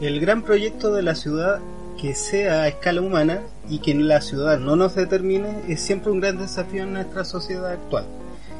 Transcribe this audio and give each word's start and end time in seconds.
el 0.00 0.20
gran 0.20 0.42
proyecto 0.42 0.92
de 0.92 1.02
la 1.02 1.14
ciudad 1.14 1.60
que 2.00 2.14
sea 2.14 2.62
a 2.62 2.68
escala 2.68 3.00
humana 3.00 3.40
y 3.68 3.78
que 3.78 3.94
la 3.94 4.20
ciudad 4.20 4.58
no 4.58 4.76
nos 4.76 4.94
determine 4.94 5.62
es 5.68 5.80
siempre 5.80 6.12
un 6.12 6.20
gran 6.20 6.38
desafío 6.38 6.82
en 6.82 6.92
nuestra 6.92 7.24
sociedad 7.24 7.72
actual. 7.72 8.04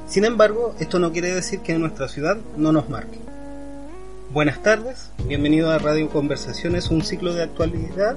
Sin 0.07 0.25
embargo, 0.25 0.75
esto 0.81 0.99
no 0.99 1.13
quiere 1.13 1.35
decir 1.35 1.61
que 1.61 1.79
nuestra 1.79 2.09
ciudad 2.09 2.39
no 2.57 2.73
nos 2.73 2.89
marque. 2.89 3.19
Buenas 4.31 4.63
tardes, 4.63 5.11
bienvenido 5.27 5.71
a 5.71 5.79
Radio 5.79 6.09
Conversaciones, 6.09 6.91
un 6.91 7.03
ciclo 7.03 7.35
de 7.35 7.43
actualidad. 7.43 8.17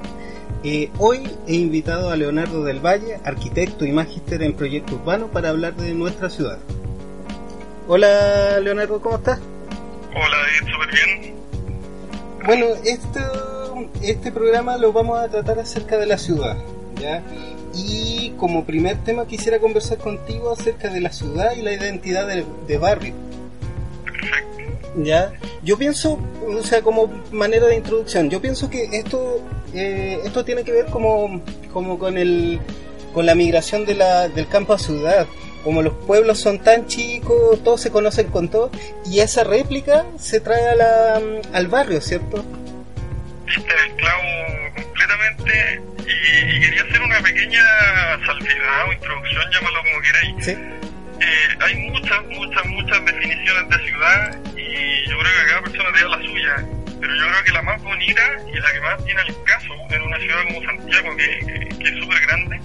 Eh, 0.64 0.90
hoy 0.98 1.30
he 1.48 1.56
invitado 1.56 2.12
a 2.12 2.16
Leonardo 2.16 2.64
del 2.64 2.80
Valle, 2.80 3.20
arquitecto 3.26 3.86
y 3.86 3.92
magíster 3.92 4.44
en 4.44 4.54
proyecto 4.54 4.96
urbano, 4.96 5.28
para 5.28 5.50
hablar 5.50 5.76
de 5.76 5.94
nuestra 5.94 6.30
ciudad. 6.30 6.58
Hola 7.88 8.60
Leonardo, 8.60 9.02
¿cómo 9.02 9.18
estás? 9.18 9.40
Hola 10.10 10.38
súper 10.60 10.92
bien. 10.92 11.39
Bueno, 12.46 12.68
este, 12.84 13.20
este 14.02 14.32
programa 14.32 14.78
lo 14.78 14.92
vamos 14.94 15.20
a 15.20 15.28
tratar 15.28 15.60
acerca 15.60 15.98
de 15.98 16.06
la 16.06 16.18
ciudad, 16.18 16.58
¿ya? 17.00 17.22
Y 17.74 18.32
como 18.38 18.66
primer 18.66 18.98
tema 19.04 19.28
quisiera 19.28 19.60
conversar 19.60 19.98
contigo 19.98 20.52
acerca 20.52 20.90
de 20.90 21.02
la 21.02 21.12
ciudad 21.12 21.56
y 21.56 21.62
la 21.62 21.74
identidad 21.74 22.28
de, 22.28 22.46
de 22.68 22.78
barrio. 22.78 23.14
¿Ya? 24.98 25.32
Yo 25.64 25.78
pienso, 25.78 26.18
o 26.48 26.64
sea, 26.64 26.82
como 26.82 27.12
manera 27.32 27.68
de 27.68 27.76
introducción, 27.76 28.30
yo 28.30 28.42
pienso 28.42 28.70
que 28.70 28.90
esto 28.92 29.40
eh, 29.74 30.20
esto 30.24 30.44
tiene 30.44 30.64
que 30.64 30.72
ver 30.72 30.86
como, 30.88 31.42
como 31.72 32.00
con 32.00 32.18
el 32.18 32.60
con 33.14 33.26
la 33.26 33.34
migración 33.34 33.86
de 33.86 33.96
la, 33.96 34.30
del 34.30 34.48
campo 34.48 34.74
a 34.74 34.80
ciudad. 34.80 35.28
Como 35.64 35.82
los 35.82 35.94
pueblos 35.94 36.40
son 36.40 36.60
tan 36.60 36.88
chicos, 36.88 37.64
todos 37.64 37.82
se 37.82 37.92
conocen 37.92 38.30
con 38.30 38.50
todo, 38.50 38.72
y 39.06 39.20
esa 39.20 39.44
réplica 39.44 40.06
se 40.18 40.40
trae 40.40 40.68
a 40.68 40.76
la, 40.76 41.22
al 41.54 41.68
barrio, 41.68 42.02
¿cierto? 42.02 42.46
El 43.48 43.96
clavo 43.96 44.24
completamente 44.76 45.82
y, 46.02 46.60
quería 46.60 46.84
hacer 46.84 47.02
una 47.02 47.20
pequeña 47.22 47.64
salvedad 48.26 48.88
o 48.88 48.94
introducción, 48.94 49.44
llámalo 49.52 49.84
como 49.84 50.02
queráis. 50.02 50.46
¿Sí? 50.46 50.52
Eh, 50.52 51.58
hay 51.60 51.76
muchas, 51.90 52.26
muchas, 52.28 52.66
muchas 52.68 53.06
definiciones 53.06 53.70
de 53.70 53.86
ciudad 53.86 54.38
y 54.56 55.10
yo 55.10 55.20
creo 55.20 55.34
que 55.34 55.50
cada 55.50 55.62
persona 55.64 55.90
tiene 55.94 56.10
la 56.10 56.22
suya 56.22 56.80
pero 57.00 57.16
yo 57.16 57.28
creo 57.28 57.44
que 57.44 57.52
la 57.52 57.62
más 57.62 57.82
bonita 57.82 58.22
y 58.54 58.60
la 58.60 58.74
que 58.74 58.82
más 58.82 59.06
tiene 59.06 59.22
el 59.22 59.44
caso 59.44 59.74
en 59.90 60.02
una 60.02 60.18
ciudad 60.20 60.44
como 60.48 60.64
Santiago, 60.64 61.16
que, 61.16 61.70
que, 61.80 61.90
es 61.90 62.00
súper 62.00 62.22
grande, 62.22 62.60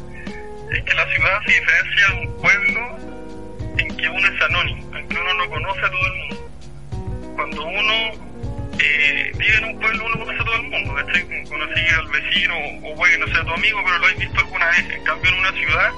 es 0.74 0.82
que 0.82 0.94
la 0.94 1.06
ciudad 1.06 1.40
se 1.46 1.52
diferencia 1.52 2.08
de 2.08 2.26
un 2.26 2.40
pueblo 2.40 2.98
en 3.78 3.96
que 3.96 4.08
uno 4.08 4.28
es 4.28 4.42
anónimo, 4.42 4.96
en 4.96 5.08
que 5.08 5.16
uno 5.16 5.34
no 5.34 5.48
conoce 5.48 5.80
a 5.80 5.90
todo 5.90 6.06
el 6.06 6.14
mundo. 6.14 6.50
Cuando 7.36 7.64
uno 7.64 7.92
eh, 8.78 9.32
vive 9.36 9.56
en 9.56 9.64
un 9.64 9.80
pueblo, 9.80 10.04
uno 10.06 10.18
conoce 10.18 10.40
a 10.40 10.44
todo 10.44 10.56
el 10.56 10.62
mundo, 10.62 10.94
¿cachai? 10.94 11.44
Conocí 11.48 11.80
al 11.96 12.08
vecino, 12.08 12.54
o 12.82 12.94
puede 12.96 13.12
que 13.12 13.18
no 13.18 13.26
sea 13.28 13.44
tu 13.44 13.54
amigo, 13.54 13.80
pero 13.84 13.98
lo 13.98 14.06
has 14.06 14.16
visto 14.16 14.40
alguna 14.40 14.66
vez. 14.66 14.90
En 14.90 15.04
cambio, 15.04 15.30
en 15.30 15.38
una 15.38 15.52
ciudad, 15.52 15.90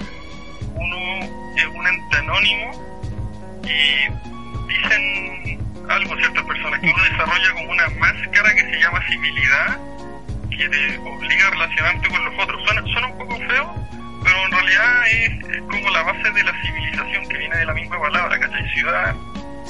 uno 0.74 1.54
es 1.56 1.66
un 1.66 1.86
ente 1.86 2.16
anónimo 2.18 3.60
y 3.64 4.72
dicen 4.72 5.86
algo 5.88 6.16
ciertas 6.16 6.44
personas, 6.44 6.80
que 6.80 6.86
uno 6.86 7.02
desarrolla 7.04 7.52
como 7.54 7.70
una 7.70 7.88
máscara 7.90 8.54
que 8.54 8.60
se 8.62 8.80
llama 8.80 9.06
civilidad, 9.08 9.78
que 10.50 10.68
te 10.68 10.98
obliga 10.98 11.46
a 11.46 11.50
relacionarte 11.50 12.08
con 12.08 12.24
los 12.24 12.42
otros. 12.42 12.62
Suena, 12.64 12.82
suena 12.92 13.06
un 13.06 13.18
poco 13.18 13.36
feo, 13.36 13.86
pero 14.26 14.44
en 14.44 14.50
realidad 14.50 15.06
es, 15.12 15.62
como 15.70 15.90
la 15.90 16.02
base 16.02 16.30
de 16.32 16.42
la 16.42 16.62
civilización, 16.62 17.28
que 17.28 17.38
viene 17.38 17.56
de 17.58 17.64
la 17.64 17.74
misma 17.74 18.00
palabra, 18.00 18.38
¿cachai? 18.40 18.68
Ciudad, 18.74 19.14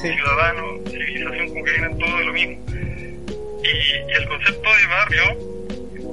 ciudadano, 0.01 0.79
civilización, 0.89 1.49
como 1.49 1.65
que 1.65 1.73
vienen 1.73 1.99
todo 1.99 2.17
de 2.17 2.25
lo 2.25 2.33
mismo. 2.33 2.57
Y, 2.73 4.13
el 4.17 4.29
concepto 4.29 4.69
de 4.77 4.87
barrio 4.87 5.25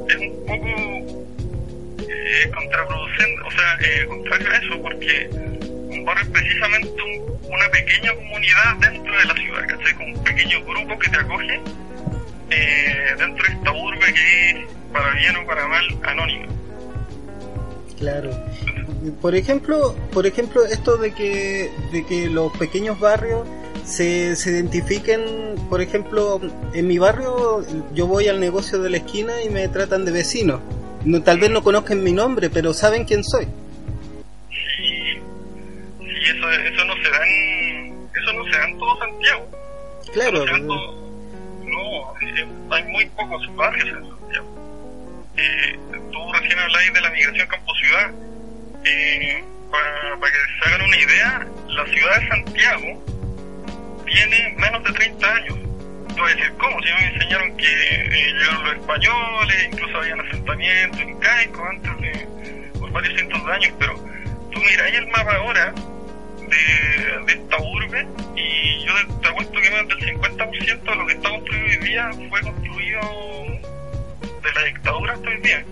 es 0.09 0.15
un 0.17 0.45
poco 0.45 1.25
eh, 2.09 2.51
contraproducente, 2.53 3.41
o 3.45 3.51
sea, 3.51 3.77
eh, 3.79 4.05
contrario 4.07 4.51
a 4.51 4.55
eso, 4.57 4.81
porque 4.81 5.29
un 5.31 6.03
barrio 6.03 6.23
es 6.23 6.29
precisamente 6.29 7.01
una 7.43 7.69
pequeña 7.69 8.13
comunidad 8.13 8.75
dentro 8.81 9.17
de 9.19 9.25
la 9.25 9.35
ciudad, 9.35 9.67
¿cachai? 9.69 9.93
Con 9.93 10.11
un 10.11 10.23
pequeño 10.23 10.65
grupo 10.65 10.99
que 10.99 11.09
te 11.09 11.17
acoge 11.17 11.61
eh, 12.49 13.15
dentro 13.17 13.45
de 13.45 13.53
esta 13.53 13.71
urbe 13.71 14.13
que 14.13 14.49
es, 14.49 14.57
para 14.91 15.11
bien 15.11 15.37
o 15.37 15.45
para 15.45 15.65
mal, 15.65 15.85
anónima. 16.03 16.62
Claro. 18.03 18.31
Por 19.21 19.35
ejemplo, 19.35 19.95
por 20.11 20.25
ejemplo, 20.25 20.65
esto 20.65 20.97
de 20.97 21.13
que, 21.13 21.71
de 21.91 22.05
que 22.05 22.29
los 22.29 22.51
pequeños 22.57 22.99
barrios 22.99 23.47
se, 23.85 24.35
se 24.35 24.51
identifiquen, 24.51 25.55
por 25.69 25.81
ejemplo, 25.81 26.41
en 26.73 26.87
mi 26.87 26.97
barrio 26.97 27.65
yo 27.93 28.07
voy 28.07 28.27
al 28.27 28.39
negocio 28.39 28.79
de 28.79 28.89
la 28.89 28.97
esquina 28.97 29.41
y 29.41 29.49
me 29.49 29.67
tratan 29.67 30.05
de 30.05 30.11
vecino. 30.11 30.61
No, 31.05 31.21
tal 31.21 31.39
vez 31.39 31.49
no 31.49 31.63
conozcan 31.63 32.03
mi 32.03 32.11
nombre, 32.11 32.49
pero 32.49 32.73
saben 32.73 33.05
quién 33.05 33.23
soy 33.23 33.47
y 36.23 36.29
eso, 36.29 36.51
eso 36.51 36.85
no 36.85 36.95
se 36.95 37.09
da 37.09 37.27
en, 37.27 38.07
eso 38.15 38.33
no 38.33 38.43
se 38.45 38.51
da 38.51 38.67
en 38.67 38.77
todo 38.77 38.97
Santiago. 38.97 39.49
Claro. 40.13 40.45
no, 40.57 42.13
eh, 42.21 42.47
hay 42.69 42.83
muy 42.85 43.05
pocos 43.07 43.55
barrios 43.55 43.87
en 43.89 44.07
Santiago. 44.07 44.47
Eh, 45.37 45.79
tú 46.11 46.33
recién 46.33 46.59
hablabas 46.59 46.93
de 46.93 47.01
la 47.01 47.09
migración 47.09 47.47
campo-ciudad. 47.47 48.11
Eh, 48.85 49.43
para, 49.71 50.31
que 50.31 50.37
se 50.59 50.69
hagan 50.69 50.81
una 50.85 50.97
idea, 50.97 51.47
la 51.69 51.85
ciudad 51.85 52.19
de 52.19 52.27
Santiago 52.27 53.03
tiene 54.05 54.55
menos 54.57 54.83
de 54.83 54.93
30 54.93 55.35
años. 55.35 55.57
Tú 56.15 56.21
vas 56.21 56.31
a 56.31 56.35
decir, 56.35 56.53
¿cómo? 56.59 56.79
Si 56.83 56.93
me 56.93 57.13
enseñaron 57.15 57.57
que 57.57 57.65
eh, 57.65 58.33
llegaron 58.33 58.63
los 58.65 58.75
españoles, 58.75 59.69
incluso 59.71 59.97
habían 59.97 60.19
asentamientos 60.19 61.01
incaicos 61.01 61.69
antes 61.69 62.01
de 62.01 62.69
por 62.79 62.91
varios 62.91 63.13
cientos 63.15 63.45
de 63.45 63.51
años, 63.51 63.73
pero 63.79 63.95
tú 64.51 64.59
miras 64.59 64.93
el 64.93 65.07
mapa 65.07 65.35
ahora 65.37 65.73
de, 67.25 67.33
esta 67.33 67.57
urbe 67.57 68.07
y 68.35 68.85
yo 68.85 68.93
te 69.21 69.31
cuento 69.31 69.59
que 69.59 69.71
más 69.71 69.87
del 69.87 70.19
50% 70.19 70.83
de 70.83 70.95
lo 70.95 71.05
que 71.07 71.13
está 71.13 71.29
construido 71.29 71.65
hoy 71.65 71.77
día 71.77 72.11
fue 72.29 72.41
construido 72.41 72.99
de 74.43 74.53
la 74.53 74.65
dictadura 74.65 75.13
hasta 75.13 75.29
hoy 75.29 75.41
día. 75.41 75.65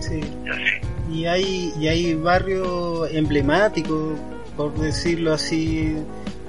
Sí. 0.00 0.20
Y 0.44 0.48
así. 0.48 0.90
Y 1.12 1.26
hay, 1.26 1.74
y 1.78 1.88
hay 1.88 2.14
barrios 2.14 3.10
emblemáticos, 3.12 4.18
por 4.56 4.72
decirlo 4.74 5.32
así, 5.32 5.96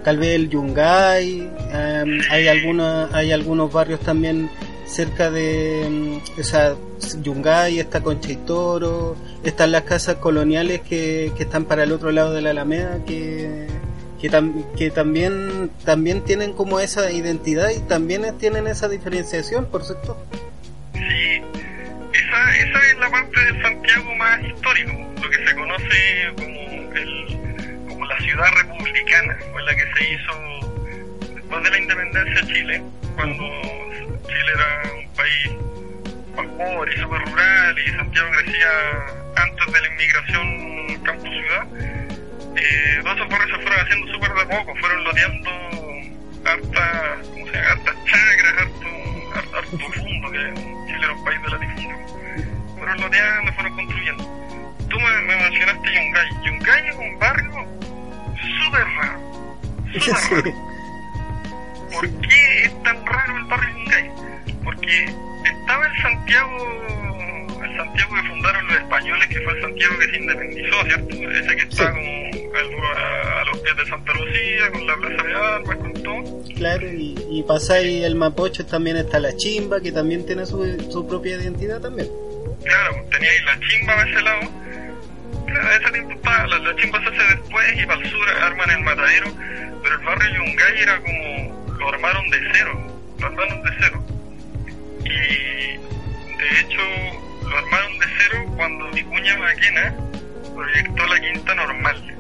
tal 0.04 0.18
vez 0.18 0.36
el 0.36 0.50
Yungay, 0.50 1.50
em, 1.72 2.22
hay, 2.30 2.48
alguna, 2.48 3.10
hay 3.12 3.32
algunos 3.32 3.72
barrios 3.72 4.00
también 4.02 4.50
cerca 4.86 5.32
de 5.32 6.20
o 6.40 6.44
sea, 6.44 6.76
Yungay, 7.24 7.80
está 7.80 8.02
Concha 8.02 8.32
y 8.32 8.36
Toro, 8.36 9.16
están 9.44 9.72
las 9.72 9.84
casas 9.84 10.16
coloniales 10.18 10.82
que, 10.82 11.32
que 11.36 11.44
están 11.44 11.66
para 11.66 11.84
el 11.84 11.92
otro 11.92 12.12
lado 12.12 12.34
de 12.34 12.42
la 12.42 12.52
Alameda, 12.52 13.04
que, 13.06 13.68
que, 14.20 14.30
que 14.78 14.92
también, 14.92 15.72
también 15.86 16.22
tienen 16.22 16.54
como 16.54 16.80
esa 16.80 17.12
identidad 17.12 17.70
y 17.70 17.80
también 17.80 18.38
tienen 18.38 18.68
esa 18.68 18.88
diferenciación, 18.90 19.66
por 19.66 19.84
cierto. 19.84 20.18
La 23.02 23.10
parte 23.10 23.40
de 23.44 23.62
Santiago 23.64 24.16
más 24.16 24.44
histórico, 24.44 24.92
lo 25.24 25.30
que 25.32 25.48
se 25.48 25.56
conoce 25.56 26.34
como, 26.38 26.94
el, 26.94 27.86
como 27.88 28.06
la 28.06 28.16
ciudad 28.20 28.46
republicana, 28.58 29.38
fue 29.52 29.64
la 29.64 29.76
que 29.76 29.92
se 29.98 30.14
hizo 30.14 31.34
después 31.34 31.64
de 31.64 31.72
la 31.72 31.78
independencia 31.80 32.46
de 32.46 32.54
Chile, 32.54 32.84
cuando 33.16 33.44
Chile 34.28 34.52
era 34.54 34.94
un 34.94 35.14
país 35.16 35.50
más 36.36 36.46
pobre 36.46 36.94
y 36.94 37.00
súper 37.00 37.22
rural 37.22 37.80
y 37.80 37.90
Santiago 37.90 38.30
crecía 38.34 38.70
antes 39.36 39.74
de 39.74 39.82
la 39.82 39.88
inmigración 39.88 41.04
campo-ciudad. 41.04 41.68
Eh, 42.56 43.00
todos 43.02 43.18
esos 43.18 43.28
se 43.50 43.64
fueron 43.64 43.80
haciendo 43.80 44.14
súper 44.14 44.32
de 44.32 44.46
poco, 44.46 44.76
fueron 44.76 45.04
loteando 45.06 45.52
hartas, 46.46 47.28
¿cómo 47.30 47.48
se 47.48 47.54
llama? 47.54 47.68
hartas 47.68 47.96
chacras, 48.06 48.54
harto, 48.60 49.58
harto, 49.58 49.78
fondo, 49.92 50.32
que 50.32 50.54
Chile 50.86 51.00
era 51.02 51.14
un 51.14 51.26
país 51.26 51.42
de 51.42 51.50
la 51.50 51.58
difícil. 51.58 52.02
Fueron 52.82 53.00
loteando, 53.00 53.54
fueron 53.54 53.76
construyendo. 53.76 54.24
Tú 54.90 55.00
me, 55.00 55.22
me 55.22 55.36
mencionaste 55.36 55.88
Yungay. 55.94 56.30
Yungay 56.44 56.88
es 56.88 56.96
un 56.96 57.20
barrio 57.20 57.68
súper 58.64 58.84
raro. 58.98 59.20
Súper 60.00 60.32
raro. 60.32 60.54
¿Por 61.92 62.10
qué 62.22 62.64
es 62.64 62.84
tan 62.84 63.06
raro 63.06 63.38
el 63.38 63.44
barrio 63.44 63.70
Yungay? 63.70 64.12
Porque 64.64 65.14
estaba 65.46 65.86
el 65.86 66.02
Santiago, 66.02 66.58
el 67.64 67.78
Santiago 67.78 68.16
que 68.16 68.30
fundaron 68.30 68.68
los 68.68 68.78
españoles, 68.78 69.28
que 69.28 69.42
fue 69.42 69.54
el 69.54 69.62
Santiago 69.62 70.00
que 70.00 70.08
se 70.08 70.18
independizó, 70.18 70.84
¿cierto? 70.84 71.16
Ese 71.16 71.56
que 71.56 71.62
está 71.62 71.92
como 71.92 72.88
a, 72.96 73.44
los 73.46 73.60
pies 73.60 73.78
de 73.78 73.86
Santa 73.86 74.14
Lucía, 74.14 74.72
con 74.72 74.88
la 74.88 74.96
Plaza 74.96 75.24
de 75.24 75.36
Armas, 75.36 75.78
con 75.78 75.94
todo. 76.02 76.44
Claro, 76.56 76.88
y, 76.92 77.16
y 77.30 77.44
pasáis 77.44 78.04
el 78.04 78.16
Mapocho 78.16 78.66
también 78.66 78.98
está 78.98 79.20
la 79.20 79.38
Chimba, 79.38 79.80
que 79.82 79.92
también 79.92 80.26
tiene 80.26 80.48
su, 80.48 80.66
su 80.92 81.08
propia 81.08 81.36
identidad 81.36 81.80
también. 81.80 82.10
Claro, 82.64 83.06
teníais 83.10 83.44
la 83.46 83.60
chimba 83.60 83.94
a 83.94 84.10
ese 84.10 84.22
lado. 84.22 84.42
Claro, 85.48 85.72
esa 85.72 85.92
te 85.92 85.98
importaba, 85.98 86.48
la, 86.48 86.58
la, 86.60 86.76
chimba 86.76 87.02
se 87.02 87.08
hace 87.08 87.36
después 87.36 87.66
y 87.82 87.86
para 87.86 88.02
el 88.02 88.10
sur 88.10 88.30
arman 88.42 88.70
el 88.70 88.80
matadero, 88.82 89.28
pero 89.84 89.96
el 89.96 90.06
barrio 90.06 90.34
Yungay 90.36 90.82
era 90.82 91.02
como, 91.02 91.76
lo 91.80 91.90
armaron 91.90 92.30
de 92.30 92.40
cero, 92.54 93.02
lo 93.20 93.28
armaron 93.28 93.64
de 93.64 93.72
cero. 93.80 94.04
Y 95.04 95.78
de 96.38 96.60
hecho 96.60 96.82
lo 97.50 97.58
armaron 97.58 98.00
de 98.00 98.06
cero 98.18 98.46
cuando 98.56 98.92
Vicuña 98.92 99.38
Maquena 99.38 99.96
proyectó 100.54 101.08
la 101.08 101.20
quinta 101.20 101.56
normal. 101.56 102.16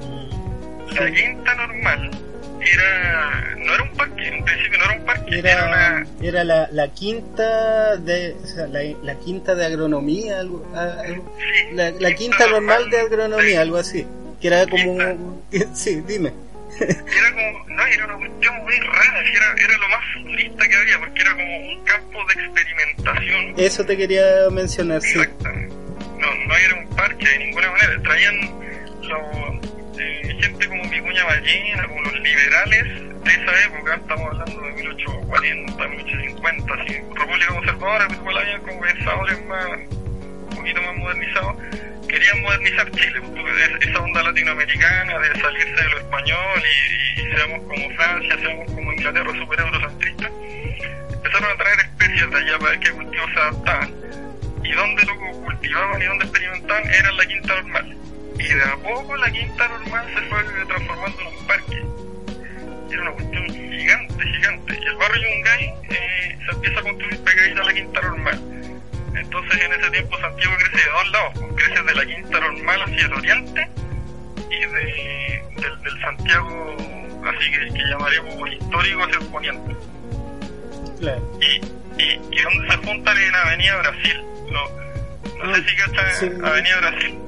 Mm. 0.00 0.94
La 0.94 1.10
quinta 1.12 1.54
normal 1.54 2.25
era 2.72 3.54
no 3.56 3.74
era 3.74 3.82
un 3.82 3.92
parque, 3.92 4.28
en 4.28 4.44
principio 4.44 4.78
no 4.78 4.84
era 4.84 4.94
un 4.94 5.04
parque, 5.04 5.38
era, 5.38 5.66
una... 5.66 6.06
era 6.22 6.44
la, 6.44 6.68
la 6.70 6.88
quinta 6.88 7.96
de 7.96 8.36
o 8.42 8.46
sea, 8.46 8.66
la, 8.66 8.80
la 9.02 9.14
quinta 9.18 9.54
de 9.54 9.66
agronomía, 9.66 10.40
algo, 10.40 10.64
sí, 11.38 11.74
la, 11.74 11.90
la 11.90 12.12
quinta, 12.14 12.46
normal, 12.46 12.90
de 12.90 13.00
agronomía, 13.00 13.60
algo 13.60 13.76
así, 13.76 14.06
que 14.40 14.46
era 14.48 14.66
como 14.66 15.42
sí, 15.74 16.02
dime. 16.06 16.32
Era 16.78 17.32
como, 17.32 17.68
no, 17.68 17.86
era 17.86 18.04
una 18.04 18.16
cuestión 18.16 18.54
muy 18.64 18.78
rara, 18.80 19.20
era, 19.20 19.54
era 19.64 19.78
lo 19.78 19.88
más 19.88 20.04
futurista 20.14 20.68
que 20.68 20.76
había, 20.76 20.98
porque 20.98 21.20
era 21.22 21.32
como 21.32 21.56
un 21.56 21.84
campo 21.84 22.18
de 22.26 22.42
experimentación. 22.42 23.54
Eso 23.56 23.84
te 23.84 23.96
quería 23.96 24.24
mencionar, 24.50 25.00
sí. 25.00 25.18
Exactamente. 25.18 25.74
No, 26.18 26.34
no 26.34 26.56
era 26.56 26.74
un 26.74 26.96
parque 26.96 27.28
de 27.28 27.38
ninguna 27.38 27.70
manera, 27.70 28.02
traían 28.02 28.36
los 29.02 29.75
como 30.52 30.88
Vicuña 30.88 31.24
Ballena, 31.24 31.88
como 31.88 32.02
los 32.02 32.20
liberales 32.20 32.84
de 33.24 33.30
esa 33.32 33.64
época, 33.64 33.94
estamos 33.96 34.26
hablando 34.26 34.60
de 34.62 34.72
1840, 34.72 35.88
1850, 35.88 36.74
así, 36.74 36.92
República 37.14 37.46
Conservadora, 37.48 38.06
pues 38.06 38.18
igual 38.20 38.38
había 38.38 38.58
como 38.60 38.80
pensadores 38.80 39.46
más, 39.46 39.66
un 39.66 40.56
poquito 40.56 40.82
más 40.82 40.96
modernizados, 40.96 41.56
querían 42.08 42.40
modernizar 42.42 42.90
Chile, 42.92 43.20
pues, 43.22 43.88
esa 43.88 43.98
onda 43.98 44.22
latinoamericana 44.22 45.18
de 45.18 45.40
salirse 45.40 45.82
de 45.82 45.90
lo 45.90 45.98
español 45.98 46.62
y, 47.16 47.36
seamos 47.36 47.60
como 47.62 47.90
Francia, 47.96 48.36
seamos 48.40 48.66
como 48.72 48.92
Inglaterra, 48.92 49.32
super 49.32 49.60
eurocentristas, 49.60 50.32
empezaron 51.12 51.50
a 51.50 51.56
traer 51.56 51.80
especies 51.80 52.30
de 52.30 52.36
allá 52.36 52.58
para 52.58 52.70
ver 52.70 52.80
qué 52.80 52.90
cultivos 52.92 53.30
se 53.32 53.40
adaptaban. 53.40 53.94
Y 54.62 54.72
donde 54.72 55.04
lo 55.04 55.16
cultivaban 55.16 56.02
y 56.02 56.04
donde 56.06 56.24
experimentaban 56.24 56.86
era 56.86 57.12
la 57.12 57.26
quinta 57.26 57.54
normal 57.54 57.96
y 58.38 58.54
de 58.54 58.62
a 58.62 58.76
poco 58.76 59.16
la 59.16 59.30
quinta 59.30 59.68
normal 59.68 60.06
se 60.14 60.20
fue 60.22 60.66
transformando 60.66 61.20
en 61.20 61.26
un 61.26 61.46
parque. 61.46 61.84
Era 62.90 63.02
una 63.02 63.10
cuestión 63.12 63.46
gigante, 63.48 64.24
gigante. 64.24 64.78
Y 64.80 64.86
el 64.86 64.96
barrio 64.96 65.22
Yungay 65.22 65.74
eh, 65.90 66.38
se 66.44 66.52
empieza 66.52 66.80
a 66.80 66.82
construir 66.82 67.18
pegadita 67.20 67.60
a 67.60 67.64
la 67.64 67.74
quinta 67.74 68.00
normal. 68.02 68.40
Entonces 69.14 69.62
en 69.62 69.72
ese 69.72 69.90
tiempo 69.90 70.18
Santiago 70.18 70.54
crece 70.56 70.76
de 70.76 70.90
dos 70.90 71.10
lados, 71.10 71.32
pues, 71.34 71.64
crece 71.64 71.82
de 71.82 71.94
la 71.94 72.06
quinta 72.06 72.40
normal 72.40 72.82
hacia 72.82 73.06
el 73.06 73.12
oriente 73.14 73.68
y 74.50 74.60
de, 74.60 75.42
del, 75.56 75.82
del 75.82 76.00
Santiago 76.00 76.76
así 77.26 77.50
que, 77.50 77.72
que 77.72 77.84
llamaríamos 77.88 78.52
histórico 78.52 79.02
hacia 79.02 79.18
el 79.18 79.26
poniente. 79.26 79.76
Claro. 81.00 81.38
Y, 81.40 82.02
y, 82.02 82.20
y 82.30 82.42
donde 82.42 82.70
se 82.70 82.76
juntan 82.78 83.16
en 83.16 83.34
Avenida 83.34 83.76
Brasil. 83.78 84.24
No, 84.50 85.44
no 85.44 85.54
sé 85.54 85.64
si 85.64 85.76
está 85.76 86.12
Sí. 86.14 86.30
Avenida 86.44 86.76
Brasil. 86.80 87.18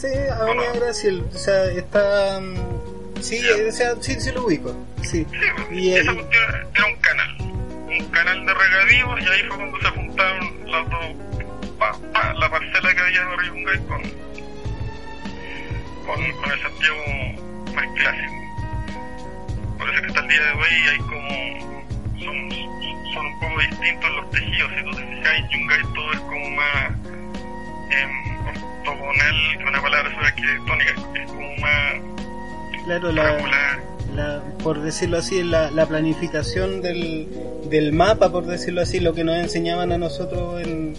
Sí, 0.00 0.06
¿O 0.08 0.32
Avenida? 0.42 0.72
Brasil, 0.74 1.24
o 1.32 1.38
sea, 1.38 1.64
está... 1.66 2.40
mm, 2.40 3.20
Sí, 3.20 3.40
o 3.68 3.70
sea, 3.70 3.94
sí, 4.00 4.20
sí 4.20 4.32
lo 4.32 4.46
ubico, 4.46 4.74
sí. 5.02 5.24
Sí, 5.30 5.36
Y, 5.70 5.92
esa 5.94 6.10
eh, 6.10 6.14
cuestión 6.16 6.42
era 6.74 6.86
un 6.86 6.96
canal, 6.96 7.36
un 7.40 8.04
canal 8.10 8.46
de 8.46 8.54
regadío 8.54 9.18
y 9.18 9.24
ahí 9.32 9.42
fue 9.46 9.56
cuando 9.58 9.78
se 9.80 9.88
juntaron 9.90 10.70
las 10.70 10.90
dos, 10.90 11.06
pa, 11.78 11.96
pa, 12.12 12.34
la 12.34 12.50
parcela 12.50 12.92
que 12.94 13.00
había 13.00 13.24
de 13.24 13.36
Riungay 13.36 13.78
con, 13.86 14.02
con, 16.04 16.32
con 16.32 16.50
el 16.50 16.62
Santiago 16.62 17.04
más 17.76 17.86
clásico. 17.96 18.32
Por 19.78 19.90
eso 19.90 20.00
que 20.02 20.06
hasta 20.08 20.20
el 20.20 20.28
día 20.28 20.40
de 20.40 20.52
hoy 20.52 20.88
hay 20.90 20.98
como, 20.98 22.18
son, 22.18 22.50
son 23.14 23.26
un 23.26 23.40
poco 23.40 23.60
distintos 23.60 24.10
los 24.10 24.30
tejidos, 24.32 24.70
si 24.76 24.84
tú 24.84 24.90
te 24.96 25.06
fijas 25.06 25.50
Yungay 25.52 25.82
todo 25.94 26.12
es 26.12 26.20
como 26.20 26.50
más 26.50 26.90
em, 27.90 28.31
ortogonal, 28.48 29.58
que 29.58 29.64
una 29.64 29.82
palabra 29.82 30.10
sobre 30.14 30.26
arquitectónica, 30.26 30.90
es 31.14 31.26
como 31.26 31.56
más 31.58 32.12
claro, 32.84 33.12
la, 33.12 34.42
por 34.62 34.82
decirlo 34.82 35.18
así, 35.18 35.42
la, 35.42 35.70
la 35.70 35.86
planificación 35.86 36.82
del, 36.82 37.28
del 37.70 37.92
mapa, 37.92 38.30
por 38.30 38.46
decirlo 38.46 38.82
así, 38.82 39.00
lo 39.00 39.14
que 39.14 39.24
nos 39.24 39.36
enseñaban 39.36 39.92
a 39.92 39.98
nosotros 39.98 40.60
en, 40.62 40.94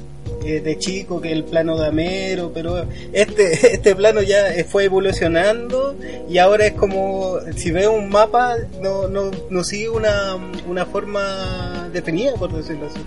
eh, 0.45 0.59
de 0.59 0.77
chico, 0.77 1.21
que 1.21 1.31
el 1.31 1.45
plano 1.45 1.77
de 1.77 1.87
Amero, 1.87 2.51
pero 2.53 2.85
este, 3.13 3.53
este 3.73 3.95
plano 3.95 4.21
ya 4.21 4.53
eh, 4.53 4.65
fue 4.65 4.85
evolucionando 4.85 5.95
y 6.29 6.37
ahora 6.37 6.65
es 6.65 6.73
como, 6.73 7.37
si 7.55 7.71
veo 7.71 7.93
un 7.93 8.09
mapa, 8.09 8.55
no, 8.81 9.07
no, 9.07 9.31
no 9.49 9.63
sigue 9.63 9.89
una, 9.89 10.35
una 10.67 10.85
forma 10.85 11.89
definida, 11.93 12.33
por 12.33 12.51
decirlo 12.51 12.87
así. 12.87 12.99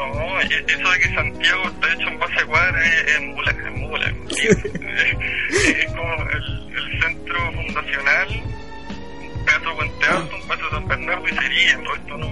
No, 0.00 0.40
eso 0.40 0.90
de 0.90 0.98
que 0.98 1.14
Santiago 1.14 1.62
está 1.68 1.92
hecho 1.92 2.08
en 2.08 2.18
base 2.18 2.40
a 2.40 2.46
cuadra 2.46 2.84
es, 2.86 3.02
es 3.06 3.20
mula, 3.20 3.50
es 3.50 3.72
mula. 3.72 4.14
Es, 4.30 5.86
como 5.92 6.14
el, 6.30 6.72
el 6.74 7.00
centro 7.02 7.52
fundacional, 7.52 8.28
un 8.30 9.44
pedazo 9.44 9.68
de 9.68 9.76
Puente 9.76 10.06
Alto, 10.06 10.36
un 10.36 10.48
pedazo 10.48 10.64
de 10.64 10.70
San 10.70 10.88
Bernardo 10.88 11.28
y 11.28 11.34
sería, 11.34 11.72
el 11.72 11.86
resto 11.86 12.16
no, 12.16 12.28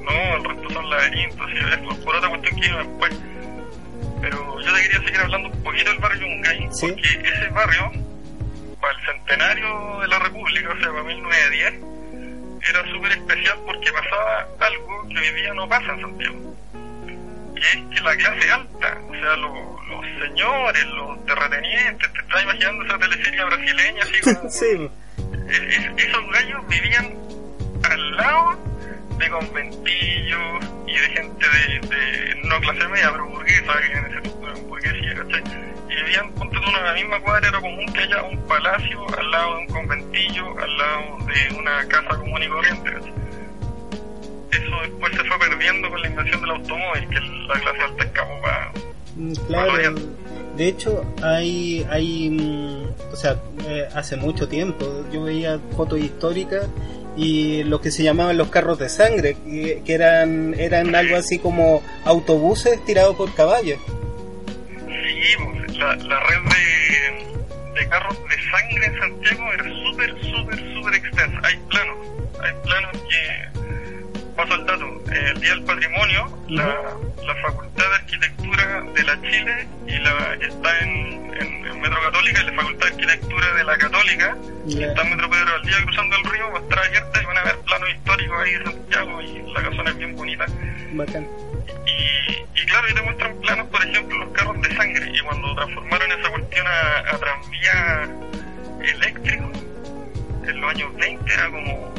no, 0.00 0.36
el 0.36 0.44
resto 0.44 0.70
son 0.70 0.88
laberintos 0.90 1.50
y 1.52 1.58
es 1.58 1.96
por, 2.02 2.16
otra 2.16 2.28
cuestión 2.30 2.54
que 2.54 2.60
vino 2.66 2.78
después. 2.78 3.20
Pero 4.22 4.60
yo 4.62 4.74
te 4.74 4.82
quería 4.82 4.98
seguir 5.00 5.20
hablando 5.20 5.48
un 5.50 5.62
poquito 5.62 5.90
del 5.90 5.98
barrio 5.98 6.20
Yungay, 6.26 6.68
Sí. 6.72 6.86
porque 6.88 7.28
ese 7.28 7.48
barrio, 7.50 7.92
para 8.80 8.98
el 8.98 9.04
centenario 9.04 10.00
de 10.00 10.08
la 10.08 10.18
República, 10.18 10.70
o 10.72 10.80
sea, 10.80 10.88
para 10.92 11.02
1910, 11.02 11.74
era 12.70 12.90
súper 12.90 13.12
especial 13.12 13.58
porque 13.66 13.92
pasaba 13.92 14.48
algo 14.60 15.08
que 15.10 15.18
hoy 15.18 15.42
día 15.42 15.52
no 15.52 15.68
pasa 15.68 15.92
en 15.92 16.00
Santiago 16.00 16.56
y 17.56 17.60
es 17.60 17.94
que 17.96 18.00
la 18.04 18.16
clase 18.16 18.50
alta, 18.52 18.98
o 19.08 19.12
sea, 19.14 19.36
lo- 19.36 19.76
los 19.88 20.04
señores, 20.20 20.84
los 20.86 21.24
terratenientes, 21.26 22.12
te 22.12 22.20
estás 22.20 22.42
imaginando 22.42 22.84
esa 22.84 22.98
teleserie 22.98 23.44
brasileña 23.44 24.02
así 24.02 24.20
como... 24.20 24.50
sí, 24.50 24.90
Eh, 25.48 25.68
es- 25.96 26.04
esos 26.08 26.30
gallos 26.32 26.66
vivían 26.68 27.14
al 27.90 28.16
lado 28.16 28.58
de 29.18 29.30
conventillos 29.30 30.64
y 30.86 30.92
de 30.92 31.08
gente 31.10 31.46
de, 31.48 31.80
de 31.88 32.40
no 32.44 32.60
clase 32.60 32.88
media, 32.88 33.10
pero 33.12 33.26
burguesa, 33.28 33.72
que 33.80 33.92
en 33.92 34.06
ese 34.06 34.60
burguesía, 34.66 35.14
¿cachai? 35.14 35.42
Y 35.88 35.94
vivían, 35.94 36.34
tú, 36.34 36.44
en 36.44 36.84
la 36.84 36.92
misma 36.94 37.20
cuadra, 37.20 37.48
era 37.48 37.60
común 37.60 37.86
que 37.92 38.00
haya 38.00 38.22
un 38.22 38.46
palacio 38.46 39.06
al 39.18 39.30
lado 39.30 39.54
de 39.54 39.60
un 39.60 39.66
conventillo, 39.68 40.58
al 40.58 40.76
lado 40.78 41.18
de 41.26 41.56
una 41.58 41.86
casa 41.88 42.08
común 42.18 42.42
y 42.42 42.48
corriente, 42.48 42.90
¿cachai? 42.92 43.12
Eso 44.56 44.80
después 44.82 45.12
se 45.16 45.24
fue 45.24 45.38
perdiendo 45.38 45.90
con 45.90 46.00
la 46.00 46.08
invención 46.08 46.40
del 46.40 46.50
automóvil, 46.50 47.08
que 47.08 47.20
la 47.20 47.60
clase 47.60 47.82
alta 47.82 48.04
escapó 48.04 48.40
para... 48.42 48.72
Mm, 49.16 49.32
Claro, 49.46 49.94
de 50.56 50.68
hecho 50.68 51.04
hay, 51.22 51.86
hay 51.90 52.30
mm, 52.30 52.86
o 53.12 53.16
sea, 53.16 53.36
eh, 53.68 53.88
hace 53.94 54.16
mucho 54.16 54.48
tiempo 54.48 55.04
yo 55.12 55.24
veía 55.24 55.58
fotos 55.76 55.98
históricas 56.00 56.66
y 57.16 57.62
lo 57.64 57.80
que 57.80 57.90
se 57.90 58.02
llamaban 58.02 58.36
los 58.36 58.48
carros 58.48 58.78
de 58.78 58.88
sangre, 58.88 59.36
que, 59.44 59.82
que 59.84 59.94
eran, 59.94 60.54
eran 60.58 60.94
algo 60.94 61.16
así 61.16 61.38
como 61.38 61.82
autobuses 62.04 62.84
tirados 62.84 63.16
por 63.16 63.32
caballos. 63.34 63.78
Sí, 64.68 65.44
pues, 65.44 65.76
la, 65.78 65.96
la 65.96 66.20
red 66.20 66.40
de, 66.50 67.80
de 67.80 67.88
carros 67.88 68.18
de 68.28 68.50
sangre 68.50 68.86
en 68.86 68.98
Santiago 68.98 69.52
era 69.54 69.64
súper, 69.64 70.10
súper, 70.22 70.74
súper 70.74 70.94
extensa. 70.94 71.40
Hay 71.42 71.56
planos, 71.70 71.96
hay 72.42 72.52
planos 72.64 72.92
que, 72.92 73.65
paso 74.36 74.54
el 74.54 74.66
dato, 74.66 74.86
eh, 75.12 75.32
el 75.34 75.40
Día 75.40 75.50
del 75.50 75.64
Patrimonio, 75.64 76.38
la, 76.48 76.66
la 77.26 77.34
Facultad 77.42 77.88
de 77.88 77.94
Arquitectura 77.96 78.82
de 78.94 79.02
la 79.04 79.20
Chile 79.22 79.68
y 79.86 79.98
la 79.98 80.36
que 80.38 80.46
está 80.46 80.78
en, 80.80 81.34
en, 81.40 81.66
en 81.66 81.80
Metro 81.80 82.00
Católica 82.02 82.42
y 82.42 82.46
la 82.46 82.52
Facultad 82.52 82.86
de 82.88 82.92
Arquitectura 82.94 83.54
de 83.54 83.64
la 83.64 83.78
Católica, 83.78 84.36
que 84.68 84.74
Ya. 84.74 84.86
está 84.88 85.02
en 85.02 85.10
Metro 85.10 85.30
Pedro 85.30 85.54
al 85.54 85.62
Día 85.62 85.76
cruzando 85.84 86.16
el 86.16 86.24
río, 86.30 86.52
va 86.52 86.58
a 86.58 86.62
estar 86.62 86.78
abierta 86.78 87.22
y 87.22 87.26
van 87.26 87.38
a 87.38 87.42
ver 87.44 87.56
planos 87.60 87.88
históricos 87.90 88.36
ahí 88.42 88.52
de 88.54 88.64
Santiago 88.64 89.22
y 89.22 89.52
la 89.52 89.62
casona 89.62 89.90
es 89.90 89.96
bien 89.98 90.16
bonita. 90.16 90.46
Bacán. 90.92 91.26
Y, 91.86 92.60
y 92.62 92.66
claro, 92.66 92.86
ahí 92.86 92.94
te 92.94 93.02
muestran 93.02 93.36
planos, 93.40 93.66
por 93.68 93.84
ejemplo, 93.84 94.18
los 94.18 94.28
carros 94.32 94.60
de 94.60 94.76
sangre. 94.76 95.10
Y 95.12 95.20
cuando 95.20 95.54
transformaron 95.54 96.12
esa 96.12 96.30
cuestión 96.30 96.66
a, 96.66 96.98
a 97.14 97.18
tranvía 97.18 98.08
eléctrico, 98.82 99.50
en 100.46 100.60
los 100.60 100.70
años 100.70 100.94
20 100.96 101.32
era 101.34 101.50
como 101.50 101.94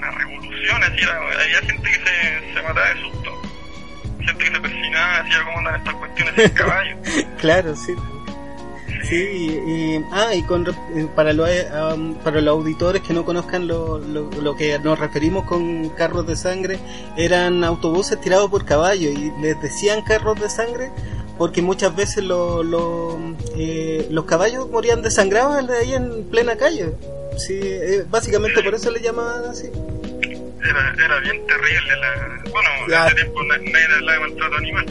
una 0.00 0.10
revolución. 0.18 0.82
Así 0.82 1.02
era, 1.02 1.16
había 1.16 1.58
gente 1.60 1.82
que 1.90 1.96
se, 1.96 2.54
se 2.54 2.62
mataba 2.62 2.88
de 2.88 3.00
susto. 3.00 3.42
Gente 4.20 4.44
que 4.44 4.50
se 4.54 4.60
persinaba, 4.60 5.22
decía 5.22 5.38
cómo 5.44 5.58
andan 5.58 5.74
estas 5.76 5.94
cuestiones 5.94 6.34
sin 6.36 6.48
caballo. 6.50 6.96
Claro, 7.40 7.76
sí. 7.76 7.94
Sí, 9.08 9.16
y, 9.16 9.70
y- 9.96 10.04
ah, 10.12 10.34
y 10.34 10.42
con, 10.42 10.66
eh, 10.68 11.08
para, 11.16 11.32
los, 11.32 11.48
eh, 11.48 11.66
para 12.22 12.40
los 12.40 12.52
auditores 12.52 13.02
que 13.02 13.12
no 13.14 13.24
conozcan 13.24 13.66
lo, 13.66 13.98
lo, 13.98 14.30
lo 14.30 14.56
que 14.56 14.78
nos 14.78 14.98
referimos 14.98 15.46
con 15.46 15.88
carros 15.90 16.26
de 16.26 16.36
sangre, 16.36 16.78
eran 17.16 17.64
autobuses 17.64 18.20
tirados 18.20 18.50
por 18.50 18.64
caballos 18.66 19.12
y 19.14 19.32
les 19.40 19.60
decían 19.62 20.02
carros 20.02 20.38
de 20.40 20.48
sangre 20.50 20.90
porque 21.38 21.62
muchas 21.62 21.96
veces 21.96 22.22
lo- 22.24 22.62
lo, 22.62 23.18
eh, 23.56 24.06
los 24.10 24.26
caballos 24.26 24.68
morían 24.70 25.00
desangrados 25.02 25.66
de 25.66 25.76
ahí 25.78 25.94
en 25.94 26.24
plena 26.30 26.56
calle. 26.56 26.92
Sí, 27.46 27.58
eh, 27.62 28.04
básicamente 28.08 28.62
por 28.62 28.74
eso 28.74 28.90
le 28.90 29.00
llamaban 29.00 29.44
así. 29.50 29.70
Era, 30.62 30.94
era 31.04 31.20
bien 31.20 31.46
terrible. 31.46 31.96
La, 32.00 32.42
bueno, 32.50 32.68
en 32.86 33.06
ese 33.06 33.14
tiempo 33.14 33.42
na- 33.44 33.56
nadie 33.58 33.84
hablaba 33.96 34.12
de 34.12 34.20
maltrato 34.20 34.56
animal. 34.56 34.86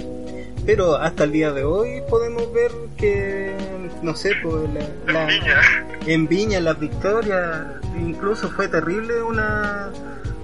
pero 0.65 0.95
hasta 0.95 1.23
el 1.25 1.31
día 1.31 1.51
de 1.51 1.63
hoy 1.63 2.01
podemos 2.09 2.51
ver 2.53 2.71
que, 2.97 3.53
no 4.01 4.15
sé, 4.15 4.31
pues 4.41 4.63
la, 5.07 5.27
en 6.07 6.27
Viña 6.27 6.59
las 6.59 6.79
victorias, 6.79 7.67
incluso 7.99 8.49
fue 8.49 8.67
terrible 8.67 9.21
una 9.21 9.91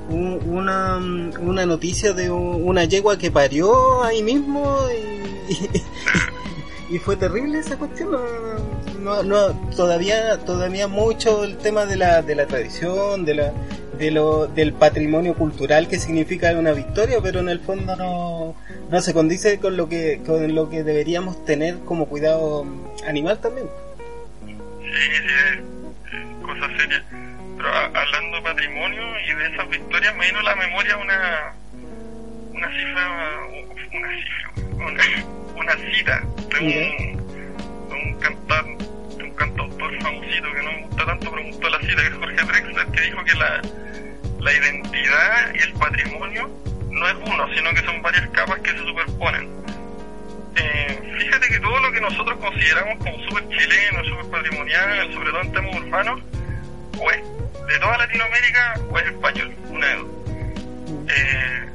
una, 0.09 0.97
una 1.39 1.65
noticia 1.65 2.13
de 2.13 2.29
una 2.29 2.83
yegua 2.85 3.17
que 3.17 3.31
parió 3.31 4.03
ahí 4.03 4.21
mismo 4.21 4.77
y, 5.49 6.93
y, 6.95 6.99
fue 6.99 7.15
terrible 7.15 7.57
esa 7.59 7.75
cuestión. 7.77 8.11
No, 9.05 9.21
no, 9.21 9.53
todavía, 9.75 10.39
todavía 10.47 10.87
mucho 10.87 11.43
el 11.43 11.59
tema 11.59 11.85
de 11.85 11.95
la, 11.95 12.23
de 12.23 12.33
la 12.33 12.47
tradición, 12.47 13.23
de 13.23 13.35
la, 13.35 13.53
de 13.99 14.09
lo, 14.09 14.47
del 14.47 14.73
patrimonio 14.73 15.35
cultural 15.35 15.87
que 15.87 15.99
significa 15.99 16.49
una 16.53 16.71
victoria, 16.71 17.19
pero 17.21 17.41
en 17.41 17.49
el 17.49 17.59
fondo 17.59 17.95
no, 17.95 18.55
no 18.89 19.01
se 19.01 19.13
condice 19.13 19.59
con 19.59 19.77
lo 19.77 19.87
que, 19.87 20.23
con 20.25 20.55
lo 20.55 20.71
que 20.71 20.81
deberíamos 20.81 21.45
tener 21.45 21.77
como 21.85 22.07
cuidado 22.07 22.65
animal 23.05 23.39
también. 23.41 23.67
Sí, 24.47 25.11
sí, 25.21 26.17
cosa 26.41 26.67
seria. 26.75 27.03
Pero 27.57 27.69
hablando 27.69 28.37
de 28.37 28.41
patrimonio 28.41 29.03
y 29.19 29.33
de 29.35 29.53
esas 29.53 29.69
victorias, 29.69 30.15
me 30.15 30.25
vino 30.25 30.39
a 30.39 30.43
la 30.43 30.55
memoria 30.55 30.97
una, 30.97 31.53
una 32.55 32.69
cifra, 32.71 33.47
una 33.93 34.09
cifra, 34.17 34.73
una, 34.83 35.03
una 35.57 35.73
cita 35.93 36.23
de 36.49 36.59
un, 36.59 37.87
de 37.87 37.93
un 37.93 38.19
cantante 38.19 38.94
cantautor 39.35 40.01
famosito 40.01 40.51
que 40.53 40.63
no 40.63 40.71
me 40.71 40.81
gusta 40.83 41.05
tanto, 41.05 41.31
pero 41.31 41.43
me 41.43 41.51
gustó 41.51 41.69
la 41.69 41.79
cita, 41.79 42.01
que 42.01 42.07
es 42.07 42.13
Jorge 42.15 42.43
Drexler, 42.43 42.87
que 42.87 43.01
dijo 43.01 43.23
que 43.23 43.33
la, 43.35 43.61
la 44.39 44.53
identidad 44.53 45.53
y 45.53 45.59
el 45.59 45.73
patrimonio 45.73 46.49
no 46.89 47.07
es 47.07 47.15
uno, 47.25 47.47
sino 47.53 47.73
que 47.73 47.81
son 47.83 48.01
varias 48.01 48.27
capas 48.29 48.59
que 48.59 48.71
se 48.71 48.77
superponen. 48.77 49.49
Eh, 50.55 51.15
fíjate 51.19 51.47
que 51.49 51.59
todo 51.59 51.79
lo 51.79 51.91
que 51.91 51.99
nosotros 51.99 52.37
consideramos 52.39 52.97
como 53.03 53.19
súper 53.25 53.47
chileno, 53.49 54.03
súper 54.05 54.31
patrimonial, 54.31 55.13
sobre 55.13 55.29
todo 55.31 55.41
en 55.41 55.51
temas 55.51 55.75
urbanos, 55.75 56.21
o 56.97 57.11
es 57.11 57.21
de 57.67 57.79
toda 57.79 57.97
Latinoamérica 57.97 58.73
o 58.89 58.99
es 58.99 59.05
español, 59.07 59.53
una 59.69 59.87
de 59.87 59.95
dos. 59.95 60.07
Eh, 61.09 61.65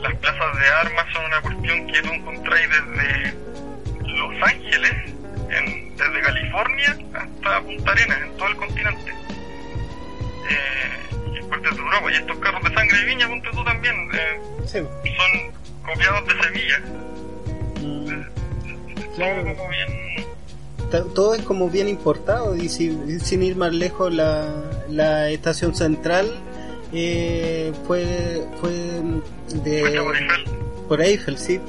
las 0.00 0.14
plazas 0.16 0.58
de 0.58 0.68
armas 0.68 1.06
son 1.12 1.24
una 1.26 1.40
cuestión 1.42 1.86
que 1.88 2.02
tú 2.02 2.08
encontráis 2.08 2.68
desde 2.70 3.34
Los 4.06 4.42
Ángeles, 4.42 4.92
desde 6.00 6.20
California 6.20 6.96
hasta 7.14 7.60
Punta 7.62 7.92
Arenas, 7.92 8.22
en 8.22 8.36
todo 8.36 8.48
el 8.48 8.56
continente. 8.56 9.10
Eh, 10.50 11.38
y 11.38 11.42
partes 11.48 11.70
de 11.76 11.82
Europa. 11.82 12.12
Y 12.12 12.14
estos 12.14 12.38
carros 12.38 12.62
de 12.64 12.74
sangre 12.74 12.98
de 12.98 13.04
viña, 13.04 13.28
ponte 13.28 13.48
tú 13.52 13.64
también, 13.64 13.94
eh, 14.14 14.40
son 14.66 14.88
copiados 15.84 16.26
de 16.26 16.42
Sevilla. 16.42 16.78
Mm. 17.80 19.14
claro. 19.16 19.56
Todo 21.14 21.36
es 21.36 21.42
como 21.42 21.70
bien 21.70 21.88
importado 21.88 22.56
y 22.56 22.68
sin 22.68 23.42
ir 23.42 23.54
más 23.54 23.72
lejos 23.72 24.12
la, 24.12 24.48
la 24.88 25.30
estación 25.30 25.76
central 25.76 26.28
eh, 26.92 27.72
fue 27.86 28.44
fue 28.60 28.72
de 29.62 30.00
por 30.02 30.16
Eiffel. 30.16 30.44
por 30.88 31.00
Eiffel 31.00 31.38
sí 31.38 31.60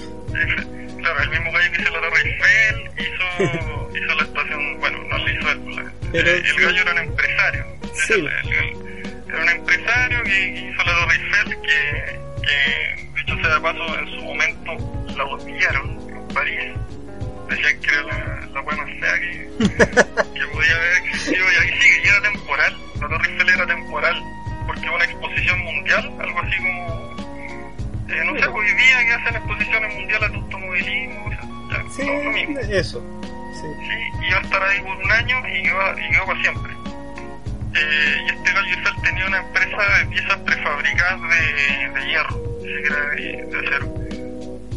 claro 1.13 1.23
el 1.23 1.29
mismo 1.29 1.51
gallo 1.51 1.71
que 1.71 1.81
hizo 1.81 1.91
la 1.91 2.01
Torre 2.01 2.21
Eiffel 2.23 2.91
hizo, 2.97 3.97
hizo 3.97 4.15
la 4.15 4.23
estación 4.23 4.79
bueno 4.79 4.97
no 5.09 5.17
lo 5.17 5.29
hizo 5.29 5.51
él 5.51 5.91
Pero, 6.11 6.29
el, 6.29 6.45
el 6.45 6.55
gallo 6.61 6.81
era 6.81 6.91
un 6.91 6.97
empresario 6.99 7.65
sí. 7.93 8.13
el, 8.13 8.91
era 9.31 9.43
un 9.43 9.49
empresario 9.49 10.23
que 10.23 10.47
hizo 10.49 10.83
la 10.83 10.93
Torre 10.93 11.15
Eiffel, 11.15 11.61
que, 11.61 12.19
que 12.41 13.09
dicho 13.15 13.35
sea 13.41 13.53
de 13.55 13.61
paso, 13.61 13.99
en 13.99 14.07
su 14.07 14.21
momento 14.25 15.15
la 15.15 15.23
odiaron 15.25 16.09
en 16.09 16.27
París. 16.33 16.73
Decían 17.49 17.79
que 17.79 17.89
era 17.91 18.03
la, 18.03 18.47
la 18.53 18.61
buena 18.61 18.85
fea 18.85 19.19
que, 19.19 19.49
que 19.59 20.47
podía 20.47 20.75
haber 20.75 20.97
existido 21.05 21.45
y 21.51 21.55
ahí 21.55 21.81
sigue, 21.81 22.01
y 22.03 22.07
era 22.07 22.21
temporal. 22.21 22.77
La 22.99 23.07
Torre 23.07 23.29
Eiffel 23.29 23.49
era 23.49 23.67
temporal, 23.67 24.23
porque 24.67 24.89
una 24.89 25.05
exposición 25.05 25.59
mundial, 25.59 26.13
algo 26.19 26.39
así 26.41 26.57
como 26.57 27.20
eh, 28.13 28.25
no 28.25 28.37
sé, 28.37 28.47
hoy 28.47 28.73
día 28.73 28.99
que 29.05 29.13
hacen 29.13 29.35
exposiciones 29.35 29.95
mundiales 29.95 30.31
de 30.31 30.37
automovilismo, 30.37 31.25
o 31.25 31.69
sea, 31.69 31.83
sí, 31.95 32.05
lo 32.05 32.31
mismo. 32.31 32.59
Eso. 32.59 33.03
Sí. 33.53 33.67
sí, 33.87 34.27
iba 34.27 34.37
a 34.37 34.41
estar 34.41 34.63
ahí 34.63 34.81
por 34.81 34.97
un 34.97 35.11
año 35.11 35.47
y 35.47 35.67
iba, 35.67 35.95
y 35.99 36.13
iba 36.13 36.25
para 36.25 36.41
siempre. 36.41 36.71
Eh, 37.73 38.17
y 38.25 38.29
este 38.29 38.53
gallo 38.53 38.75
tenía 39.03 39.27
una 39.27 39.37
empresa 39.39 39.77
de 39.97 40.05
piezas 40.07 40.37
prefabricadas 40.39 41.21
de, 41.21 41.89
de 41.89 42.07
hierro, 42.07 42.37
de, 42.61 43.45
de 43.45 43.67
acero. 43.67 43.93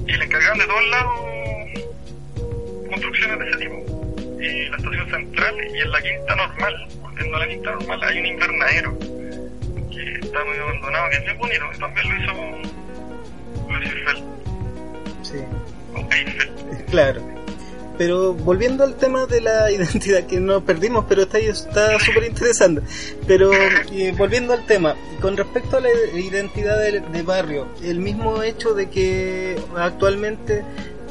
Y 0.06 0.12
le 0.12 0.24
encargaban 0.24 0.58
de 0.58 0.66
todos 0.66 0.86
lados 0.90 1.34
construcciones 2.90 3.38
de 3.38 3.48
ese 3.48 3.58
tipo. 3.58 3.76
Y 4.40 4.68
la 4.68 4.76
estación 4.76 5.10
central 5.10 5.54
y 5.74 5.80
en 5.80 5.90
la 5.90 6.02
quinta 6.02 6.36
normal, 6.36 6.88
volviendo 7.00 7.36
a 7.36 7.40
la 7.40 7.48
quinta 7.48 7.70
normal, 7.72 8.02
hay 8.04 8.18
un 8.20 8.26
invernadero 8.26 8.98
que 9.90 10.14
está 10.20 10.44
muy 10.44 10.56
abandonado, 10.58 11.10
que 11.10 11.16
es 11.16 11.24
muy 11.24 11.34
bonito, 11.34 11.64
y 11.74 11.78
también 11.78 12.08
lo 12.08 12.22
hizo. 12.22 12.83
Sí. 15.22 15.38
Claro. 16.90 17.22
Pero 17.98 18.34
volviendo 18.34 18.84
al 18.84 18.96
tema 18.96 19.26
de 19.26 19.40
la 19.40 19.70
identidad, 19.72 20.24
que 20.26 20.40
no 20.40 20.64
perdimos, 20.64 21.04
pero 21.08 21.22
está 21.22 21.38
está 21.38 21.98
súper 21.98 22.24
interesante. 22.24 22.82
Pero 23.26 23.52
eh, 23.92 24.14
volviendo 24.16 24.52
al 24.52 24.66
tema, 24.66 24.94
con 25.20 25.36
respecto 25.36 25.76
a 25.76 25.80
la 25.80 25.90
identidad 26.14 26.78
de, 26.78 27.00
de, 27.00 27.22
barrio, 27.22 27.68
el 27.82 28.00
mismo 28.00 28.42
hecho 28.42 28.74
de 28.74 28.90
que 28.90 29.56
actualmente 29.76 30.64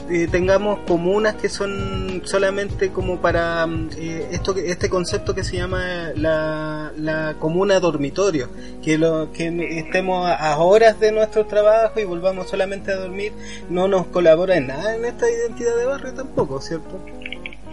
eh, 0.09 0.27
tengamos 0.29 0.79
comunas 0.79 1.35
que 1.35 1.49
son 1.49 2.21
solamente 2.25 2.89
como 2.89 3.21
para 3.21 3.65
eh, 3.97 4.27
esto 4.31 4.55
este 4.57 4.89
concepto 4.89 5.33
que 5.33 5.43
se 5.43 5.57
llama 5.57 6.11
la, 6.15 6.91
la 6.97 7.35
comuna 7.39 7.79
dormitorio 7.79 8.49
que 8.83 8.97
lo 8.97 9.31
que 9.31 9.47
estemos 9.79 10.29
a, 10.29 10.57
horas 10.57 10.99
de 10.99 11.11
nuestro 11.11 11.45
trabajo 11.45 11.99
y 11.99 12.03
volvamos 12.03 12.49
solamente 12.49 12.91
a 12.91 12.95
dormir 12.95 13.31
no 13.69 13.87
nos 13.87 14.07
colabora 14.07 14.57
en 14.57 14.67
nada 14.67 14.95
en 14.95 15.05
esta 15.05 15.29
identidad 15.29 15.77
de 15.77 15.85
barrio 15.85 16.13
tampoco 16.13 16.59
cierto 16.59 16.99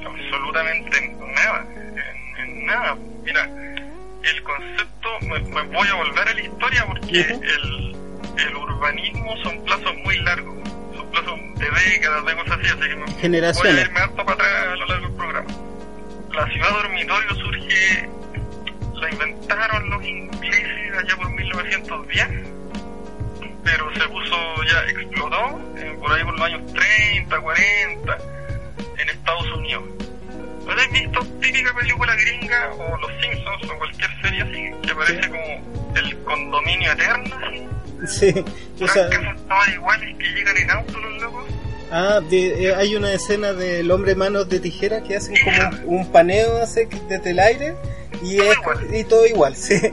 absolutamente 0.04 1.16
nada 1.34 1.66
en, 2.38 2.66
nada. 2.66 2.96
Mira 3.24 3.44
el 4.22 4.42
concepto 4.42 5.08
me, 5.22 5.40
voy 5.76 5.88
a 5.88 5.94
volver 5.94 6.28
a 6.28 6.34
la 6.34 6.40
historia 6.40 6.86
porque 6.86 7.20
el, 7.20 7.96
el 8.38 8.56
urbanismo 8.56 9.36
son 9.42 9.64
plazos 9.64 9.94
muy 10.04 10.18
largos 10.18 10.60
plazo 11.10 11.36
de 11.36 11.90
décadas, 11.90 12.24
de 12.26 12.36
cosas 12.36 12.58
así, 12.60 12.68
así 12.68 12.88
que 12.88 12.96
me 12.96 13.12
Generaciones. 13.20 13.72
voy 13.74 13.82
a 13.82 13.86
irme 13.86 14.00
harto 14.00 14.24
para 14.24 14.32
atrás 14.32 14.50
a 14.62 14.76
lo 14.76 14.86
largo 14.86 15.06
del 15.06 15.16
programa. 15.16 15.50
La 16.32 16.46
ciudad 16.48 16.70
dormitorio 16.70 17.34
surge, 17.34 18.08
la 18.94 19.10
inventaron 19.10 19.90
los 19.90 20.04
ingleses 20.04 20.98
allá 20.98 21.16
por 21.16 21.30
1910, 21.30 22.28
pero 23.64 23.92
se 23.94 24.08
puso 24.08 24.36
ya, 24.64 24.82
explotó 24.90 25.60
eh, 25.76 25.96
por 26.00 26.12
ahí 26.12 26.24
por 26.24 26.34
los 26.38 26.46
años 26.46 26.72
30, 26.72 27.40
40, 27.40 28.18
en 28.98 29.08
Estados 29.08 29.50
Unidos. 29.52 29.84
¿No 30.66 30.72
has 30.72 30.92
visto 30.92 31.20
típica 31.40 31.74
película 31.74 32.14
gringa 32.14 32.70
o 32.78 32.96
Los 32.98 33.10
Simpsons 33.20 33.70
o 33.70 33.78
cualquier 33.78 34.10
serie 34.22 34.42
así 34.42 34.86
que 34.86 34.94
parece 34.94 35.28
como 35.28 35.92
el 35.96 36.18
condominio 36.22 36.92
eterno? 36.92 37.36
Así? 37.44 37.66
Sí, 38.06 38.34
o 38.80 38.88
sea, 38.88 39.08
todas 39.10 39.68
iguales 39.68 40.16
que 40.16 40.24
llegan 40.24 40.56
en 40.56 40.70
auto 40.70 40.98
los 40.98 41.22
locos. 41.22 41.44
Ah, 41.92 42.20
de, 42.28 42.68
eh, 42.68 42.74
hay 42.74 42.94
una 42.94 43.12
escena 43.12 43.52
del 43.52 43.90
hombre 43.90 44.14
manos 44.14 44.48
de 44.48 44.60
tijera 44.60 45.02
que 45.02 45.16
hacen 45.16 45.34
como 45.42 45.98
un 45.98 46.12
paneo 46.12 46.62
hace 46.62 46.88
desde 47.08 47.30
el 47.30 47.40
aire 47.40 47.74
y, 48.22 48.36
todo 48.36 48.52
es, 48.52 48.58
igual. 48.58 48.94
y 48.94 49.04
todo 49.04 49.26
igual, 49.26 49.56
sí. 49.56 49.78
Sí, 49.78 49.90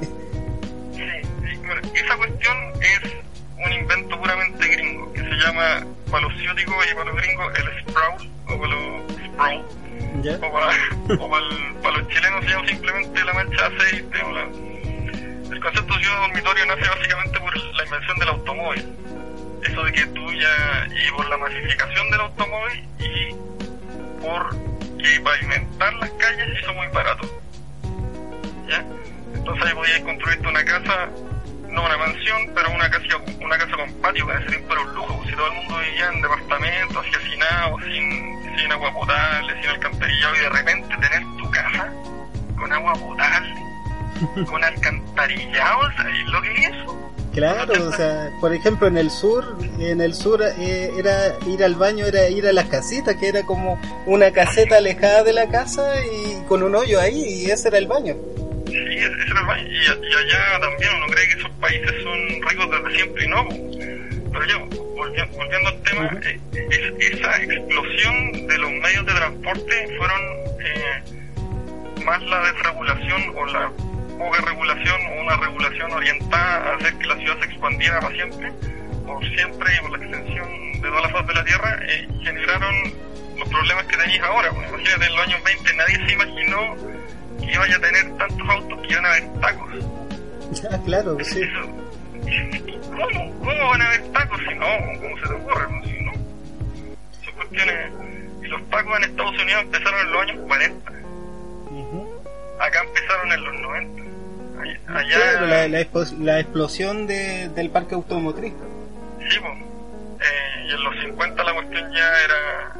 esa 1.95 2.17
cuestión 2.17 2.57
es 2.81 3.13
un 3.65 3.73
invento 3.73 4.19
puramente 4.19 4.67
gringo 4.67 5.11
que 5.11 5.21
se 5.21 5.35
llama 5.43 5.85
para 6.11 6.27
los 6.27 6.37
ciúticos 6.39 6.75
y 6.91 6.95
para 6.95 7.11
los 7.11 7.15
gringos 7.15 7.53
el 7.57 7.81
sprawl 7.81 8.29
o 8.47 8.59
para 8.59 8.75
los 8.75 9.11
sprawl. 9.25 9.65
O, 10.17 10.51
para, 10.51 10.67
o 11.19 11.29
para, 11.29 11.45
para, 11.81 11.97
los 11.97 12.07
chilenos 12.07 12.43
se 12.45 12.49
llama 12.51 12.67
simplemente 12.67 13.23
la 13.23 13.33
mancha 13.33 13.69
de 13.69 13.75
aceite 13.75 14.21
o 14.23 14.31
la, 14.31 14.49
el 15.57 15.63
concepto 15.63 15.93
de 15.95 15.99
ciudad 16.01 16.21
dormitorio 16.21 16.65
nace 16.67 16.87
básicamente 16.87 17.39
por 17.39 17.57
la 17.57 17.83
invención 17.83 18.19
del 18.19 18.29
automóvil. 18.29 18.95
Eso 19.63 19.83
de 19.83 19.91
que 19.91 20.05
tú 20.07 20.31
ya, 20.33 20.87
y 20.87 21.11
por 21.11 21.27
la 21.27 21.37
masificación 21.37 22.11
del 22.11 22.21
automóvil 22.21 22.87
y 22.99 24.21
por 24.21 24.55
que 24.97 25.19
pavimentar 25.19 25.93
las 25.95 26.11
calles 26.11 26.59
hizo 26.61 26.73
muy 26.73 26.87
barato. 26.89 27.41
¿Ya? 28.67 28.85
Entonces 29.33 29.65
ahí 29.65 29.73
podías 29.73 29.99
construirte 30.01 30.47
una 30.47 30.63
casa, 30.63 31.09
no 31.69 31.85
una 31.85 31.97
mansión, 31.97 32.51
pero 32.53 32.69
una 32.71 32.89
casa, 32.91 33.17
una 33.41 33.57
casa 33.57 33.75
con 33.77 33.93
patio, 33.95 34.27
que 34.27 34.33
sería 34.43 34.67
para 34.67 34.81
un 34.81 34.93
lujo. 34.93 35.23
Si 35.25 35.31
todo 35.31 35.47
el 35.47 35.53
mundo 35.53 35.79
vivía 35.79 36.09
en 36.13 36.21
departamentos, 36.21 36.97
así 36.97 37.15
hacinados, 37.15 37.81
sin, 37.83 38.57
sin 38.59 38.71
agua 38.71 38.93
potable, 38.93 39.59
sin 39.59 39.71
alcantarillado, 39.71 40.35
y 40.35 40.39
de 40.39 40.49
repente 40.49 40.97
tener 40.97 41.23
tu 41.37 41.49
casa 41.49 41.91
con 42.55 42.71
agua 42.71 42.93
potable 42.93 43.66
con 44.49 44.63
alcantarillados, 44.63 45.93
¿sabes 45.95 46.25
lo 46.27 46.41
que 46.41 46.49
es? 46.63 47.07
Claro, 47.37 47.87
o 47.87 47.91
sea, 47.91 48.31
por 48.41 48.51
ejemplo 48.51 48.87
en 48.87 48.97
el 48.97 49.11
sur, 49.11 49.59
en 49.79 50.01
el 50.01 50.15
sur 50.15 50.41
eh, 50.41 50.89
era 50.97 51.35
ir 51.45 51.63
al 51.63 51.75
baño, 51.75 52.07
era 52.07 52.27
ir 52.29 52.47
a 52.47 52.51
las 52.51 52.65
casitas, 52.65 53.15
que 53.17 53.27
era 53.27 53.43
como 53.43 53.79
una 54.07 54.31
caseta 54.31 54.77
alejada 54.77 55.23
de 55.23 55.33
la 55.33 55.47
casa 55.47 56.03
y 56.03 56.43
con 56.47 56.63
un 56.63 56.73
hoyo 56.73 56.99
ahí 56.99 57.23
y 57.23 57.51
ese 57.51 57.67
era 57.67 57.77
el 57.77 57.85
baño. 57.85 58.15
Sí, 58.65 58.73
ese 58.73 59.05
era 59.05 59.39
el 59.41 59.45
baño. 59.45 59.67
Y, 59.67 59.85
allá 59.85 60.59
también 60.59 60.89
uno 60.95 61.05
cree 61.13 61.27
que 61.27 61.39
esos 61.39 61.51
países 61.61 61.91
son 62.01 62.49
ricos 62.49 62.71
desde 62.71 62.95
siempre 62.95 63.23
y 63.23 63.27
no. 63.27 63.47
Pero 64.31 64.45
yo, 64.47 64.65
volviendo, 64.95 65.67
al 65.67 65.81
tema, 65.83 66.19
eh, 66.25 66.39
esa 67.13 67.43
explosión 67.43 68.47
de 68.47 68.57
los 68.57 68.71
medios 68.71 69.05
de 69.05 69.13
transporte 69.13 69.95
fueron 69.95 70.21
eh, 70.59 72.03
más 72.03 72.19
la 72.23 72.51
desregulación 72.51 73.21
o 73.35 73.45
la 73.45 73.71
poca 74.17 74.41
regulación 74.41 75.01
o 75.07 75.21
una 75.21 75.37
regulación 75.37 75.91
orientada 75.91 76.71
a 76.71 76.75
hacer 76.75 76.93
que 76.97 77.07
la 77.07 77.17
ciudad 77.17 77.39
se 77.39 77.45
expandiera 77.45 77.99
para 77.99 78.15
siempre, 78.15 78.51
por 79.05 79.23
siempre 79.35 79.75
y 79.75 79.81
por 79.81 79.99
la 79.99 80.05
extensión 80.05 80.73
de 80.73 80.89
toda 80.89 81.01
la 81.01 81.09
faz 81.09 81.27
de 81.27 81.33
la 81.33 81.43
Tierra, 81.43 81.79
eh, 81.87 82.07
generaron 82.23 82.75
los 83.37 83.49
problemas 83.49 83.85
que 83.85 83.97
tenéis 83.97 84.21
ahora. 84.21 84.49
Pues, 84.51 84.67
imagínate, 84.69 85.05
en 85.05 85.15
los 85.15 85.27
años 85.27 85.43
20 85.43 85.73
nadie 85.75 85.95
se 86.05 86.13
imaginó 86.13 86.75
que 87.39 87.53
iba 87.53 87.63
a 87.63 87.79
tener 87.79 88.17
tantos 88.17 88.49
autos 88.49 88.79
que 88.81 88.93
iban 88.93 89.05
a 89.05 89.09
haber 89.09 89.33
tacos. 89.41 89.73
Ya, 90.49 90.81
claro, 90.85 91.17
sí. 91.23 91.41
¿Cómo? 92.89 93.39
¿Cómo 93.39 93.67
van 93.69 93.81
a 93.81 93.87
haber 93.87 94.01
tacos 94.13 94.39
si 94.47 94.55
no? 94.55 94.65
¿Cómo 95.01 95.17
se 95.19 95.27
te 95.27 95.33
ocurre? 95.33 95.67
Si 95.83 96.03
no. 96.03 96.13
Son 97.25 97.33
cuestiones... 97.35 97.91
Y 98.41 98.47
los 98.47 98.69
tacos 98.69 98.97
en 98.97 99.03
Estados 99.03 99.41
Unidos 99.41 99.61
empezaron 99.63 99.99
en 99.99 100.11
los 100.13 100.21
años 100.21 100.47
40. 100.47 100.91
Acá 102.59 102.83
empezaron 102.83 103.31
en 103.33 103.43
los 103.43 103.59
90. 103.59 104.06
Allá... 104.87 105.41
la, 105.41 105.67
la, 105.67 106.39
explosión 106.39 107.07
de, 107.07 107.49
del 107.49 107.69
parque 107.69 107.95
automotriz. 107.95 108.53
Sí, 109.29 109.39
pues. 109.39 109.53
Eh, 110.19 110.67
y 110.67 110.71
en 110.71 110.83
los 110.83 110.95
50 111.03 111.43
la 111.43 111.53
cuestión 111.53 111.93
ya 111.93 112.21
era 112.23 112.73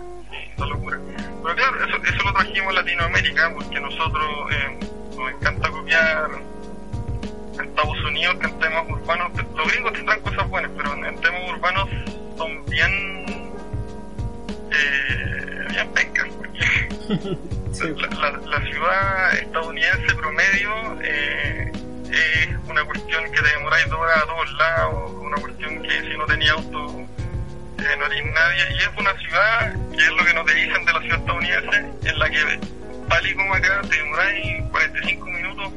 una 0.57 0.67
locura. 0.67 0.99
Pero 1.43 1.55
claro, 1.55 1.85
eso, 1.85 1.97
eso 2.03 2.23
lo 2.23 2.33
trajimos 2.33 2.69
a 2.69 2.81
Latinoamérica 2.81 3.53
porque 3.53 3.79
nosotros 3.79 4.51
eh, 4.51 4.79
nos 5.15 5.31
encanta 5.31 5.69
copiar 5.69 6.29
Estados 7.63 8.03
Unidos 8.05 8.35
que 8.39 8.47
en 8.47 8.59
temas 8.59 8.89
urbanos, 8.89 9.31
los 9.55 9.71
gringos 9.71 9.93
tendrán 9.93 10.19
cosas 10.21 10.49
buenas, 10.49 10.71
pero 10.75 10.93
en, 10.93 11.21
temas 11.21 11.41
urbanos 11.49 11.89
son 12.37 12.65
bien, 12.65 13.25
eh, 14.71 15.65
bien 15.69 15.89
pencas, 15.93 16.27
la, 17.67 18.61
ciudad 18.61 19.33
estadounidense 19.33 20.15
promedio 20.15 21.01
eh, 21.03 21.71
es 22.09 22.69
una 22.69 22.83
cuestión 22.85 23.23
que 23.25 23.41
te 23.41 23.49
demoráis 23.49 23.89
dos 23.89 23.99
horas 23.99 24.23
a 24.23 24.25
todos 24.25 24.53
lados, 24.53 25.11
una 25.19 25.37
cuestión 25.37 25.81
que 25.83 26.01
si 26.01 26.17
no 26.17 26.25
tenía 26.25 26.53
auto 26.53 27.05
eh, 27.77 27.95
no 27.99 28.05
haréis 28.05 28.25
nadie, 28.25 28.63
y 28.71 28.77
es 28.77 28.89
una 28.97 29.13
ciudad 29.17 29.75
que 29.91 30.01
es 30.01 30.09
lo 30.09 30.25
que 30.25 30.33
nos 30.33 30.45
dicen 30.45 30.85
de 30.85 30.93
la 30.93 31.01
ciudad 31.01 31.19
estadounidense, 31.19 31.77
en 32.05 32.19
la 32.19 32.29
que 32.29 32.59
tal 33.09 33.27
y 33.27 33.35
como 33.35 33.53
acá 33.53 33.81
te 33.81 33.97
demoráis 33.97 34.63
45 34.71 35.25
minutos 35.25 35.73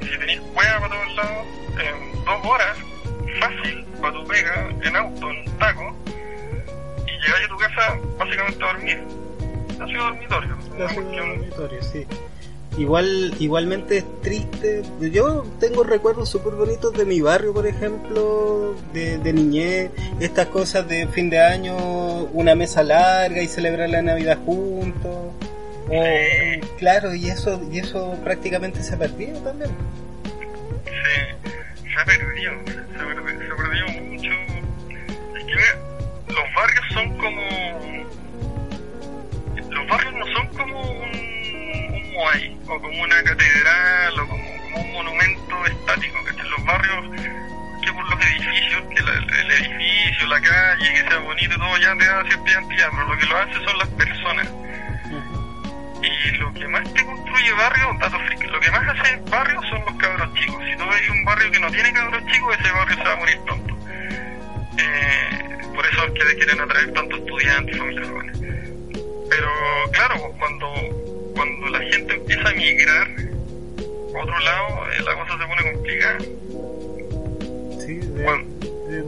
si 0.00 0.18
tenéis 0.18 0.40
hueá 0.54 0.80
para 0.80 0.94
todos 0.94 1.16
lados, 1.16 1.46
en 1.78 2.24
dos 2.24 2.46
horas, 2.46 2.78
fácil, 3.40 3.84
para 4.00 4.12
tu 4.14 4.26
pega, 4.26 4.68
en 4.82 4.96
auto, 4.96 5.30
en 5.30 5.58
taco, 5.58 5.94
y 7.06 7.26
llegáis 7.26 7.44
a 7.44 7.48
tu 7.48 7.56
casa 7.58 7.98
básicamente 8.18 8.64
a 8.64 8.66
dormir. 8.66 9.23
Ha 9.80 9.86
sido 9.86 10.04
dormitorio. 10.04 10.56
Ha 10.84 10.88
sido 10.88 11.26
dormitorio, 11.26 11.82
sí. 11.82 12.06
Igual, 12.76 13.34
igualmente 13.38 13.98
es 13.98 14.22
triste. 14.22 14.82
Yo 15.00 15.44
tengo 15.60 15.84
recuerdos 15.84 16.28
súper 16.28 16.54
bonitos 16.54 16.92
de 16.92 17.04
mi 17.04 17.20
barrio, 17.20 17.52
por 17.54 17.66
ejemplo, 17.66 18.74
de, 18.92 19.18
de, 19.18 19.32
niñez, 19.32 19.90
estas 20.18 20.48
cosas 20.48 20.88
de 20.88 21.06
fin 21.06 21.30
de 21.30 21.40
año, 21.40 21.76
una 22.32 22.56
mesa 22.56 22.82
larga 22.82 23.40
y 23.42 23.46
celebrar 23.46 23.88
la 23.90 24.02
Navidad 24.02 24.38
juntos. 24.44 25.34
Eh, 25.90 26.60
claro, 26.78 27.14
y 27.14 27.28
eso, 27.28 27.60
y 27.70 27.78
eso 27.78 28.18
prácticamente 28.24 28.82
se 28.82 28.94
ha 28.94 28.98
perdido 28.98 29.38
también. 29.40 29.70
Sí, 30.84 31.90
se 31.92 32.00
ha 32.00 32.04
perdido, 32.04 32.52
se, 32.66 33.02
ha 33.02 33.56
perdido, 33.56 33.88
mucho. 34.02 34.30
Es 35.36 35.44
que 35.44 36.32
los 36.32 36.54
barrios 36.56 36.84
son 36.92 37.16
como. 37.18 37.42
Los 39.84 39.98
barrios 39.98 40.14
no 40.14 40.26
son 40.28 40.46
como 40.56 40.80
un, 40.80 41.10
un 41.92 42.12
Moai, 42.14 42.56
o 42.68 42.80
como 42.80 43.02
una 43.02 43.22
catedral, 43.22 44.18
o 44.18 44.28
como, 44.28 44.44
un 44.76 44.92
monumento 44.92 45.66
estático, 45.66 46.24
que 46.24 46.42
los 46.42 46.64
barrios 46.64 47.04
que 47.82 47.92
por 47.92 48.08
los 48.08 48.26
edificios, 48.26 48.82
que 48.88 49.40
el 49.40 49.50
edificio, 49.50 50.26
la 50.26 50.40
calle, 50.40 50.90
que 50.90 51.00
sea 51.06 51.18
bonito 51.18 51.54
y 51.54 51.58
todo, 51.58 51.76
ya 51.76 51.96
te 51.98 52.06
da 52.06 52.24
cierta 52.24 52.50
identidad, 52.50 52.88
pero 52.92 53.08
lo 53.08 53.18
que 53.18 53.26
lo 53.26 53.36
hace 53.36 53.52
son 53.52 53.78
las 53.78 53.88
personas 53.88 54.48
y 56.02 56.36
lo 56.38 56.52
que 56.54 56.66
más 56.68 56.94
te 56.94 57.04
construye 57.04 57.52
barrio, 57.52 57.92
lo 57.92 58.60
que 58.60 58.70
más 58.70 58.88
hace 58.88 59.16
barrio 59.30 59.60
son 59.68 59.84
los 59.84 59.94
cabros 59.96 60.32
chicos. 60.34 60.64
Si 60.64 60.76
tú 60.78 60.84
ves 60.88 61.10
un 61.10 61.24
barrio 61.26 61.50
que 61.50 61.60
no 61.60 61.70
tiene 61.70 61.92
cabros 61.92 62.24
chicos, 62.32 62.56
ese 62.58 62.72
barrio 62.72 62.96
se 62.96 63.02
va 63.04 63.12
a 63.12 63.16
morir 63.16 63.40
pronto. 63.44 63.76
Eh, 64.78 65.58
por 65.74 65.86
eso 65.86 66.06
es 66.06 66.12
que 66.12 66.36
quieren 66.36 66.60
atraer 66.60 66.92
tantos 66.94 67.18
estudiantes 67.18 67.76
y 67.76 67.78
familias 67.78 68.08
jóvenes. 68.08 68.63
Pero 69.36 69.48
claro, 69.90 70.32
cuando, 70.38 70.66
cuando 71.34 71.66
la 71.68 71.80
gente 71.80 72.14
empieza 72.14 72.48
a 72.48 72.52
emigrar 72.52 73.08
a 74.14 74.22
otro 74.22 74.38
lado, 74.38 74.68
eh, 74.92 75.02
la 75.04 75.14
cosa 75.18 75.38
se 75.38 75.46
pone 75.48 75.72
complicada. 75.72 76.18
Sí, 77.80 78.00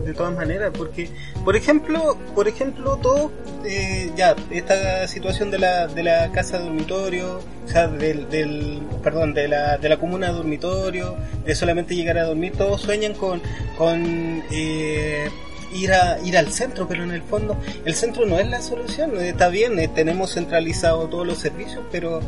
de, 0.04 0.14
todas 0.14 0.34
maneras, 0.34 0.72
porque, 0.76 1.08
por 1.44 1.54
ejemplo, 1.54 2.18
por 2.34 2.48
ejemplo, 2.48 2.96
todo, 2.96 3.30
eh, 3.64 4.10
ya, 4.16 4.34
esta 4.50 5.06
situación 5.06 5.52
de 5.52 5.60
la, 5.60 5.86
de 5.86 6.02
la 6.02 6.32
casa 6.32 6.58
dormitorio, 6.58 7.40
o 7.64 7.68
sea, 7.68 7.86
del, 7.86 8.28
del, 8.28 8.82
perdón, 9.04 9.32
de 9.32 9.46
la, 9.46 9.78
de 9.78 9.88
la 9.88 9.96
comuna 9.98 10.30
dormitorio, 10.30 11.16
de 11.44 11.54
solamente 11.54 11.94
llegar 11.94 12.18
a 12.18 12.24
dormir, 12.24 12.54
todos 12.56 12.80
sueñan 12.80 13.14
con, 13.14 13.40
con 13.78 14.42
eh, 14.50 15.30
ir 15.76 15.92
a 15.92 16.18
ir 16.24 16.36
al 16.36 16.52
centro, 16.52 16.86
pero 16.88 17.04
en 17.04 17.10
el 17.10 17.22
fondo 17.22 17.56
el 17.84 17.94
centro 17.94 18.26
no 18.26 18.38
es 18.38 18.48
la 18.48 18.62
solución. 18.62 19.18
Está 19.20 19.48
bien, 19.48 19.78
eh, 19.78 19.88
tenemos 19.88 20.34
centralizado 20.34 21.08
todos 21.08 21.26
los 21.26 21.38
servicios, 21.38 21.84
pero 21.90 22.20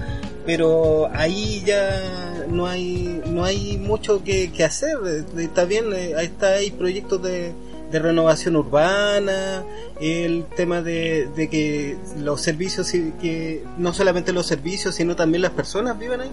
pero 0.47 1.11
ahí 1.15 1.63
ya 1.67 2.01
no 2.49 2.67
hay 2.67 3.21
no 3.27 3.45
hay 3.45 3.77
mucho 3.79 4.23
que, 4.25 4.51
hacer. 4.65 4.97
Está 5.39 5.65
bien, 5.65 5.93
eh, 5.95 6.15
ahí 6.17 6.27
está 6.27 6.55
hay 6.55 6.71
proyectos 6.71 7.23
de, 7.23 7.53
renovación 7.91 8.57
urbana, 8.57 9.65
el 10.01 10.45
tema 10.57 10.83
de, 10.83 11.27
de 11.35 11.49
que 11.49 11.97
los 12.19 12.43
servicios 12.43 12.91
que 12.91 13.65
no 13.79 13.95
solamente 13.95 14.33
los 14.33 14.47
servicios, 14.47 14.95
sino 14.95 15.17
también 15.17 15.43
las 15.43 15.53
personas 15.53 15.99
viven 15.99 16.21
ahí. 16.21 16.31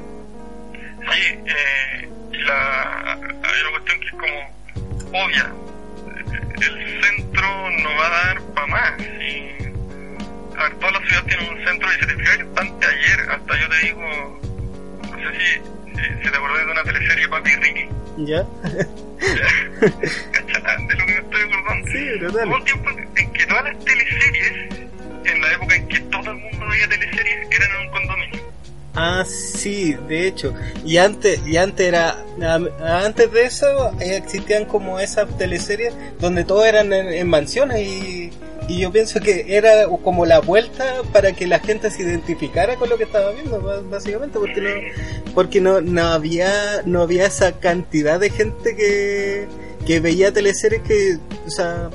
Sí, 1.11 1.37
eh, 1.45 2.09
la, 2.45 3.13
hay 3.13 3.61
una 3.61 3.71
cuestión 3.71 3.99
que 3.99 4.05
es 4.07 4.11
como 4.11 5.25
obvia 5.25 5.53
el 6.61 7.03
centro 7.03 7.69
no 7.83 7.89
va 7.95 8.07
a 8.07 8.25
dar 8.25 8.41
para 8.53 8.67
más. 8.67 9.01
Y, 9.01 9.51
a 10.57 10.63
ver, 10.63 10.75
todas 10.75 10.93
las 10.93 11.07
ciudades 11.07 11.25
tienen 11.27 11.57
un 11.57 11.65
centro 11.65 11.89
y 11.89 11.99
se 11.99 12.05
te 12.05 12.15
fijas 12.15 12.37
bastante 12.53 12.87
ayer, 12.87 13.19
hasta 13.29 13.59
yo 13.59 13.69
te 13.69 13.77
digo, 13.85 14.39
no 15.11 15.17
sé 15.17 15.39
si, 15.39 15.53
si, 16.23 16.31
te 16.31 16.37
acordás 16.37 16.65
de 16.65 16.71
una 16.71 16.83
teleserie 16.83 17.27
Papi 17.27 17.55
Ricky. 17.55 17.87
¿Ya? 18.17 18.45
¿Cachai? 20.31 20.87
De 20.87 20.95
lo 20.95 21.05
que 21.05 21.13
me 21.13 21.19
estoy 21.19 21.41
acordando. 21.41 21.91
Sí, 21.91 22.19
total. 22.19 22.47
Hubo 22.47 22.55
un 22.55 22.63
tiempo 22.65 22.89
en 22.89 23.33
que 23.33 23.45
todas 23.45 23.63
las 23.65 23.85
teleseries, 23.85 24.89
en 25.25 25.41
la 25.41 25.51
época 25.53 25.75
en 25.75 25.87
que 25.87 25.99
todo 25.99 26.31
el 26.31 26.37
mundo 26.37 26.67
veía 26.67 26.87
teleseries, 26.87 27.47
eran 27.51 27.71
en 27.71 27.77
un 27.81 27.89
condominio. 27.89 28.44
Ah, 28.95 29.25
sí, 29.25 29.93
de 30.07 30.27
hecho. 30.27 30.53
Y 30.85 30.97
antes, 30.97 31.45
y 31.45 31.57
antes 31.57 31.85
era, 31.85 32.25
antes 32.81 33.31
de 33.31 33.43
eso 33.43 33.91
existían 33.99 34.65
como 34.65 34.99
esas 34.99 35.37
teleseries 35.37 35.93
donde 36.19 36.45
todo 36.45 36.63
eran 36.63 36.93
en, 36.93 37.27
mansiones 37.27 37.81
y, 37.81 38.31
y, 38.69 38.79
yo 38.79 38.91
pienso 38.93 39.19
que 39.19 39.57
era 39.57 39.87
como 40.01 40.25
la 40.25 40.39
vuelta 40.39 41.01
para 41.11 41.33
que 41.33 41.45
la 41.45 41.59
gente 41.59 41.91
se 41.91 42.03
identificara 42.03 42.77
con 42.77 42.89
lo 42.89 42.97
que 42.97 43.03
estaba 43.03 43.31
viendo, 43.31 43.61
básicamente, 43.89 44.39
porque 44.39 44.61
no, 44.61 44.69
porque 45.33 45.61
no, 45.61 45.81
no 45.81 46.03
había, 46.07 46.81
no 46.85 47.01
había 47.01 47.25
esa 47.25 47.59
cantidad 47.59 48.17
de 48.17 48.29
gente 48.29 48.77
que, 48.77 49.47
que 49.85 49.99
veía 49.99 50.31
teleseries 50.31 50.81
que, 50.83 51.17
o 51.45 51.49
sea, 51.49 51.89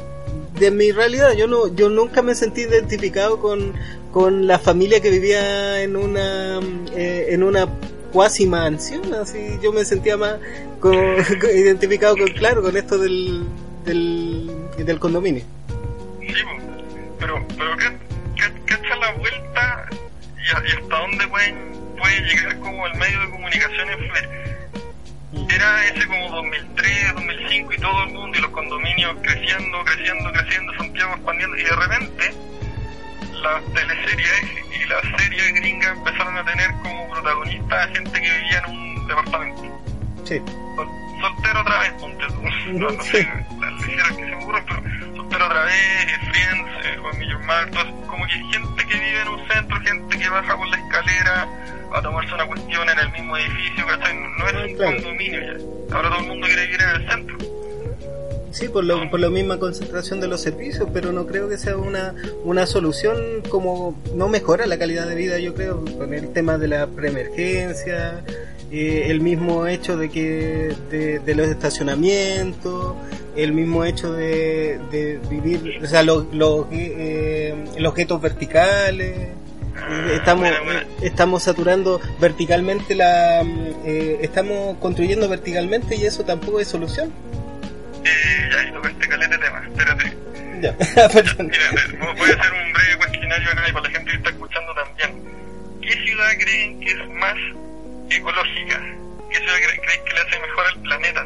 de 0.59 0.71
mi 0.71 0.93
realidad, 0.93 1.33
yo 1.33 1.47
no, 1.47 1.75
yo 1.75 1.89
nunca 1.89 2.21
me 2.21 2.35
sentí 2.35 2.61
identificado 2.61 3.41
con, 3.41 3.73
con 4.13 4.47
la 4.47 4.59
familia 4.59 5.01
que 5.01 5.11
vivía 5.11 5.83
en 5.83 5.97
una 5.97 6.61
eh, 6.95 7.29
en 7.31 7.43
una 7.43 7.69
cuasi 8.13 8.47
mansión 8.47 9.15
así 9.15 9.59
yo 9.63 9.73
me 9.73 9.85
sentía 9.85 10.17
más 10.17 10.37
identificado 11.55 12.17
con 12.17 12.29
claro 12.29 12.63
con 12.63 12.77
esto 12.77 12.99
del 12.99 13.45
del, 13.85 14.51
del 14.77 14.99
condominio. 14.99 15.45
Sí 16.21 16.35
pero 17.19 17.47
pero 17.57 17.77
¿qué, 17.77 17.97
qué, 18.37 18.77
qué 18.83 18.97
la 18.97 19.13
vuelta 19.13 19.89
y, 20.39 20.75
hasta 20.75 20.99
dónde 20.99 21.29
pueden 21.29 21.57
puede 21.99 22.21
llegar 22.23 22.59
como 22.61 22.87
el 22.87 22.95
medio 22.95 23.21
de 23.21 23.31
comunicación 23.31 23.89
era 25.49 25.87
ese 25.87 26.07
como 26.07 26.31
2003, 26.31 27.15
2005 27.15 27.73
y 27.73 27.77
todo 27.79 28.05
el 28.05 28.13
mundo 28.13 28.39
y 28.39 28.41
los 28.41 28.51
condominios 28.51 29.17
creciendo, 29.23 29.85
creciendo, 29.85 30.33
creciendo, 30.33 30.73
Santiago 30.75 31.13
expandiendo 31.15 31.57
y 31.57 31.63
de 31.63 31.77
repente 31.77 32.35
las 33.43 33.65
teleseries 33.73 34.43
y 34.71 34.85
las 34.87 35.21
series 35.21 35.55
gringas 35.55 35.97
empezaron 35.97 36.37
a 36.37 36.45
tener 36.45 36.71
como 36.83 37.11
protagonista 37.11 37.83
a 37.83 37.89
gente 37.89 38.21
que 38.21 38.31
vivía 38.31 38.63
en 38.67 38.71
un 38.71 39.07
departamento. 39.07 39.63
Sí. 40.25 40.41
Soltero 41.21 41.61
otra 41.61 41.79
vez, 41.81 41.93
ponte 42.01 42.27
tú. 42.29 42.43
No, 42.73 42.91
no 42.91 43.03
sé, 43.03 43.29
las 43.61 43.73
ligeras 43.87 44.13
que 44.13 44.27
se 44.27 44.35
ocurren, 44.35 44.65
pero 44.67 45.17
soltero 45.17 45.47
otra 45.47 45.65
vez, 45.65 45.75
eh, 45.75 46.19
Friends, 46.31 46.87
eh, 46.87 46.97
Juan 46.99 47.19
Millón 47.19 48.07
como 48.07 48.27
que 48.27 48.33
gente 48.33 48.87
que 48.87 48.95
vive 48.95 49.21
en 49.21 49.29
un 49.29 49.49
centro, 49.49 49.81
gente 49.81 50.19
que 50.19 50.29
baja 50.29 50.57
por 50.57 50.69
la 50.69 50.77
escalera 50.79 51.49
a 51.93 52.03
tomarse 52.03 52.35
una 52.35 52.47
cuestión 52.47 52.89
en 52.89 52.99
el 52.99 53.13
mismo 53.13 53.37
edificio, 53.37 53.87
¿cachai? 53.87 54.15
No 54.15 54.49
es 54.49 54.55
un 54.55 54.77
condominio 54.77 55.41
ya. 55.41 55.97
Ahora 55.97 56.09
todo 56.09 56.21
el 56.21 56.27
mundo 56.27 56.47
quiere 56.47 56.67
vivir 56.67 56.81
en 56.81 56.91
el 56.91 57.11
centro. 57.11 57.60
Sí, 58.51 58.69
por, 58.69 58.85
lo, 58.85 59.09
por 59.11 59.21
la 59.21 59.31
misma 59.31 59.59
concentración 59.59 60.21
de 60.21 60.27
los 60.27 60.41
servicios, 60.41 60.89
pero 60.93 61.13
no 61.13 61.27
creo 61.27 61.49
que 61.49 61.57
sea 61.57 61.77
una, 61.77 62.15
una 62.45 62.67
solución 62.67 63.43
como 63.49 63.97
no 64.15 64.29
mejora 64.29 64.67
la 64.67 64.77
calidad 64.77 65.07
de 65.07 65.15
vida, 65.15 65.39
yo 65.39 65.55
creo, 65.55 65.85
con 65.97 66.13
el 66.13 66.33
tema 66.33 66.59
de 66.59 66.67
la 66.67 66.87
preemergencia, 66.89 68.25
eh, 68.73 69.07
el 69.09 69.21
mismo 69.21 69.69
hecho 69.69 69.97
de 69.97 70.11
que 70.11 70.75
de, 70.91 71.35
los 71.35 71.47
estacionamientos, 71.47 72.97
el 73.37 73.53
mismo 73.53 73.85
hecho 73.85 74.13
de, 74.13 74.81
de 74.91 75.21
vivir, 75.31 75.81
o 75.83 75.87
sea, 75.87 76.03
los, 76.03 76.27
los, 76.33 76.67
eh, 76.73 77.55
los 77.79 77.95
guetos 77.95 78.21
verticales. 78.21 79.17
Eh, 79.17 80.15
estamos 80.17 80.49
estamos 81.01 81.43
saturando 81.45 82.01
verticalmente 82.21 82.95
la 82.95 83.43
estamos 83.85 84.77
construyendo 84.79 85.29
verticalmente 85.29 85.97
y 85.97 86.05
eso 86.05 86.25
tampoco 86.25 86.61
es 86.61 86.69
solución 86.69 87.11
eh, 88.05 88.51
ya, 88.53 88.63
y 88.63 88.73
tocaste 88.73 89.09
calete 89.09 89.39
tema, 89.39 89.63
espérate. 89.67 90.17
Ya, 90.61 90.73
Mira, 91.43 92.13
voy 92.15 92.31
a 92.31 92.35
hacer 92.35 92.53
un 92.53 92.73
breve 92.73 92.97
cuestionario 92.99 93.51
acá 93.51 93.69
y 93.69 93.73
para 93.73 93.85
la 93.85 93.91
gente 93.91 94.11
que 94.11 94.17
está 94.17 94.31
escuchando 94.31 94.75
también. 94.75 95.23
¿Qué 95.83 95.93
ciudad 95.93 96.29
creen 96.39 96.81
que 96.81 96.91
es 96.91 97.09
más 97.11 97.37
ecológica? 98.11 98.81
¿Qué 99.31 99.39
ciudad 99.39 99.57
creen 99.83 100.05
que 100.05 100.13
le 100.13 100.21
hace 100.21 100.41
mejor 100.41 100.67
al 100.67 100.83
planeta? 100.83 101.25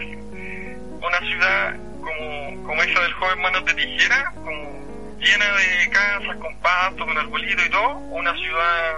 Una 1.00 1.18
ciudad 1.20 1.76
como, 2.00 2.64
como 2.64 2.82
esa 2.82 3.00
del 3.00 3.12
joven 3.14 3.42
Manos 3.42 3.64
de 3.66 3.74
Tijera, 3.74 4.32
como 4.34 5.18
llena 5.18 5.46
de 5.56 5.90
casas, 5.90 6.37
con 6.37 6.56
pasto, 6.58 7.04
con 7.04 7.18
arbolito 7.18 7.62
y 7.64 7.70
todo, 7.70 7.88
o 7.88 8.16
una 8.16 8.34
ciudad 8.37 8.94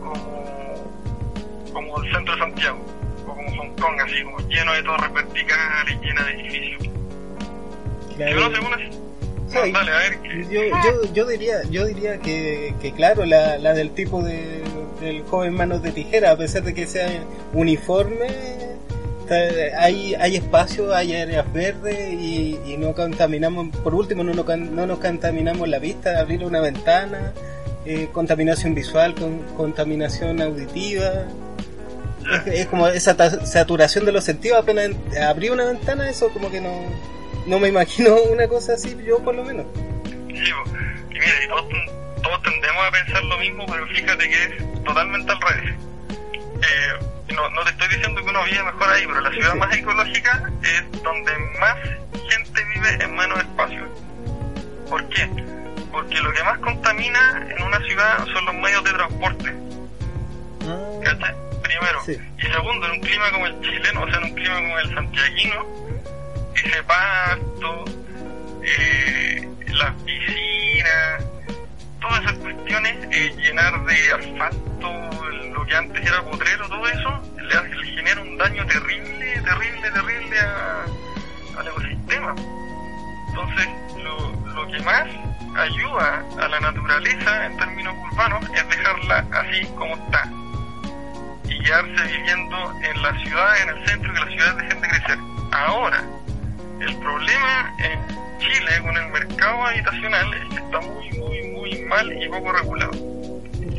como, 0.00 1.72
como 1.72 2.02
el 2.02 2.12
centro 2.12 2.34
de 2.34 2.40
Santiago 2.40 2.93
como 3.44 3.62
Hong 3.62 3.76
Kong, 3.76 4.00
así 4.04 4.22
como 4.22 4.38
lleno 4.48 4.72
de 4.72 4.82
torres 4.82 5.12
verticales, 5.12 6.00
llena 6.00 6.24
de 6.24 6.32
edificios. 6.32 6.82
Yo 8.18 8.48
no 8.48 8.50
sé 8.50 9.60
una... 9.60 9.72
dale, 9.72 9.92
a 9.92 9.98
ver, 9.98 10.18
yo, 10.50 10.62
yo, 10.62 11.12
yo 11.12 11.26
diría 11.26 11.62
yo 11.70 11.84
diría 11.84 12.18
que, 12.18 12.74
que 12.80 12.92
claro 12.92 13.24
la, 13.24 13.58
la 13.58 13.72
del 13.72 13.90
tipo 13.90 14.22
de, 14.22 14.62
del 15.00 15.22
joven 15.24 15.54
manos 15.54 15.82
de 15.82 15.92
tijera 15.92 16.32
a 16.32 16.36
pesar 16.36 16.62
de 16.62 16.74
que 16.74 16.86
sea 16.86 17.08
uniforme 17.52 18.26
hay, 19.78 20.14
hay 20.14 20.36
espacio, 20.36 20.94
hay 20.94 21.14
áreas 21.14 21.50
verdes 21.52 22.12
y, 22.12 22.58
y, 22.66 22.76
no 22.76 22.94
contaminamos, 22.94 23.68
por 23.82 23.94
último 23.94 24.22
no, 24.22 24.34
no, 24.34 24.44
no 24.44 24.86
nos 24.86 24.98
contaminamos 24.98 25.68
la 25.68 25.78
vista, 25.78 26.20
abrir 26.20 26.44
una 26.44 26.60
ventana, 26.60 27.32
eh, 27.84 28.08
contaminación 28.12 28.74
visual, 28.74 29.14
con, 29.14 29.38
contaminación 29.56 30.40
auditiva, 30.42 31.26
es, 32.46 32.66
como 32.66 32.88
esa 32.88 33.14
saturación 33.46 34.04
de 34.04 34.12
los 34.12 34.24
sentidos 34.24 34.58
apenas 34.62 34.90
abrí 35.22 35.50
una 35.50 35.64
ventana 35.64 36.08
eso 36.08 36.28
como 36.30 36.50
que 36.50 36.60
no 36.60 36.72
no 37.46 37.58
me 37.58 37.68
imagino 37.68 38.14
una 38.30 38.48
cosa 38.48 38.74
así 38.74 38.96
yo 39.04 39.18
por 39.18 39.34
lo 39.34 39.44
menos. 39.44 39.66
Sí 40.04 40.52
y 41.10 41.14
mira 41.14 41.44
y 41.44 41.48
todos, 41.48 41.64
todos 42.22 42.42
tendemos 42.42 42.84
a 42.84 42.90
pensar 42.90 43.22
lo 43.24 43.38
mismo 43.38 43.66
pero 43.66 43.86
fíjate 43.88 44.28
que 44.28 44.44
es 44.44 44.84
totalmente 44.84 45.32
al 45.32 45.40
revés. 45.40 45.74
Eh, 46.10 47.34
no, 47.34 47.50
no 47.50 47.64
te 47.64 47.70
estoy 47.70 47.88
diciendo 47.88 48.22
que 48.22 48.30
uno 48.30 48.44
vive 48.44 48.62
mejor 48.62 48.88
ahí 48.88 49.06
pero 49.06 49.20
la 49.20 49.30
ciudad 49.30 49.54
más 49.54 49.76
ecológica 49.76 50.50
es 50.62 51.02
donde 51.02 51.32
más 51.60 51.76
gente 52.30 52.64
vive 52.74 53.04
en 53.04 53.14
menos 53.14 53.38
espacio. 53.38 53.84
¿por 54.88 55.08
qué? 55.08 55.28
porque 55.94 56.20
lo 56.20 56.32
que 56.32 56.42
más 56.42 56.58
contamina 56.58 57.46
en 57.56 57.62
una 57.62 57.78
ciudad 57.86 58.26
son 58.32 58.44
los 58.46 58.54
medios 58.56 58.82
de 58.82 58.92
transporte. 58.92 59.54
Ah 60.66 61.34
primero. 61.64 62.00
Y 62.38 62.42
segundo, 62.42 62.86
en 62.86 62.92
un 62.92 63.00
clima 63.00 63.30
como 63.32 63.46
el 63.46 63.60
chileno, 63.60 64.02
o 64.02 64.08
sea, 64.08 64.18
en 64.18 64.24
un 64.24 64.34
clima 64.34 64.54
como 64.54 64.78
el 64.78 64.94
santiaguino, 64.94 65.66
ese 66.54 66.82
pasto, 66.84 67.84
eh, 68.62 69.48
las 69.68 69.94
piscinas, 70.02 71.24
todas 72.00 72.20
esas 72.20 72.34
cuestiones, 72.34 72.96
eh, 73.10 73.34
llenar 73.36 73.84
de 73.84 74.12
asfalto 74.12 74.90
lo 75.52 75.66
que 75.66 75.76
antes 75.76 76.06
era 76.06 76.22
potrero, 76.22 76.68
todo 76.68 76.86
eso, 76.88 77.20
le, 77.36 77.76
le 77.76 77.86
genera 77.96 78.20
un 78.20 78.36
daño 78.36 78.66
terrible, 78.66 79.40
terrible, 79.42 79.90
terrible 79.90 80.38
al 81.58 81.66
ecosistema. 81.66 82.34
Entonces, 83.28 83.68
lo, 84.02 84.30
lo 84.54 84.66
que 84.70 84.80
más 84.82 85.08
ayuda 85.56 86.24
a 86.38 86.48
la 86.48 86.60
naturaleza 86.60 87.46
en 87.46 87.56
términos 87.56 87.94
urbanos 88.12 88.44
es 88.54 88.68
dejarla 88.68 89.24
así 89.32 89.66
como 89.76 89.93
quedarse 91.64 92.16
viviendo 92.16 92.56
en 92.82 93.02
la 93.02 93.20
ciudad, 93.22 93.62
en 93.62 93.68
el 93.70 93.88
centro, 93.88 94.12
que 94.12 94.20
las 94.20 94.28
ciudades 94.28 94.56
dejen 94.56 94.80
de 94.80 94.88
crecer. 94.88 95.18
Ahora, 95.52 96.04
el 96.80 96.96
problema 96.96 97.74
en 97.78 98.38
Chile 98.38 98.82
con 98.82 98.96
el 98.96 99.08
mercado 99.10 99.66
habitacional 99.66 100.34
es 100.34 100.48
que 100.50 100.56
está 100.56 100.80
muy, 100.80 101.10
muy, 101.18 101.42
muy 101.48 101.82
mal 101.82 102.22
y 102.22 102.28
poco 102.28 102.52
regulado. 102.52 102.92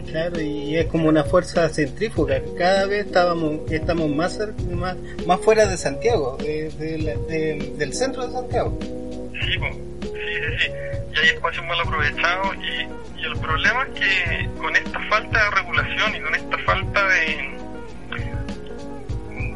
Claro, 0.08 0.40
y 0.40 0.78
es 0.78 0.86
como 0.88 1.10
una 1.10 1.24
fuerza 1.24 1.68
centrífuga. 1.70 2.42
Cada 2.58 2.86
vez 2.86 3.06
estábamos, 3.06 3.70
estamos 3.70 4.10
más, 4.10 4.40
más, 4.72 4.96
más 5.28 5.42
fuera 5.42 5.66
de 5.66 5.78
Santiago, 5.78 6.38
del 6.38 7.94
centro 7.94 8.26
de 8.26 8.34
Santiago. 8.34 8.80
Sí, 8.82 9.40
sí, 9.42 9.60
sí, 10.02 10.58
sí. 10.60 10.72
Y 11.14 11.18
hay 11.18 11.28
espacios 11.36 11.66
mal 11.66 11.80
aprovechados 11.80 12.56
y, 12.58 13.06
el 13.26 13.36
problema 13.40 13.88
es 13.88 14.00
que 14.00 14.50
con 14.60 14.76
esta 14.76 15.00
falta 15.10 15.46
de 15.46 15.50
regulación 15.50 16.16
y 16.16 16.22
con 16.22 16.36
esta 16.36 16.58
falta 16.60 17.08
de, 17.08 17.58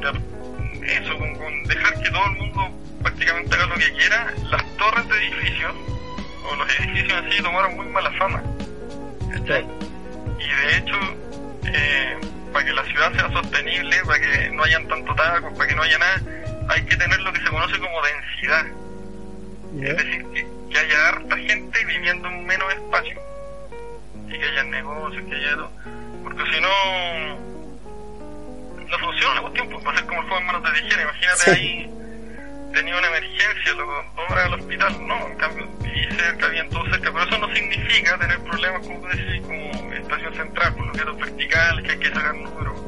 eso, 0.07 1.17
con, 1.17 1.63
dejar 1.63 2.01
que 2.01 2.09
todo 2.09 2.25
el 2.25 2.31
mundo 2.37 2.71
prácticamente 3.01 3.55
haga 3.55 3.65
lo 3.67 3.75
que 3.75 3.91
quiera, 3.93 4.33
las 4.49 4.77
torres 4.77 5.07
de 5.07 5.17
edificios 5.17 5.75
o 6.49 6.55
los 6.55 6.79
edificios 6.79 7.13
así 7.13 7.41
tomaron 7.41 7.75
muy 7.75 7.87
mala 7.87 8.11
fama. 8.13 8.41
Y 9.35 10.67
de 10.67 10.77
hecho, 10.77 10.95
eh, 11.65 12.17
para 12.53 12.65
que 12.65 12.73
la 12.73 12.83
ciudad 12.85 13.13
sea 13.13 13.31
sostenible, 13.31 13.97
para 14.05 14.19
que 14.19 14.49
no 14.51 14.63
hayan 14.63 14.87
tanto 14.87 15.13
tacos, 15.15 15.53
para 15.53 15.67
que 15.67 15.75
no 15.75 15.83
haya 15.83 15.97
nada, 15.97 16.21
hay 16.69 16.83
que 16.83 16.95
tener 16.95 17.19
lo 17.21 17.33
que 17.33 17.41
se 17.41 17.49
conoce 17.49 17.79
como 17.79 18.01
densidad. 18.01 18.65
Es 19.81 19.97
decir, 19.97 20.25
que, 20.33 20.47
que, 20.71 20.79
haya 20.79 21.09
harta 21.09 21.37
gente 21.37 21.85
viviendo 21.85 22.27
en 22.27 22.45
menos 22.45 22.73
espacio. 22.73 23.19
Y 24.27 24.31
que 24.31 24.45
haya 24.45 24.63
negocios, 24.63 25.23
que 25.29 25.35
haya 25.35 25.55
todo. 25.55 25.71
Porque 26.23 26.43
si 26.51 26.61
no, 26.61 26.69
no 28.89 28.99
funciona 28.99 29.35
la 29.35 29.41
cuestión, 29.41 29.69
pues 29.69 29.85
va 29.85 29.91
a 29.91 29.95
ser 29.95 30.05
como 30.05 30.21
el 30.21 30.27
juego 30.27 30.39
en 30.39 30.45
manos 30.47 30.63
de 30.63 30.81
tijera. 30.81 31.01
Imagínate 31.03 31.51
ahí, 31.51 31.89
tenía 32.73 32.97
una 32.97 33.07
emergencia, 33.07 33.73
lo 33.73 33.87
horas 33.87 34.45
al 34.45 34.53
hospital, 34.53 35.07
no, 35.07 35.27
en 35.27 35.35
cambio, 35.37 35.67
y 35.81 36.15
cerca, 36.15 36.47
bien 36.49 36.69
todo 36.69 36.85
cerca, 36.85 37.11
pero 37.11 37.23
eso 37.23 37.37
no 37.37 37.53
significa 37.53 38.17
tener 38.17 38.39
problemas, 38.39 38.87
como 38.87 39.07
decís, 39.07 39.41
como 39.41 39.93
estación 39.93 40.33
central, 40.35 40.75
con 40.75 40.87
los 40.87 40.97
dedos 40.97 41.17
verticales, 41.17 41.85
que 41.85 41.91
hay 41.91 41.99
que 41.99 42.09
sacar 42.09 42.35
números. 42.35 42.81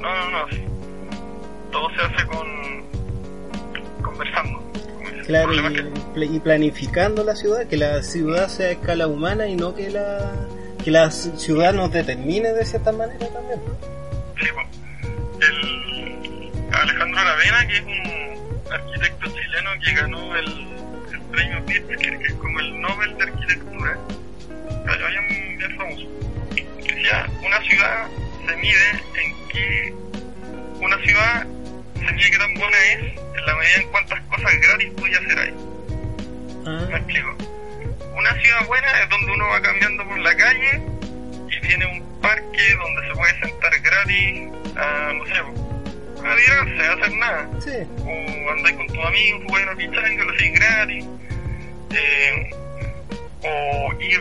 No, 0.00 0.14
no, 0.14 0.30
no, 0.30 0.48
sí. 0.50 0.64
Todo 1.72 1.90
se 1.90 2.02
hace 2.02 2.26
con 2.26 2.84
conversando. 4.02 4.62
Claro, 5.26 5.52
y, 6.16 6.38
planificando 6.40 7.24
la 7.24 7.34
ciudad, 7.34 7.66
que 7.66 7.78
la 7.78 8.02
ciudad 8.02 8.48
sea 8.48 8.66
a 8.66 8.70
escala 8.72 9.06
humana 9.06 9.48
y 9.48 9.56
no 9.56 9.74
que 9.74 9.90
la 9.90 10.32
que 10.84 10.90
la 10.90 11.10
ciudad 11.10 11.72
nos 11.72 11.90
determine 11.90 12.52
de 12.52 12.66
cierta 12.66 12.92
manera 12.92 13.26
también. 13.28 13.58
Sí, 14.38 14.46
pues 14.52 14.83
el 15.40 16.52
Alejandro 16.72 17.20
Aravena, 17.20 17.66
que 17.66 17.76
es 17.76 17.82
un 17.82 18.72
arquitecto 18.72 19.26
chileno 19.28 19.70
que 19.84 19.92
ganó 19.94 20.36
el, 20.36 20.74
premio 21.30 21.64
Pritzker, 21.64 22.18
que 22.18 22.26
es 22.26 22.34
como 22.34 22.60
el 22.60 22.80
Nobel 22.80 23.16
de 23.16 23.22
Arquitectura, 23.24 23.98
cayó 24.86 25.08
bien, 25.08 25.58
bien 25.58 25.76
famoso. 25.76 26.06
Decía, 26.76 27.28
una 27.44 27.60
ciudad 27.62 28.08
se 28.46 28.56
mide 28.56 28.90
en 29.16 29.48
que 29.48 29.94
una 30.80 30.98
ciudad 30.98 31.46
se 31.94 32.12
mide 32.12 32.30
que 32.30 32.38
tan 32.38 32.54
buena 32.54 32.76
es 32.92 32.98
en 33.00 33.46
la 33.46 33.54
medida 33.56 33.76
en 33.76 33.88
cuántas 33.88 34.20
cosas 34.22 34.52
gratis 34.60 34.92
puede 34.96 35.16
hacer 35.16 35.38
ahí. 35.38 35.54
Ah. 36.66 36.86
¿Me 36.90 36.96
explico? 36.96 37.36
Una 38.16 38.32
ciudad 38.40 38.66
buena 38.66 39.02
es 39.02 39.08
donde 39.10 39.32
uno 39.32 39.48
va 39.48 39.60
cambiando 39.60 40.08
por 40.08 40.18
la 40.18 40.36
calle 40.36 40.82
y 41.50 41.60
tiene 41.66 41.86
un 41.86 42.20
parque 42.20 42.74
donde 42.76 43.08
se 43.08 43.14
puede 43.14 43.40
sentar 43.40 43.80
gratis 43.80 44.50
a, 44.76 45.12
no 45.12 45.24
sé, 45.26 45.34
retirarse, 46.22 46.86
hacer 46.86 47.12
nada. 47.16 47.48
O 48.04 48.50
andáis 48.50 48.76
con 48.76 48.86
tus 48.88 49.04
amigos, 49.04 49.42
jugáis 49.46 49.66
una 49.66 49.76
pichanga, 49.76 50.24
lo 50.24 50.32
hacéis 50.32 50.52
gratis. 50.54 51.06
Eh, 51.90 52.50
o 53.42 53.92
ir 54.00 54.20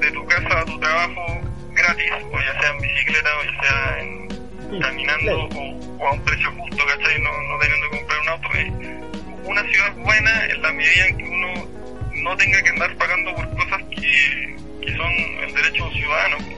de 0.00 0.10
tu 0.10 0.26
casa 0.26 0.60
a 0.60 0.64
tu 0.64 0.78
trabajo 0.78 1.40
gratis, 1.72 2.10
o 2.30 2.40
ya 2.40 2.60
sea 2.60 2.70
en 2.70 2.78
bicicleta 2.80 3.30
o 3.38 3.44
ya 3.44 3.62
sea 3.62 4.00
en, 4.00 4.80
caminando 4.80 5.48
o, 5.54 6.06
a 6.06 6.12
un 6.12 6.24
precio 6.24 6.50
justo, 6.52 6.84
¿cachai? 6.84 7.20
No, 7.20 7.30
no 7.42 7.58
teniendo 7.58 7.90
que 7.90 7.98
comprar 7.98 8.20
un 8.20 8.28
auto. 8.28 8.48
Eh, 8.54 9.00
una 9.44 9.62
ciudad 9.62 9.94
buena 9.94 10.46
en 10.46 10.62
la 10.62 10.72
medida 10.72 11.06
en 11.06 11.16
que 11.16 11.24
uno 11.24 11.68
no 12.14 12.36
tenga 12.36 12.62
que 12.62 12.68
andar 12.68 12.94
pagando 12.96 13.34
por 13.34 13.48
cosas 13.56 13.82
que, 13.90 14.56
que 14.82 14.96
son 14.96 15.12
el 15.42 15.54
derecho 15.54 15.84
de 15.84 15.88
un 15.88 15.94
ciudadano. 15.94 16.57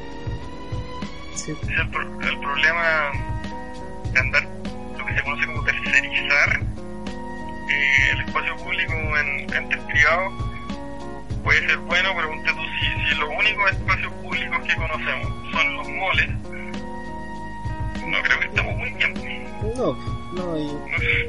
Sí. 1.35 1.53
Es 1.53 1.69
el, 1.69 2.29
el 2.29 2.39
problema 2.41 3.11
de 4.13 4.21
andar 4.21 4.43
lo 4.99 5.07
que 5.07 5.15
se 5.15 5.23
conoce 5.23 5.47
como 5.47 5.65
tercerizar 5.65 6.61
eh, 7.69 8.11
el 8.13 8.21
espacio 8.21 8.57
público 8.57 8.93
en 9.19 9.55
entes 9.55 9.81
privados 9.81 10.33
puede 11.43 11.67
ser 11.67 11.79
bueno, 11.79 12.11
pero 12.15 12.29
tú 12.55 12.63
si, 12.81 13.09
si 13.09 13.15
los 13.17 13.29
únicos 13.39 13.71
espacios 13.71 14.13
públicos 14.15 14.59
que 14.67 14.77
conocemos 14.77 15.33
son 15.53 15.77
los 15.77 15.89
moles, 15.89 16.31
no 18.07 18.23
creo 18.23 18.41
que 18.41 18.47
estemos 18.47 18.77
muy 18.77 18.91
bien. 18.93 19.15
No, 19.77 20.20
no, 20.33 20.57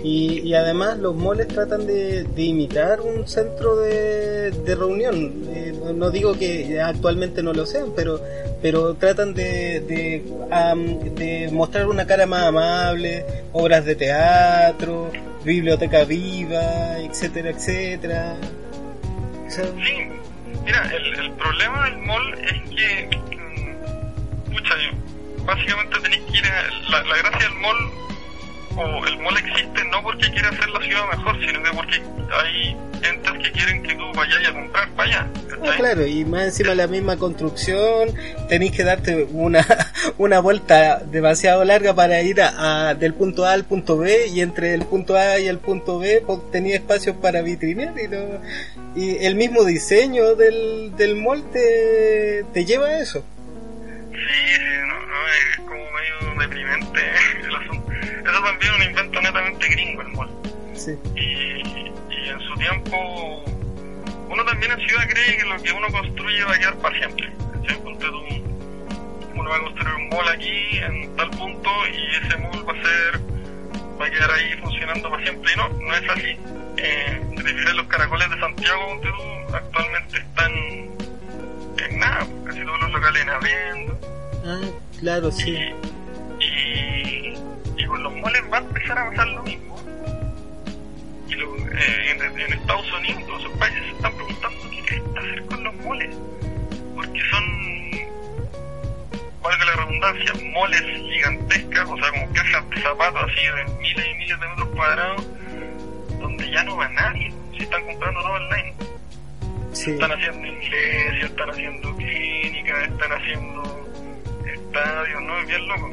y, 0.03 0.41
y, 0.43 0.53
además 0.53 0.99
los 0.99 1.15
moles 1.15 1.47
tratan 1.47 1.87
de, 1.87 2.23
de 2.23 2.41
imitar 2.43 3.01
un 3.01 3.27
centro 3.27 3.77
de, 3.77 4.51
reunión. 4.75 5.43
Eh, 5.49 5.73
no 5.95 6.11
digo 6.11 6.37
que 6.37 6.79
actualmente 6.79 7.41
no 7.41 7.53
lo 7.53 7.65
sean, 7.65 7.91
pero 7.95 8.21
pero 8.61 8.93
tratan 8.93 9.33
de, 9.33 9.79
de, 9.81 10.23
de 11.15 11.49
mostrar 11.51 11.87
una 11.87 12.05
cara 12.05 12.27
más 12.27 12.43
amable, 12.43 13.25
obras 13.53 13.85
de 13.85 13.95
teatro, 13.95 15.11
biblioteca 15.43 16.03
viva, 16.03 16.99
etcétera, 16.99 17.49
etcétera. 17.49 18.35
Sí, 19.47 19.61
mira, 20.63 20.91
el, 20.95 21.25
el 21.25 21.31
problema 21.31 21.85
del 21.85 21.97
mall 21.97 22.33
es 22.35 22.69
que, 22.69 23.09
escucha, 24.45 24.75
mm, 24.75 25.45
básicamente 25.45 25.99
tenéis 25.99 26.21
que 26.31 26.37
ir 26.37 26.45
a, 26.45 26.91
la, 26.91 27.03
la 27.03 27.17
gracia 27.17 27.49
del 27.49 27.57
mall 27.59 28.00
o 28.77 29.05
el 29.07 29.19
mall 29.19 29.37
existe 29.37 29.83
no 29.91 30.01
porque 30.03 30.29
quiera 30.31 30.49
hacer 30.49 30.69
la 30.69 30.81
ciudad 30.81 31.03
mejor, 31.11 31.39
sino 31.39 31.63
que 31.63 31.71
porque 31.71 32.01
hay 32.31 32.77
entes 33.03 33.31
que 33.43 33.51
quieren 33.51 33.83
que 33.83 33.95
tú 33.95 34.03
vayas 34.13 34.47
a 34.47 34.53
comprar 34.53 34.89
vaya 34.95 35.27
Ah, 35.63 35.73
claro, 35.77 36.07
y 36.07 36.25
más 36.25 36.45
encima 36.45 36.73
la 36.73 36.87
misma 36.87 37.17
construcción, 37.17 38.09
tenéis 38.49 38.71
que 38.71 38.83
darte 38.83 39.27
una, 39.31 39.65
una 40.17 40.39
vuelta 40.39 40.99
demasiado 40.99 41.63
larga 41.63 41.93
para 41.93 42.21
ir 42.23 42.41
a, 42.41 42.95
del 42.95 43.13
punto 43.13 43.45
A 43.45 43.53
al 43.53 43.65
punto 43.65 43.97
B 43.97 44.27
y 44.27 44.41
entre 44.41 44.73
el 44.73 44.85
punto 44.85 45.15
A 45.15 45.39
y 45.39 45.47
el 45.47 45.59
punto 45.59 45.99
B 45.99 46.23
tenía 46.51 46.75
espacios 46.75 47.15
para 47.17 47.41
vitrinear 47.43 47.93
y, 48.95 48.99
y 48.99 49.25
el 49.25 49.35
mismo 49.35 49.63
diseño 49.63 50.35
del, 50.35 50.95
del 50.97 51.15
mall 51.15 51.43
te, 51.51 52.43
te 52.53 52.65
lleva 52.65 52.87
a 52.87 52.99
eso. 52.99 53.23
Sí, 54.11 54.61
no, 54.87 55.05
no, 55.05 55.27
es 55.27 55.57
como 55.57 55.83
medio 55.91 56.39
deprimente 56.39 56.99
el 57.43 57.55
asunto. 57.55 57.80
Eso 58.23 58.43
también 58.43 58.73
es 58.73 58.79
un 58.79 58.83
invento 58.83 59.21
netamente 59.21 59.67
gringo 59.67 60.01
el 60.01 60.07
mall. 60.09 60.29
Sí. 60.73 60.91
Y, 61.15 61.61
y 62.13 62.29
en 62.29 62.39
su 62.39 62.53
tiempo 62.55 63.43
uno 64.29 64.45
también 64.45 64.71
en 64.71 64.87
ciudad 64.87 65.07
cree 65.09 65.37
que 65.37 65.45
lo 65.45 65.61
que 65.61 65.71
uno 65.73 65.87
construye 65.91 66.43
va 66.45 66.55
a 66.55 66.59
quedar 66.59 66.77
para 66.77 66.97
siempre. 66.97 67.29
Uno 69.35 69.49
va 69.49 69.57
a 69.57 69.59
construir 69.61 69.93
un 69.95 70.09
mall 70.09 70.27
aquí 70.29 70.77
en 70.77 71.15
tal 71.15 71.29
punto 71.31 71.69
y 71.87 72.25
ese 72.25 72.37
mall 72.37 72.67
va 72.67 72.73
a 72.73 72.83
ser 72.83 73.21
va 73.99 74.05
a 74.05 74.09
quedar 74.09 74.31
ahí 74.31 74.53
funcionando 74.61 75.09
para 75.09 75.23
siempre 75.23 75.51
y 75.53 75.57
no, 75.57 75.69
no 75.69 75.95
es 75.95 76.09
así. 76.09 76.37
Eh, 76.77 77.21
los 77.75 77.85
caracoles 77.87 78.29
de 78.29 78.39
Santiago 78.39 79.01
actualmente 79.53 80.17
están 80.17 80.51
en 81.77 81.99
nada, 81.99 82.27
casi 82.45 82.63
todos 82.63 82.81
los 82.81 82.91
locales 82.91 83.27
abriendo. 83.27 83.99
Ah, 84.45 84.61
claro, 84.99 85.31
sí. 85.31 85.57
Y, 86.39 86.45
y, 86.45 87.37
con 87.91 88.03
los 88.03 88.13
malls 88.15 88.51
va 88.51 88.57
a 88.57 88.61
empezar 88.61 88.97
a 88.97 89.09
pasar 89.09 89.27
lo 89.27 89.43
mismo. 89.43 89.75
Y 91.27 91.33
lo, 91.35 91.57
eh, 91.57 92.11
en, 92.11 92.21
en, 92.21 92.53
Estados 92.53 92.91
Unidos, 92.93 93.25
todos 93.27 93.41
esos 93.43 93.57
países 93.57 93.83
se 93.83 93.91
están 93.91 94.15
preguntando 94.15 94.59
qué 94.87 94.95
está 94.95 95.19
hacer 95.19 95.45
con 95.45 95.63
los 95.63 95.75
moles. 95.75 96.15
Porque 96.95 97.21
son, 97.29 97.91
valga 99.43 99.65
la 99.65 99.75
redundancia, 99.75 100.33
moles 100.53 100.81
gigantescas, 100.81 101.89
o 101.89 101.97
sea, 101.97 102.11
como 102.11 102.33
cajas 102.33 102.69
de 102.69 102.81
zapatos 102.81 103.21
así 103.23 103.45
de 103.45 103.77
miles 103.81 104.05
y 104.05 104.13
miles 104.15 104.39
de 104.39 104.47
metros 104.47 104.69
cuadrados, 104.69 105.27
donde 106.19 106.49
ya 106.49 106.63
no 106.63 106.77
va 106.77 106.87
nadie, 106.89 107.33
si 107.51 107.63
están 107.63 107.85
comprando 107.85 108.21
todo 108.21 108.33
online. 108.33 108.73
Sí. 109.73 109.91
Están 109.91 110.11
haciendo 110.11 110.47
iglesias, 110.47 111.23
están 111.23 111.49
haciendo 111.49 111.95
clínicas, 111.95 112.89
están 112.89 113.11
haciendo 113.11 113.89
estadios, 114.45 115.21
¿no? 115.23 115.39
Es 115.39 115.47
bien 115.47 115.67
loco. 115.67 115.89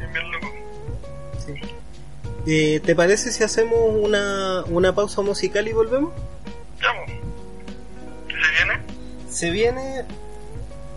Es 0.00 0.12
bien 0.12 0.30
loco. 0.32 0.55
Sí. 1.46 1.54
Eh, 2.46 2.80
¿Te 2.84 2.94
parece 2.94 3.32
si 3.32 3.42
hacemos 3.42 3.78
una, 3.80 4.64
una 4.68 4.94
pausa 4.94 5.22
musical 5.22 5.66
y 5.66 5.72
volvemos? 5.72 6.12
¿Qué 8.28 8.34
se 8.34 8.52
viene? 8.52 8.80
Se 9.28 9.50
viene 9.50 10.04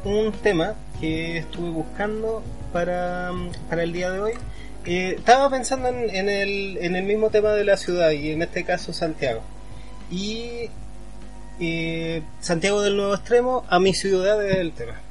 un 0.04 0.32
tema 0.32 0.76
que 1.00 1.38
estuve 1.38 1.70
buscando 1.70 2.44
para, 2.74 3.32
para 3.70 3.84
el 3.84 3.94
día 3.94 4.12
de 4.12 4.20
hoy. 4.20 4.34
Eh, 4.86 5.16
estaba 5.18 5.50
pensando 5.50 5.90
en, 5.90 6.10
en, 6.10 6.30
el, 6.30 6.78
en 6.82 6.96
el 6.96 7.04
mismo 7.04 7.30
tema 7.30 7.52
de 7.52 7.64
la 7.64 7.78
ciudad 7.78 8.12
y 8.12 8.32
en 8.32 8.42
este 8.42 8.64
caso 8.64 8.94
Santiago. 8.94 9.42
Y 10.12 10.70
eh, 11.60 12.22
Santiago 12.40 12.82
del 12.82 12.96
Nuevo 12.96 13.14
Extremo 13.14 13.66
a 13.70 13.80
mi 13.80 13.94
ciudad 13.94 14.46
es 14.46 14.58
el. 14.58 14.72
Tema. 14.72 15.02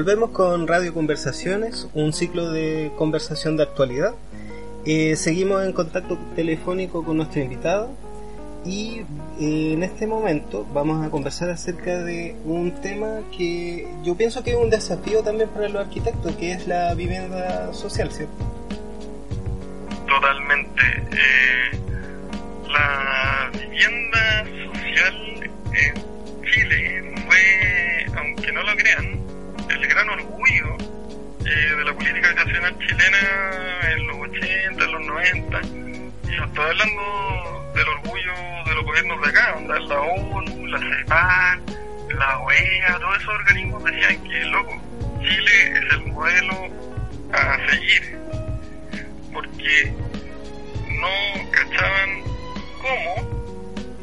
Volvemos 0.00 0.30
con 0.30 0.66
Radio 0.66 0.94
Conversaciones, 0.94 1.86
un 1.92 2.14
ciclo 2.14 2.50
de 2.50 2.90
conversación 2.96 3.58
de 3.58 3.64
actualidad. 3.64 4.14
Eh, 4.86 5.14
seguimos 5.14 5.62
en 5.62 5.74
contacto 5.74 6.16
telefónico 6.34 7.04
con 7.04 7.18
nuestro 7.18 7.42
invitado 7.42 7.90
y 8.64 9.02
eh, 9.38 9.74
en 9.74 9.82
este 9.82 10.06
momento 10.06 10.66
vamos 10.72 11.06
a 11.06 11.10
conversar 11.10 11.50
acerca 11.50 11.98
de 12.02 12.34
un 12.46 12.80
tema 12.80 13.20
que 13.36 13.86
yo 14.02 14.14
pienso 14.14 14.42
que 14.42 14.52
es 14.52 14.56
un 14.56 14.70
desafío 14.70 15.22
también 15.22 15.50
para 15.50 15.68
los 15.68 15.82
arquitectos, 15.82 16.34
que 16.36 16.52
es 16.52 16.66
la 16.66 16.94
vivienda 16.94 17.70
social, 17.74 18.10
¿cierto? 18.10 18.32
Totalmente. 20.08 20.80
Eh, 21.12 21.59
chilena 32.78 33.80
en 33.92 34.06
los 34.06 34.16
80, 34.16 34.84
en 34.84 34.92
los 34.92 35.06
90. 35.06 35.60
Y 35.62 36.36
no 36.36 36.44
estoy 36.44 36.64
hablando 36.64 37.72
del 37.74 37.88
orgullo 37.88 38.32
de 38.66 38.74
los 38.74 38.84
gobiernos 38.84 39.20
de 39.22 39.28
acá, 39.28 39.52
donde 39.54 39.80
la 39.80 40.00
ONU, 40.00 40.66
la 40.66 40.78
CEPAL, 40.78 41.62
la 42.18 42.38
OEA, 42.40 42.98
todos 43.00 43.16
esos 43.16 43.34
organismos 43.34 43.84
decían 43.84 44.24
que, 44.24 44.44
loco, 44.46 44.80
Chile 45.20 45.72
es 45.72 45.92
el 45.92 46.12
modelo 46.12 46.68
a 47.32 47.70
seguir. 47.70 48.18
Porque 49.32 49.92
no 51.00 51.50
cachaban 51.50 52.22
cómo 52.82 53.40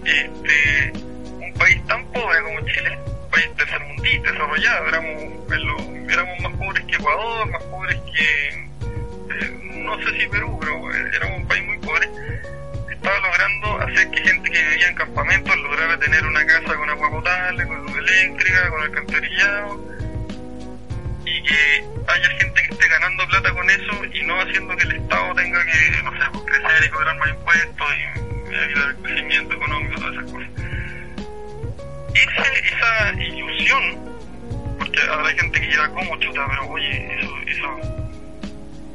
este, 0.06 0.94
un 1.40 1.54
país 1.54 1.86
tan 1.88 2.06
pobre 2.08 2.42
como 2.44 2.60
Chile, 2.62 2.98
país 3.30 3.50
tercermundista, 3.56 4.32
desarrollado, 4.32 4.88
éramos, 4.90 5.24
lo- 5.50 6.12
éramos 6.12 6.40
más 6.42 6.54
pobres 6.58 6.86
que 6.86 6.96
Ecuador, 6.96 7.50
más 7.52 7.64
pobres 7.64 7.98
que, 8.16 8.50
eh, 8.60 9.60
no 9.86 9.98
sé 10.00 10.20
si 10.20 10.28
Perú, 10.28 10.58
pero 10.60 10.94
eh, 10.96 11.12
éramos 11.16 11.38
un 11.40 11.48
país 11.48 11.64
muy 11.66 11.78
pobre, 11.80 12.08
estaba 12.92 13.20
logrando 13.20 13.80
hacer 13.82 14.12
que 14.12 14.18
gente 14.30 14.50
que 14.50 14.62
vivía 14.70 14.88
en 14.90 14.96
campamentos 14.96 15.56
lograra 15.58 15.98
tener 16.00 16.26
una 16.26 16.46
casa 16.46 16.76
con 16.76 16.90
agua 16.90 17.10
potable, 17.12 17.68
con 17.68 17.82
luz 17.86 17.98
eléctrica, 17.98 18.70
con 18.70 18.82
alcantarillado, 18.82 19.98
y 21.26 21.44
que 21.44 21.84
haya 22.08 22.30
gente 22.40 22.62
que 22.64 22.74
esté 22.74 22.88
ganando 22.88 23.28
plata 23.28 23.52
con 23.54 23.70
eso 23.70 24.06
y 24.14 24.24
no 24.26 24.42
haciendo 24.42 24.76
que 24.78 24.84
el 24.84 24.92
Estado 24.94 25.36
tenga 25.36 25.66
que, 25.66 26.04
no 26.04 26.12
sé, 26.14 26.20
pues, 26.32 26.44
crecer 26.46 26.86
y 26.86 26.90
cobrar 26.90 27.18
más 27.18 27.30
impuestos 27.30 27.88
y 28.50 28.56
ayudar 28.56 28.88
al 28.90 28.96
crecimiento 28.98 29.56
económico, 29.56 29.96
todas 30.00 30.14
esas 30.16 30.32
cosas. 30.32 30.50
Ese- 32.18 32.68
esa 32.76 33.14
ilusión, 33.22 33.84
porque 34.80 35.00
habrá 35.02 35.30
gente 35.30 35.60
que 35.62 35.68
dirá, 35.68 35.90
como 35.90 36.18
chuta? 36.20 36.46
Pero 36.50 36.68
oye, 36.70 37.20
eso, 37.20 37.38
eso, 37.48 37.70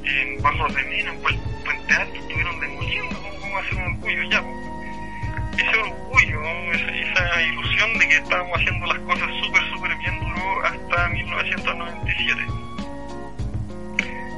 en 0.05 0.43
Bajos 0.43 0.75
de 0.75 0.83
Mina, 0.85 1.13
en 1.13 1.23
Puen- 1.23 1.41
Puente 1.65 1.95
Alto, 1.95 2.15
estuvieron 2.17 2.61
demoliendo, 2.61 3.17
¿cómo, 3.41 3.59
hacer 3.59 3.75
un 3.77 3.83
orgullo 3.95 4.23
ya? 4.31 4.43
Ese 5.59 5.77
orgullo, 5.79 6.43
esa, 6.73 6.91
esa 6.97 7.43
ilusión 7.43 7.99
de 7.99 8.09
que 8.09 8.17
estábamos 8.17 8.59
haciendo 8.59 8.87
las 8.87 8.99
cosas 9.01 9.29
súper, 9.45 9.63
súper 9.73 9.97
bien 9.99 10.19
duró 10.21 10.65
hasta 10.65 11.09
1997. 11.09 12.41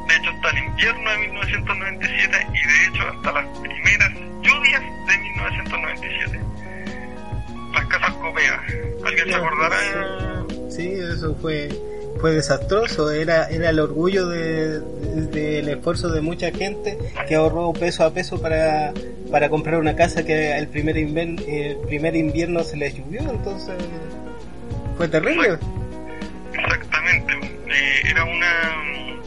De 0.09 0.17
hecho, 0.17 0.31
hasta 0.31 0.51
el 0.51 0.59
invierno 0.65 1.11
de 1.11 1.19
1997 1.19 2.47
y 2.53 2.67
de 2.69 2.87
hecho 2.87 3.09
hasta 3.09 3.33
las 3.33 3.59
primeras 3.59 4.13
lluvias 4.43 4.83
de 5.07 5.19
1997. 5.19 6.41
Las 7.75 7.87
casas 7.87 8.13
copeas. 8.15 8.61
¿Alguien 9.05 9.27
se 9.29 9.35
acordará? 9.35 9.77
Sí, 10.71 10.93
eso 11.13 11.35
fue 11.41 11.69
fue 12.21 12.33
desastroso, 12.33 13.11
era, 13.11 13.49
era 13.51 13.71
el 13.71 13.81
orgullo 13.81 14.29
de- 14.29 14.79
de- 14.81 15.27
del 15.27 15.69
esfuerzo 15.69 16.11
de 16.11 16.21
mucha 16.21 16.51
gente 16.53 16.97
que 17.29 17.35
ahorró 17.35 17.73
peso 17.73 18.05
a 18.05 18.15
peso 18.15 18.41
para, 18.41 18.93
para 19.33 19.49
comprar 19.51 19.79
una 19.81 19.97
casa 19.97 20.25
que 20.25 20.57
el 20.57 20.69
primer, 20.69 20.97
invierno, 20.97 21.43
el 21.47 21.77
primer 21.89 22.15
invierno 22.15 22.63
se 22.63 22.77
les 22.77 22.95
llovió, 22.97 23.21
entonces 23.21 23.75
fue 24.97 25.09
terrible. 25.09 25.59
Exactamente. 26.55 27.33
Eh, 27.69 28.01
era 28.11 28.25
una... 28.25 29.21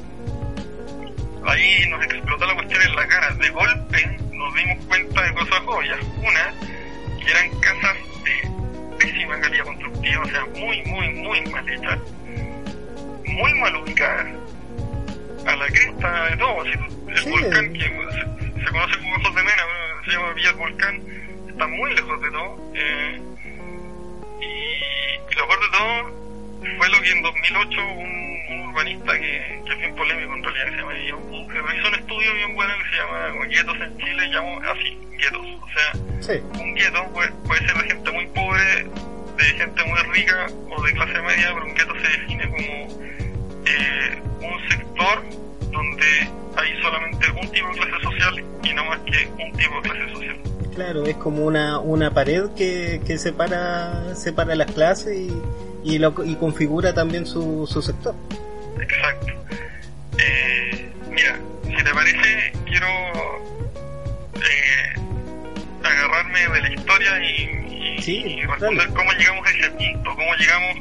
Ahí 1.46 1.88
nos 1.90 2.04
explotó 2.06 2.46
la 2.46 2.56
cuestión 2.56 2.82
en 2.82 2.96
la 2.96 3.08
cara. 3.08 3.34
De 3.36 3.50
golpe 3.50 4.18
nos 4.34 4.54
dimos 4.56 4.86
cuenta 4.86 5.22
de 5.24 5.34
cosas 5.34 5.60
obvias. 5.68 5.98
Una, 6.20 6.54
que 7.28 7.32
eran 7.34 7.60
casas 7.60 7.98
de 8.24 8.98
pésima 8.98 9.40
calidad 9.40 9.66
constructiva, 9.66 10.24
o 10.24 10.28
sea, 10.30 10.46
muy, 10.56 10.82
muy, 10.84 11.10
muy 11.10 11.42
mal 11.52 11.70
hechas. 11.70 12.00
Muy 13.26 13.54
mal 13.56 13.76
ubicadas. 13.76 14.28
A 15.46 15.56
la 15.56 15.68
cresta 15.68 16.26
de 16.30 16.38
todo. 16.38 16.64
El 16.64 17.18
Sí. 17.18 17.30
volcán 17.30 17.74
que 17.74 17.80
se, 17.80 18.60
se 18.66 18.72
conoce 18.72 18.98
como 19.00 19.16
Ojos 19.16 19.36
de 19.36 19.44
Mena, 19.44 19.64
se 20.06 20.12
llama 20.12 20.34
Villa 20.34 20.50
del 20.50 20.58
Volcán, 20.58 21.02
está 21.50 21.68
muy 21.68 21.94
lejos 21.96 22.22
de 22.22 22.32
todo. 22.32 22.72
Eh, 22.76 23.22
y, 24.42 24.46
y 24.46 25.36
lo 25.36 25.48
peor 25.48 25.60
de 25.62 25.78
todo 25.78 26.78
fue 26.78 26.90
lo 26.90 27.02
que 27.02 27.12
en 27.12 27.22
2008 27.24 27.82
un, 27.88 28.37
un 28.50 28.70
urbanista 28.70 29.14
que, 29.14 29.62
que 29.66 29.74
es 29.74 29.78
bien 29.80 29.96
polémico 29.96 30.34
en 30.34 30.44
realidad, 30.44 30.66
que 30.66 30.72
se 30.72 30.78
llama 30.78 30.94
Guillermo 30.94 31.48
que 31.48 31.78
hizo 31.78 31.88
un 31.88 31.96
estudio 31.96 32.34
bien 32.34 32.56
bueno 32.56 32.74
que 32.84 32.90
se 32.90 33.02
llama 33.02 33.46
Guetos 33.48 33.78
en 33.82 33.98
Chile, 33.98 34.30
llamó 34.32 34.60
así, 34.62 34.98
guetos. 35.18 35.46
O 35.62 35.68
sea, 35.70 36.18
Sí, 36.20 36.44
un 36.60 36.74
gueto 36.76 37.04
puede, 37.14 37.32
puede 37.46 37.66
ser 37.66 37.78
de 37.78 37.88
gente 37.88 38.12
muy 38.12 38.26
pobre, 38.28 38.64
de 39.38 39.44
gente 39.44 39.84
muy 39.84 40.00
rica 40.14 40.48
o 40.70 40.84
de 40.84 40.94
clase 40.94 41.22
media, 41.22 41.54
pero 41.54 41.66
un 41.66 41.76
gueto 41.76 41.94
se 41.96 42.08
define 42.20 42.50
como 42.50 43.02
eh, 43.66 44.22
un 44.42 44.70
sector 44.70 45.24
donde 45.72 46.30
hay 46.56 46.82
solamente 46.82 47.32
un 47.32 47.52
tipo 47.52 47.68
de 47.68 47.76
clase 47.76 48.04
social 48.04 48.46
y 48.64 48.74
no 48.74 48.86
más 48.86 49.00
que 49.00 49.28
un 49.28 49.52
tipo 49.54 49.82
de 49.82 49.90
clase 49.90 50.14
social. 50.14 50.38
claro, 50.74 51.06
es 51.06 51.16
como 51.18 51.46
una, 51.46 51.80
una 51.80 52.12
pared 52.12 52.50
que, 52.58 53.02
que 53.06 53.18
separa, 53.18 54.16
separa 54.16 54.56
las 54.56 54.72
clases 54.72 55.16
y, 55.18 55.42
y, 55.84 55.98
lo, 56.00 56.14
y 56.26 56.36
configura 56.36 56.94
también 56.94 57.26
su, 57.26 57.68
su 57.72 57.82
sector. 57.82 58.16
Exacto. 58.82 59.28
Eh, 60.20 60.90
mira, 61.12 61.40
si 61.66 61.84
te 61.84 61.94
parece, 61.94 62.52
quiero 62.66 62.88
eh, 64.36 64.94
agarrarme 65.84 66.40
de 66.50 66.62
la 66.62 66.74
historia 66.74 67.24
y, 67.24 67.42
y- 67.98 68.02
Sí, 68.02 68.24
y 68.26 68.42
responder 68.46 68.78
dale. 68.88 68.94
cómo 68.94 69.12
llegamos 69.14 69.48
a 69.48 69.52
ese 69.52 69.70
punto, 69.72 70.16
cómo 70.16 70.34
llegamos 70.36 70.78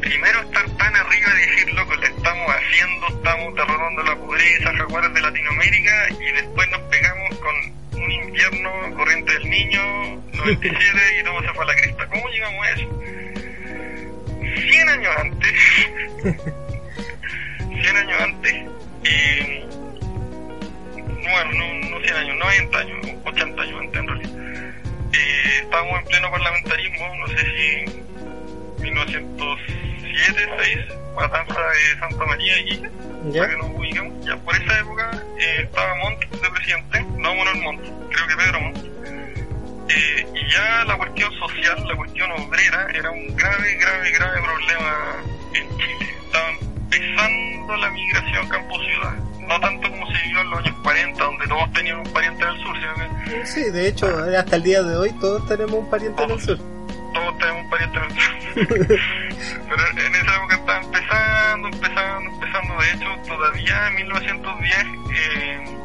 primero 0.00 0.38
a 0.40 0.42
estar 0.42 0.68
tan 0.76 0.96
arriba 0.96 1.28
y 1.36 1.50
decir, 1.50 1.72
loco, 1.74 1.94
le 1.96 2.06
estamos 2.08 2.50
haciendo, 2.54 3.06
estamos 3.08 3.54
derrotando 3.54 4.02
la 4.02 4.16
pobreza, 4.16 4.72
jaguares 4.76 5.14
de 5.14 5.20
Latinoamérica, 5.20 6.08
y 6.10 6.32
después 6.32 6.68
nos 6.70 6.80
pegamos 6.82 7.30
con 7.38 8.02
un 8.02 8.10
invierno, 8.10 8.70
corriente 8.96 9.32
del 9.32 9.48
niño, 9.48 9.80
97, 10.34 11.20
y 11.20 11.24
todo 11.24 11.40
se 11.42 11.48
fue 11.54 11.64
a 11.64 11.66
la 11.68 11.74
cresta. 11.76 12.06
¿Cómo 12.08 12.28
llegamos 12.28 12.66
a 12.66 12.70
eso? 12.72 13.01
100 14.70 14.88
años 14.88 15.12
antes, 15.18 15.52
100 17.82 17.96
años 17.96 18.20
antes, 18.20 18.54
eh, 19.04 19.66
bueno, 20.96 21.52
no, 21.52 21.90
no 21.90 22.00
100 22.00 22.16
años, 22.16 22.36
90 22.36 22.78
años, 22.78 22.98
80 23.24 23.62
años 23.62 23.80
antes 23.80 24.00
en 24.00 24.08
realidad. 24.08 24.32
Eh, 25.12 25.60
estábamos 25.62 25.98
en 25.98 26.04
pleno 26.06 26.30
parlamentarismo, 26.30 27.16
no 27.16 27.26
sé 27.28 27.36
si 27.36 28.82
1907, 28.82 30.48
6, 30.58 30.78
matanza 31.16 31.60
de 31.60 31.98
Santa 31.98 32.24
María 32.24 32.58
y 32.60 32.82
¿Ya? 33.30 33.42
para 33.42 33.52
que 33.52 33.56
nos 33.58 33.70
ubiquemos. 33.70 34.24
Ya 34.24 34.36
por 34.36 34.54
esa 34.54 34.78
época 34.78 35.10
eh, 35.38 35.62
estaba 35.64 35.94
Montt 35.96 36.24
de 36.24 36.50
presidente, 36.50 37.02
no 37.18 37.34
Manuel 37.34 37.62
Montt, 37.62 37.82
creo 37.82 38.26
que 38.26 38.36
Pedro 38.36 38.60
Montt. 38.60 38.91
Eh, 39.94 40.26
y 40.34 40.50
ya 40.52 40.84
la 40.84 40.96
cuestión 40.96 41.32
social, 41.38 41.86
la 41.86 41.96
cuestión 41.96 42.30
obrera, 42.32 42.86
era 42.94 43.10
un 43.10 43.36
grave, 43.36 43.74
grave, 43.74 44.10
grave 44.12 44.40
problema 44.42 45.16
en 45.54 45.68
Chile. 45.78 46.14
Estaba 46.24 46.50
empezando 46.50 47.76
la 47.76 47.90
migración 47.90 48.48
campo-ciudad. 48.48 49.14
No 49.40 49.60
tanto 49.60 49.90
como 49.90 50.06
se 50.06 50.22
vivió 50.22 50.40
en 50.40 50.50
los 50.50 50.58
años 50.60 50.76
40, 50.82 51.24
donde 51.24 51.46
todos 51.48 51.72
tenían 51.72 51.98
un 51.98 52.12
pariente 52.12 52.42
en 52.42 52.48
el 52.50 52.62
sur, 52.62 52.76
que 52.78 53.46
Sí, 53.46 53.70
de 53.70 53.88
hecho, 53.88 54.06
hasta 54.38 54.56
el 54.56 54.62
día 54.62 54.82
de 54.82 54.96
hoy 54.96 55.12
todos 55.20 55.46
tenemos 55.46 55.74
un 55.74 55.90
pariente 55.90 56.22
en 56.22 56.30
el 56.30 56.40
sur. 56.40 56.58
todos 57.12 57.38
tenemos 57.38 57.64
un 57.64 57.70
pariente 57.70 57.98
en 57.98 58.04
el 58.04 58.10
sur. 58.10 58.32
Pero 59.68 60.06
en 60.06 60.14
esa 60.14 60.36
época 60.36 60.54
estaba 60.54 60.80
empezando, 60.80 61.68
empezando, 61.68 62.30
empezando. 62.30 62.82
De 62.82 62.90
hecho, 62.92 63.28
todavía 63.28 63.88
en 63.88 63.94
1910 63.96 64.76
eh, 65.14 65.78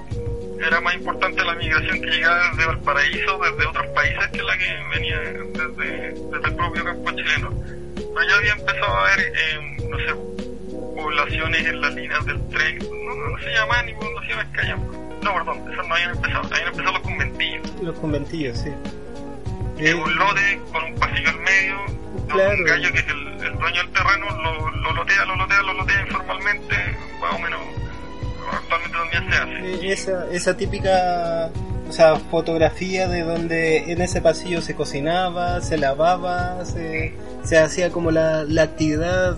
era 0.66 0.82
más 0.82 0.96
importante 0.96 1.44
la 1.44 1.56
migración 1.56 2.02
que 2.02 2.08
llegaba 2.08 2.50
desde 2.52 2.66
Valparaíso, 2.66 3.40
desde 3.40 3.66
otros 3.68 3.88
países, 3.88 4.28
que 4.32 4.42
la 4.44 4.58
que 4.58 4.78
venía 4.94 5.20
desde, 5.20 6.10
desde 6.14 6.48
el 6.48 6.56
propio 6.56 6.84
campo 6.84 7.12
chileno. 7.12 7.54
Pero 7.96 8.30
ya 8.30 8.36
había 8.36 8.54
empezado 8.54 8.86
a 8.94 9.04
haber, 9.14 9.20
eh, 9.20 9.78
no 9.90 9.98
sé, 9.98 10.16
poblaciones 10.96 11.66
en 11.66 11.82
las 11.82 11.94
líneas 11.94 12.26
del 12.26 12.48
tren. 12.50 12.80
No, 12.80 13.16
no, 13.16 13.30
no 13.30 13.38
se 13.40 13.52
llamaban 13.54 13.86
ni 13.86 13.94
poblaciones 13.94 14.46
que 14.54 14.62
hayan. 14.62 14.80
No, 15.22 15.34
perdón, 15.34 15.72
esas 15.72 15.88
no 15.88 15.94
habían 15.96 16.10
empezado. 16.16 16.44
Habían 16.52 16.68
empezado 16.68 16.92
los 16.94 17.02
conventillos. 17.02 17.74
Los 17.82 18.00
conventillos, 18.00 18.58
sí. 18.58 18.70
Eh, 18.70 19.90
Eh, 19.90 19.94
un 19.94 20.16
lote 20.16 20.60
con 20.72 20.84
un 20.86 20.96
pasillo 20.96 21.30
al 21.30 21.40
medio, 21.40 21.76
Claro. 22.30 22.50
un 22.58 22.64
gallo 22.66 22.92
que 22.92 23.00
es 23.00 23.08
el, 23.08 23.28
el 23.46 23.58
dueño 23.60 23.84
del 23.84 23.92
terreno 23.92 24.26
lo, 24.42 24.72
lo 24.72 24.92
lotea, 24.94 25.26
lo 25.26 25.36
lotea, 25.36 25.62
lo 25.62 25.74
lotea 25.74 26.02
informalmente, 26.02 26.76
más 27.22 27.34
o 27.36 27.40
menos 27.40 27.60
actualmente 28.52 28.98
también 28.98 29.32
se 29.32 29.38
hace. 29.38 29.88
eh, 29.88 29.94
esa, 29.94 30.28
esa 30.32 30.58
típica 30.58 31.50
o 31.90 31.92
sea, 31.92 32.16
fotografía 32.18 33.08
de 33.08 33.22
donde 33.24 33.92
en 33.92 34.02
ese 34.02 34.22
pasillo 34.22 34.62
se 34.62 34.76
cocinaba, 34.76 35.62
se 35.62 35.78
lavaba, 35.78 36.66
se, 36.66 37.14
se 37.44 37.58
hacía 37.58 37.92
como 37.92 38.12
la, 38.12 38.44
la 38.44 38.64
actividad 38.64 39.38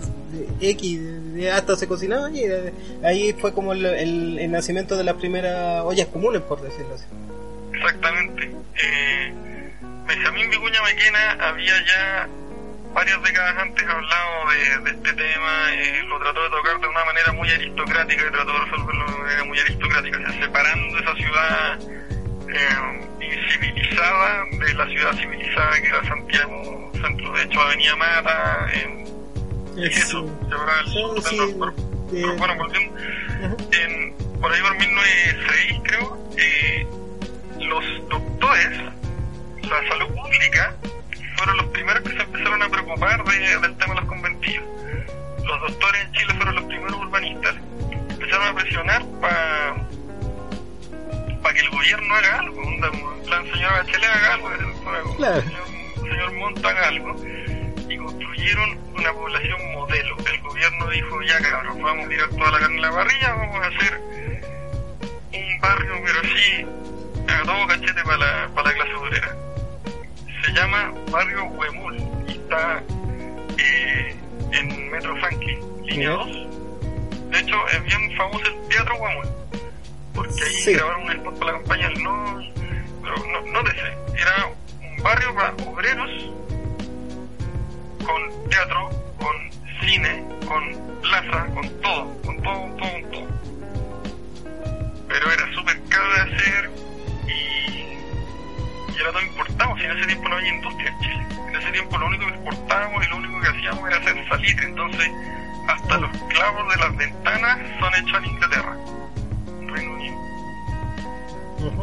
de 0.60 0.70
X, 0.70 1.00
de- 1.34 1.50
hasta 1.52 1.76
se 1.76 1.86
cocinaba 1.86 2.28
y 2.30 2.40
eh, 2.44 2.72
ahí 3.04 3.32
fue 3.38 3.52
como 3.54 3.72
el, 3.72 3.84
el- 3.86 4.38
el 4.40 4.50
nacimiento 4.50 4.96
de 4.96 5.04
las 5.04 5.14
primeras 5.14 5.82
ollas 5.84 6.08
comunes, 6.08 6.42
por 6.42 6.60
decirlo 6.60 6.94
así. 6.94 7.04
Exactamente. 7.72 8.50
Eh, 8.82 9.32
Benjamín 10.06 10.50
Vicuña 10.50 10.82
Maquena 10.82 11.32
había 11.48 11.72
ya 11.86 12.28
varias 12.92 13.22
décadas 13.22 13.56
antes 13.58 13.88
hablado 13.88 14.50
de, 14.50 14.78
de 14.80 14.90
este 14.90 15.12
tema, 15.12 15.74
eh, 15.74 16.02
lo 16.08 16.18
trató 16.18 16.42
de 16.42 16.50
tocar 16.50 16.80
de 16.80 16.86
una 16.88 17.04
manera 17.04 17.32
muy 17.32 17.50
aristocrática 17.50 18.24
y 18.26 18.30
trató 18.30 18.52
de 18.52 18.58
resolverlo 18.58 19.04
de 19.06 19.12
una 19.12 19.22
manera 19.22 19.44
muy 19.44 19.58
aristocrática, 19.58 20.18
o 20.18 20.20
sea, 20.20 20.40
separando 20.40 20.98
esa 20.98 21.14
ciudad 21.14 21.78
eh, 22.52 23.08
incivilizada 23.20 24.44
de 24.50 24.74
la 24.74 24.86
ciudad 24.88 25.12
civilizada 25.12 25.80
que 25.80 25.88
era 25.88 26.04
Santiago 26.04 26.92
Centro. 27.00 27.32
De 27.32 27.42
hecho, 27.42 27.60
Avenida 27.60 27.96
Mata, 27.96 28.66
eh, 28.72 29.04
y 29.76 29.86
Es, 29.86 29.96
eso, 29.98 30.26
sí, 31.22 31.56
pero 31.58 32.32
eh, 32.32 32.36
bueno, 32.36 32.56
volviendo, 32.56 32.98
en, 33.72 34.14
por 34.40 34.52
ahí 34.52 34.60
por 34.62 34.76
1906 34.76 35.80
creo, 35.84 36.18
eh, 36.36 36.86
los 37.60 37.84
doctores, 38.08 38.78
la 39.62 39.88
salud 39.88 40.08
pública, 40.08 40.74
fueron 41.40 41.56
los 41.56 41.66
primeros 41.68 42.02
que 42.02 42.10
se 42.16 42.22
empezaron 42.22 42.62
a 42.62 42.68
preocupar 42.68 43.24
de- 43.24 43.58
del 43.60 43.76
tema 43.76 43.94
de 43.94 44.00
los 44.00 44.08
conventillos. 44.08 44.64
Los 45.44 45.60
doctores 45.62 46.02
en 46.04 46.12
Chile 46.12 46.34
fueron 46.34 46.54
los 46.54 46.64
primeros 46.64 46.94
urbanistas, 46.96 47.54
empezaron 48.10 48.48
a 48.48 48.54
presionar 48.54 49.02
para 49.20 49.76
que 51.54 51.60
el 51.60 51.70
gobierno 51.70 52.14
haga 52.14 52.38
algo, 52.40 52.62
en 52.62 52.80
plan 53.26 53.44
señora 53.52 53.78
Bachelet 53.78 54.10
haga 54.10 54.34
algo, 54.34 54.50
señor, 54.56 55.16
Claro. 55.16 55.42
señor 55.96 56.32
Montt 56.34 56.64
haga 56.64 56.88
algo, 56.88 57.16
y 57.88 57.96
construyeron 57.96 58.78
una 58.94 59.12
población 59.12 59.72
modelo. 59.72 60.16
El 60.32 60.40
gobierno 60.42 60.86
dijo, 60.90 61.22
ya 61.22 61.40
cabrón, 61.40 61.82
vamos 61.82 62.06
a 62.06 62.08
tirar 62.08 62.28
toda 62.28 62.50
la 62.52 62.58
carne 62.60 62.76
en 62.76 62.82
la 62.82 62.90
parrilla, 62.92 63.34
vamos 63.34 63.56
a 63.56 63.66
hacer 63.66 64.00
un 65.32 65.60
barrio, 65.60 65.92
pero 66.04 66.20
sí, 66.22 66.66
a 67.32 67.42
todo 67.42 67.66
cachete 67.66 68.02
para 68.04 68.18
la, 68.18 68.48
para 68.54 68.68
la 68.68 68.74
clase 68.74 68.94
obrera. 68.94 69.36
Se 70.44 70.52
llama 70.52 70.92
Barrio 71.10 71.44
Huemul 71.46 71.96
y 72.28 72.32
está 72.32 72.82
eh, 73.58 74.16
en 74.52 74.90
Metro 74.90 75.16
Franklin, 75.18 75.58
línea 75.84 76.10
Ya. 76.10 76.16
2. 76.16 76.26
De 77.30 77.38
hecho, 77.40 77.68
es 77.68 77.84
bien 77.84 78.16
famoso 78.16 78.44
el 78.46 78.68
Teatro 78.68 78.94
Huemul, 78.96 79.26
porque 80.14 80.42
ahí 80.44 80.52
Sí. 80.54 80.72
grabaron 80.74 81.02
un 81.02 81.10
spot 81.12 81.38
para 81.38 81.52
la 81.52 81.58
campaña 81.58 81.88
No, 82.00 82.42
pero 83.02 83.16
no, 83.26 83.52
no 83.52 83.62
de 83.62 83.70
ese, 83.70 84.20
era 84.22 84.46
un 84.96 85.02
barrio 85.02 85.34
para 85.34 85.52
obreros 85.70 86.10
con 88.04 88.48
teatro, 88.50 88.90
con 89.18 89.36
cine, 89.86 90.24
con 90.46 91.00
plaza, 91.02 91.46
con 91.54 91.68
todo, 91.80 92.22
con 92.24 92.42
todo, 92.42 92.60
con 92.62 92.76
todo, 92.76 92.92
con 92.92 93.10
todo. 93.10 93.28
Pero 95.08 95.32
era 95.32 95.52
súper 95.54 95.80
caro 95.88 96.12
de 96.14 96.20
hacer 96.20 96.70
era 99.00 99.12
todo 99.12 99.22
importado, 99.22 99.76
si 99.76 99.84
en 99.84 99.96
ese 99.96 100.06
tiempo 100.06 100.28
no 100.28 100.36
había 100.36 100.54
industria 100.54 100.88
en 100.88 100.98
Chile. 101.00 101.26
En 101.48 101.56
ese 101.56 101.72
tiempo 101.72 101.98
lo 101.98 102.06
único 102.06 102.26
que 102.26 102.34
exportábamos 102.34 103.04
y 103.04 103.08
lo 103.08 103.16
único 103.16 103.40
que 103.40 103.48
hacíamos 103.48 103.88
era 103.88 103.98
hacer 103.98 104.28
salitre, 104.28 104.66
entonces 104.66 105.10
hasta 105.68 105.98
los 105.98 106.10
clavos 106.28 106.74
de 106.74 106.80
las 106.80 106.96
ventanas 106.96 107.58
son 107.78 107.94
hechos 107.94 108.18
en 108.18 108.24
Inglaterra, 108.26 108.76
Reino 109.66 109.92
Unido. 109.94 110.20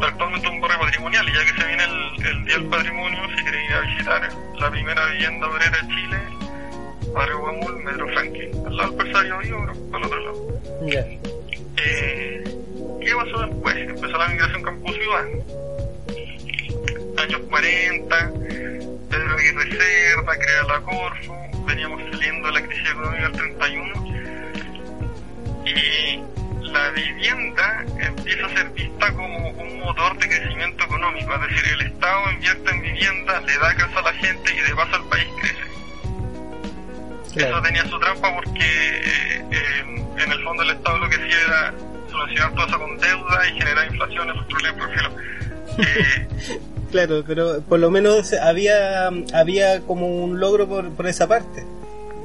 Actualmente 0.02 0.46
es 0.46 0.52
un 0.52 0.60
barrio 0.60 0.80
patrimonial 0.80 1.28
y 1.28 1.32
ya 1.32 1.44
que 1.44 1.60
se 1.60 1.66
viene 1.66 1.84
el, 1.84 2.26
el 2.26 2.44
Día 2.44 2.54
del 2.58 2.66
Patrimonio, 2.66 3.20
si 3.36 3.44
queréis 3.44 3.70
ir 3.70 3.76
a 3.76 3.80
visitar 3.80 4.28
la 4.58 4.70
primera 4.70 5.06
vivienda 5.06 5.46
obrera 5.46 5.78
de 5.78 5.88
Chile, 5.88 6.16
barrio 7.14 7.38
Guamul, 7.38 7.84
Metro 7.84 8.08
Franklin, 8.08 8.66
al 8.66 8.76
lado 8.76 8.90
del 8.90 9.04
Persario 9.04 9.38
Vivo, 9.38 9.66
pero 9.66 9.96
al 9.96 10.04
otro 10.04 10.20
lado. 10.20 10.60
Ya. 10.86 11.06
Eh, 11.76 12.44
¿Qué 13.00 13.14
pasó 13.14 13.46
después? 13.46 13.76
Empezó 13.76 14.18
la 14.18 14.28
migración 14.28 14.62
campo-ciudad. 14.62 15.24
Años 17.18 17.40
40, 17.48 18.32
Pedro 19.10 19.36
Aguirre 19.36 19.70
Cerda 19.70 20.38
crea 20.38 20.62
la 20.68 20.80
Corfo, 20.82 21.36
veníamos 21.66 22.00
saliendo 22.12 22.46
de 22.46 22.54
la 22.54 22.62
crisis 22.62 22.88
económica 22.90 23.24
del 23.24 23.32
31 23.32 24.06
y 25.66 26.22
la 26.70 26.90
vivienda 26.90 27.84
empieza 27.98 28.46
a 28.46 28.50
ser 28.50 28.70
vista 28.70 29.12
como 29.14 29.50
un 29.50 29.80
motor 29.80 30.16
de 30.18 30.28
crecimiento 30.28 30.84
económico, 30.84 31.34
es 31.34 31.40
decir, 31.40 31.64
el 31.72 31.80
Estado 31.82 32.30
invierte 32.32 32.70
en 32.70 32.82
vivienda, 32.82 33.40
le 33.40 33.58
da 33.58 33.74
casa 33.74 33.98
a 33.98 34.02
la 34.02 34.12
gente 34.12 34.54
y 34.54 34.60
de 34.60 34.76
paso 34.76 34.96
el 34.96 35.08
país 35.08 35.26
crece. 35.40 35.58
Eso 37.48 37.62
tenía 37.62 37.84
su 37.84 37.98
trampa 37.98 38.32
porque 38.32 38.60
eh, 38.60 39.44
eh, 39.50 40.04
en 40.18 40.32
el 40.32 40.44
fondo 40.44 40.62
el 40.62 40.70
Estado 40.70 40.98
lo 40.98 41.08
que 41.08 41.16
hacía 41.16 41.42
era 41.46 41.74
solucionar 42.10 42.54
todo 42.54 42.66
eso 42.66 42.78
con 42.78 42.96
deuda 42.98 43.48
y 43.48 43.58
generar 43.58 43.86
inflación 43.86 44.30
en 44.30 44.36
los 44.36 44.46
problemas 44.46 44.78
por 44.78 44.94
filo. 44.94 45.10
Eh, 45.78 46.28
Claro, 46.90 47.22
pero 47.26 47.60
por 47.62 47.78
lo 47.78 47.90
menos 47.90 48.32
había, 48.32 49.08
había 49.34 49.80
como 49.82 50.06
un 50.06 50.40
logro 50.40 50.66
por, 50.66 50.90
por 50.90 51.06
esa 51.06 51.26
parte. 51.26 51.64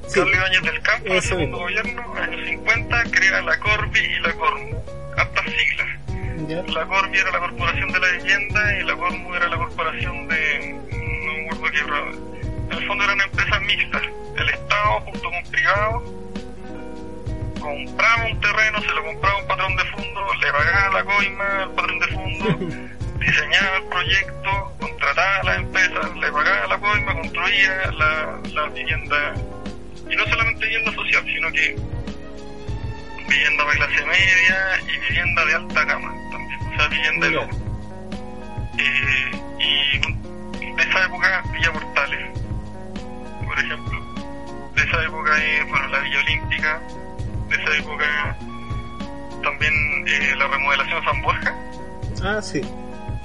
sí. 0.08 0.14
Carlos 0.20 0.36
Ibáñez 0.36 0.62
del 0.64 0.82
Campo, 0.82 1.08
en 1.08 1.14
el 1.14 1.22
segundo 1.22 1.58
gobierno, 1.60 2.14
años 2.16 2.41
50, 2.47 3.04
crea 3.12 3.41
la 3.41 3.60
Corvi 3.60 3.99
y 3.99 4.20
la 4.20 4.34
Cormu, 4.34 4.76
hartas 5.18 5.45
siglas. 5.45 6.68
La 6.74 6.86
Corvi 6.86 7.18
era 7.18 7.32
la 7.32 7.39
Corporación 7.39 7.91
de 7.93 7.99
la 7.99 8.08
Vivienda 8.12 8.80
y 8.80 8.84
la 8.84 8.95
Cormu 8.95 9.36
era 9.36 9.47
la 9.47 9.58
Corporación 9.58 10.28
de... 10.28 10.76
no 10.91 11.34
me 11.34 11.49
acuerdo 11.49 11.72
qué 11.72 11.80
era. 11.80 12.12
En 12.72 12.78
el 12.78 12.88
fondo 12.88 13.04
eran 13.06 13.22
empresas 13.22 13.62
mixtas. 13.62 14.02
El 14.38 14.49
Estado 14.82 15.01
junto 15.01 15.29
con 15.29 15.43
privados 15.51 16.03
compraba 17.59 18.25
un 18.25 18.41
terreno, 18.41 18.82
se 18.82 18.88
lo 18.88 19.05
compraba 19.05 19.38
un 19.38 19.47
patrón 19.47 19.75
de 19.75 19.86
fondo, 19.86 20.34
le 20.41 20.51
pagaba 20.51 20.89
la 20.89 21.03
coima 21.03 21.63
al 21.63 21.71
patrón 21.73 21.99
de 21.99 22.07
fondo, 22.07 22.47
diseñaba 23.19 23.77
el 23.77 23.84
proyecto, 23.84 24.73
contrataba 24.79 25.36
a 25.38 25.43
las 25.43 25.57
empresas, 25.57 26.17
le 26.17 26.32
pagaba 26.32 26.67
la 26.67 26.77
coima, 26.79 27.13
construía 27.13 27.91
la, 27.91 28.39
la 28.51 28.69
vivienda, 28.69 29.34
y 30.09 30.15
no 30.15 30.25
solamente 30.25 30.65
vivienda 30.65 30.91
social, 30.93 31.23
sino 31.25 31.51
que 31.51 31.75
vivienda 33.29 33.63
para 33.63 33.77
clase 33.77 34.05
media 34.05 34.82
y 34.82 34.99
vivienda 34.99 35.45
de 35.45 35.53
alta 35.53 35.84
gama 35.84 36.13
también, 36.32 36.61
o 36.61 36.75
sea, 36.77 36.88
vivienda 36.88 37.27
de. 37.27 37.36
Eh, 38.79 39.32
y 39.59 40.75
de 40.75 40.84
esa 40.84 41.05
época, 41.05 41.43
Villa 41.53 41.71
Portales, 41.71 42.39
por 43.45 43.59
ejemplo. 43.59 44.11
De 44.76 44.82
esa 44.84 45.03
época 45.03 45.43
es, 45.43 45.69
bueno, 45.69 45.88
la 45.89 45.99
Villa 45.99 46.19
Olímpica, 46.19 46.82
de 47.49 47.55
esa 47.55 47.78
época 47.78 48.38
también 49.43 49.74
eh, 50.07 50.36
la 50.38 50.47
remodelación 50.47 50.99
de 50.99 51.05
San 51.11 51.22
Borja, 51.22 51.55
Ah, 52.24 52.41
sí. 52.41 52.61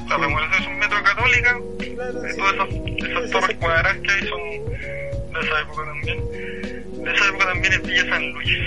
la 0.09 0.17
Sí. 0.17 0.23
remodelación 0.23 0.63
es 0.63 0.69
un 0.69 0.79
metro 0.79 1.03
católica, 1.03 1.59
Claro, 1.95 2.25
eh, 2.25 2.31
sí. 2.33 2.37
todas 2.39 2.55
esas, 2.55 2.69
esas 3.11 3.25
sí, 3.27 3.31
torres 3.33 3.57
cuadradas 3.59 3.97
que 3.99 4.11
hay 4.13 4.27
son 4.29 4.41
de 4.73 5.41
esa 5.47 5.61
época 5.61 5.85
también. 5.85 6.31
De 7.05 7.13
esa 7.15 7.29
época 7.29 7.45
también 7.47 7.73
es 7.75 7.83
Villa 7.83 8.09
San 8.09 8.33
Luis. 8.33 8.59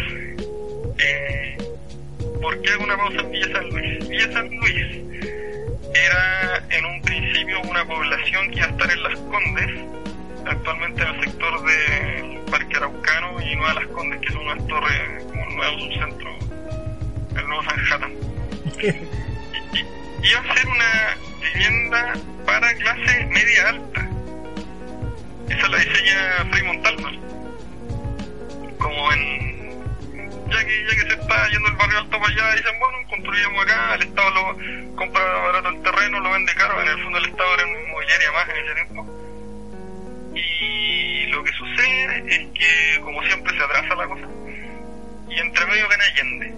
Eh, 1.00 1.58
¿Por 2.42 2.62
qué 2.62 2.72
hago 2.72 2.84
una 2.84 2.98
pausa 2.98 3.20
en 3.22 3.32
Villa 3.32 3.48
San 3.52 3.70
Luis? 3.70 4.08
Villa 4.08 4.32
San 4.32 4.50
Luis 4.58 4.76
era 5.94 6.64
en 6.70 6.86
un 6.86 7.02
principio 7.02 7.60
una 7.62 7.84
población 7.86 8.50
que 8.52 8.58
iba 8.58 8.68
a 8.68 8.70
estar 8.70 8.92
en 8.92 9.04
Las 9.04 9.20
Condes, 9.20 9.72
actualmente 10.50 11.02
en 11.04 11.08
el 11.10 11.24
sector 11.24 11.64
de 11.64 12.42
Parque 12.50 12.78
Araucano 12.78 13.42
y 13.42 13.56
Nueva 13.56 13.74
Las 13.76 13.88
Condes, 13.88 14.20
que 14.22 14.32
son 14.34 14.42
unas 14.48 14.68
torres 14.68 15.24
como 15.30 15.44
el 15.50 15.56
nuevo 15.56 15.80
subcentro, 15.80 16.30
el 17.38 17.48
nuevo 17.48 17.64
Sanhattan. 17.64 18.14
Y- 18.82 19.78
y- 19.78 20.30
iba 20.30 20.40
a 20.40 20.54
ser 20.56 20.68
una 20.68 21.18
vivienda 21.42 22.14
para 22.46 22.74
clase 22.76 23.26
media 23.28 23.70
alta. 23.70 24.08
Esa 25.50 25.68
la 25.68 25.78
diseña 25.78 26.46
Frei. 26.52 27.20
Como 28.78 29.12
en. 29.14 29.70
Ya 30.50 30.66
que, 30.66 30.84
ya 30.86 30.96
que 30.96 31.02
se 31.14 31.22
está 31.22 31.48
yendo 31.50 31.70
el 31.70 31.76
barrio 31.76 32.00
alto 32.00 32.20
para 32.20 32.32
allá, 32.34 32.56
dicen, 32.56 32.80
bueno, 32.80 32.98
construimos 33.10 33.64
acá, 33.64 33.96
el 33.96 34.02
Estado 34.04 34.30
lo 34.32 34.96
compra 34.96 35.24
barato 35.24 35.70
el 35.70 35.82
terreno, 35.84 36.20
lo 36.22 36.32
vende 36.32 36.54
caro, 36.56 36.82
en 36.82 36.88
el 36.88 37.04
fondo 37.04 37.18
el 37.20 37.26
Estado 37.26 37.54
era 37.56 37.66
una 37.68 37.80
inmobiliaria 37.82 38.32
más 38.32 38.50
en 38.50 38.66
ese 38.66 38.74
tiempo. 38.76 39.29
Y 40.36 41.26
lo 41.28 41.44
que 41.44 41.52
sucede 41.54 42.24
es 42.28 42.48
que, 42.54 43.02
como 43.02 43.22
siempre, 43.24 43.56
se 43.58 43.64
atrasa 43.64 43.96
la 43.96 44.08
cosa. 44.08 44.28
Y 45.30 45.40
entre 45.40 45.66
medio 45.66 45.88
gana 45.88 46.04
Allende. 46.06 46.54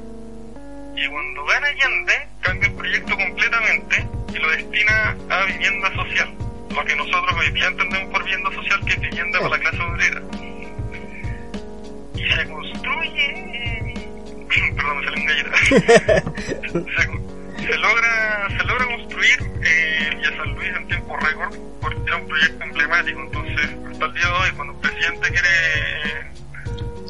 Y 0.95 1.07
cuando 1.07 1.45
gana 1.45 1.67
Allende, 1.67 2.13
cambia 2.41 2.67
el 2.67 2.75
proyecto 2.75 3.15
completamente 3.17 4.07
y 4.33 4.37
lo 4.37 4.49
destina 4.51 5.17
a 5.29 5.45
vivienda 5.45 5.93
social. 5.93 6.33
Lo 6.73 6.85
que 6.85 6.95
nosotros 6.95 7.35
hoy 7.37 7.51
día 7.51 7.67
entendemos 7.67 8.11
por 8.11 8.23
vivienda 8.23 8.51
social, 8.51 8.79
que 8.85 8.93
es 8.93 8.99
vivienda 9.01 9.39
para 9.39 9.57
la 9.57 9.59
clase 9.59 9.81
obrera. 9.81 10.21
Y 12.15 12.29
se 12.29 12.49
construye. 12.49 13.93
Perdón, 14.75 14.99
me 14.99 15.05
salió 15.05 15.21
un 15.21 15.25
galleta. 15.25 15.57
se, 16.97 17.07
se 17.61 17.77
logra 17.77 18.47
se 18.49 18.63
logra 18.65 18.85
construir 18.85 19.51
eh, 19.63 20.09
Villa 20.15 20.37
San 20.37 20.55
Luis 20.55 20.69
en 20.75 20.87
tiempo 20.87 21.17
récord 21.17 21.55
porque 21.79 22.01
era 22.07 22.17
un 22.17 22.27
proyecto 22.27 22.63
emblemático 22.63 23.19
entonces 23.21 23.69
hasta 23.91 24.05
el 24.05 24.13
día 24.13 24.25
de 24.25 24.31
hoy 24.31 24.51
cuando 24.55 24.73
el 24.73 24.79
presidente 24.79 25.29
quiere 25.29 25.49
eh, 26.05 26.31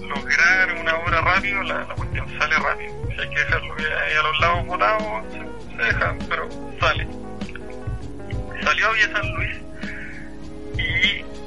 lograr 0.01 0.73
una 0.79 0.95
obra 0.97 1.21
rápido 1.21 1.63
la, 1.63 1.85
la 1.85 1.95
cuestión 1.95 2.27
sale 2.37 2.55
rápido. 2.57 2.93
Si 3.09 3.21
hay 3.21 3.29
que 3.29 3.39
dejarlo 3.39 3.75
hay 3.75 4.15
a 4.15 4.21
los 4.23 4.39
lados 4.39 4.65
botados 4.65 5.23
se, 5.31 5.75
se 5.77 5.83
deja 5.83 6.15
pero 6.29 6.49
sale. 6.79 7.07
Salió 8.63 8.93
Villa 8.93 9.11
San 9.13 9.33
Luis 9.35 9.57
y 10.77 11.40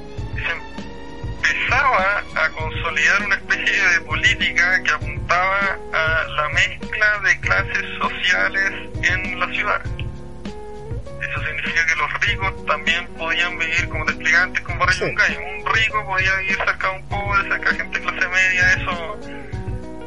empezaba 1.44 2.24
a 2.36 2.48
consolidar 2.50 3.22
una 3.22 3.34
especie 3.36 3.88
de 3.88 4.00
política 4.00 4.82
que 4.82 4.90
apuntaba 4.90 5.78
a 5.92 6.24
la 6.24 6.48
mezcla 6.50 7.20
de 7.20 7.40
clases 7.40 7.84
sociales 8.00 8.72
en 9.02 9.40
la 9.40 9.46
ciudad. 9.48 9.82
Eso 9.84 11.46
significa 11.46 11.86
que 11.86 11.96
los 11.96 12.20
ricos 12.20 12.66
también 12.66 13.06
podían 13.18 13.58
vivir, 13.58 13.88
como 13.88 14.04
te 14.06 14.12
explicaba 14.12 14.44
antes, 14.44 14.62
con 14.62 14.78
Barrio 14.78 14.94
Sí. 14.94 15.04
Un 15.04 15.74
rico 15.74 16.06
podía 16.06 16.34
vivir 16.36 16.56
cerca 16.56 16.90
de 16.90 16.96
un 16.96 17.08
pobre, 17.08 17.42
cerca 17.48 17.70
de 17.70 17.76
gente 17.76 17.98
de 17.98 18.04
clase 18.04 18.28
media, 18.28 18.72
eso... 18.72 19.18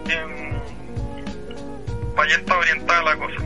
em, 0.10 0.58
para 2.16 2.28
allá 2.28 2.38
está 2.38 2.58
orientada 2.58 3.04
la 3.04 3.16
cosa. 3.16 3.38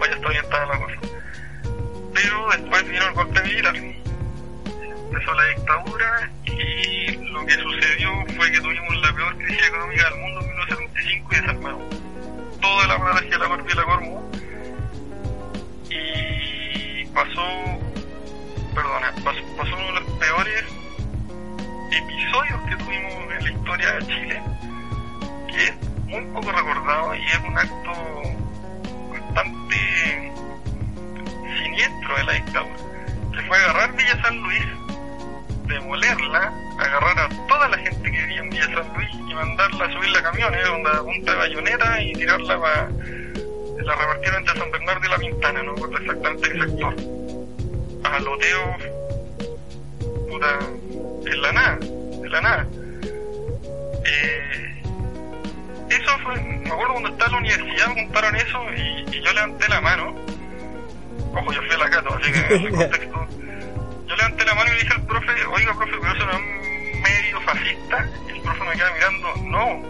Allá 0.00 0.14
está 0.14 0.26
orientada 0.26 0.66
la 0.66 0.78
cosa. 0.78 0.94
Pero 2.14 2.48
después 2.50 2.88
vino 2.88 3.06
el 3.06 3.12
golpe 3.14 3.42
militar 3.42 3.74
empezó 5.10 5.34
la 5.34 5.44
dictadura 5.46 6.30
y 6.44 7.16
lo 7.32 7.44
que 7.44 7.54
sucedió 7.54 8.10
fue 8.36 8.50
que 8.52 8.60
tuvimos 8.60 8.96
la 9.02 9.12
peor 9.12 9.36
crisis 9.38 9.66
económica 9.66 10.08
del 10.08 10.20
mundo 10.20 10.40
en 10.40 10.76
25 10.78 11.28
y 11.32 11.36
desarmaron 11.36 11.82
todo 12.60 12.84
el 12.84 12.90
aparato 12.90 13.28
de 13.28 13.38
la 13.38 13.48
Corpi 13.48 13.72
y 13.72 13.76
la 13.76 13.84
Cormu. 13.84 14.20
Y 15.90 17.04
pasó, 17.06 17.42
perdona, 18.72 19.12
pasó, 19.24 19.40
pasó 19.56 19.76
uno 19.76 19.86
de 19.86 20.00
los 20.00 20.18
peores 20.18 20.64
episodios 21.90 22.60
que 22.68 22.76
tuvimos 22.76 23.12
en 23.12 23.44
la 23.44 23.50
historia 23.50 23.92
de 23.92 24.06
Chile, 24.06 24.42
que 25.48 25.64
es 25.64 25.74
muy 26.06 26.24
poco 26.26 26.52
recordado 26.52 27.14
y 27.16 27.24
es 27.24 27.38
un 27.40 27.58
acto 27.58 27.92
bastante 29.10 30.32
siniestro 31.58 32.16
de 32.16 32.24
la 32.24 32.32
dictadura, 32.32 32.76
que 33.32 33.42
fue 33.42 33.56
agarrar 33.56 33.96
Villa 33.96 34.22
San 34.22 34.36
Luis, 34.40 34.79
demolerla, 35.70 36.52
agarrar 36.78 37.18
a 37.18 37.28
toda 37.48 37.68
la 37.68 37.78
gente 37.78 38.02
que 38.02 38.18
vivía 38.18 38.40
en 38.40 38.50
Villa 38.50 38.66
San 38.66 38.94
Luis 38.94 39.08
y 39.14 39.34
mandarla 39.34 39.84
a 39.86 39.92
subir 39.92 40.10
la 40.10 40.22
camiones, 40.22 40.68
onda 40.68 41.02
punta 41.02 41.32
de 41.32 41.38
bayoneta 41.38 42.02
y 42.02 42.12
tirarla 42.12 42.60
para 42.60 42.88
la 43.84 43.96
repartieron 43.96 44.40
entre 44.40 44.58
San 44.58 44.70
Bernardo 44.70 45.06
y 45.06 45.08
La 45.08 45.18
Pintana, 45.18 45.62
no 45.62 45.74
recuerdo 45.74 45.98
exactamente 45.98 46.50
qué 46.50 46.60
sector. 46.60 46.94
A 48.04 48.20
loteo, 48.20 48.76
puta, 50.28 50.58
en 51.26 51.42
la 51.42 51.52
nada, 51.52 51.78
en 51.80 52.30
la 52.30 52.40
nada. 52.40 52.66
Eh, 54.04 54.82
eso 55.90 56.18
fue, 56.22 56.40
me 56.40 56.70
acuerdo 56.70 56.92
cuando 56.92 57.08
estaba 57.10 57.26
en 57.26 57.32
la 57.32 57.38
universidad 57.38 57.88
me 57.88 57.94
contaron 58.04 58.36
eso 58.36 58.58
y, 58.76 59.16
y 59.16 59.22
yo 59.22 59.32
levanté 59.32 59.68
la 59.68 59.80
mano. 59.80 60.14
Ojo, 61.32 61.52
yo 61.52 61.62
fui 61.62 61.74
a 61.74 61.78
la 61.78 61.90
Cato, 61.90 62.14
así 62.14 62.32
que 62.32 62.38
en 62.38 62.52
ese 62.52 62.70
contexto. 62.76 63.26
Yo 64.10 64.16
levanté 64.16 64.44
la 64.44 64.54
mano 64.56 64.70
y 64.70 64.74
le 64.74 64.80
dije 64.80 64.92
al 64.92 65.06
profe, 65.06 65.46
oiga 65.46 65.72
profe, 65.72 65.92
pero 66.00 66.12
eso 66.12 66.26
no 66.26 66.32
es 66.32 67.00
medio 67.00 67.40
fascista. 67.42 68.08
Y 68.26 68.32
el 68.32 68.40
profe 68.40 68.64
me 68.64 68.72
queda 68.72 68.92
mirando, 68.92 69.36
no, 69.44 69.84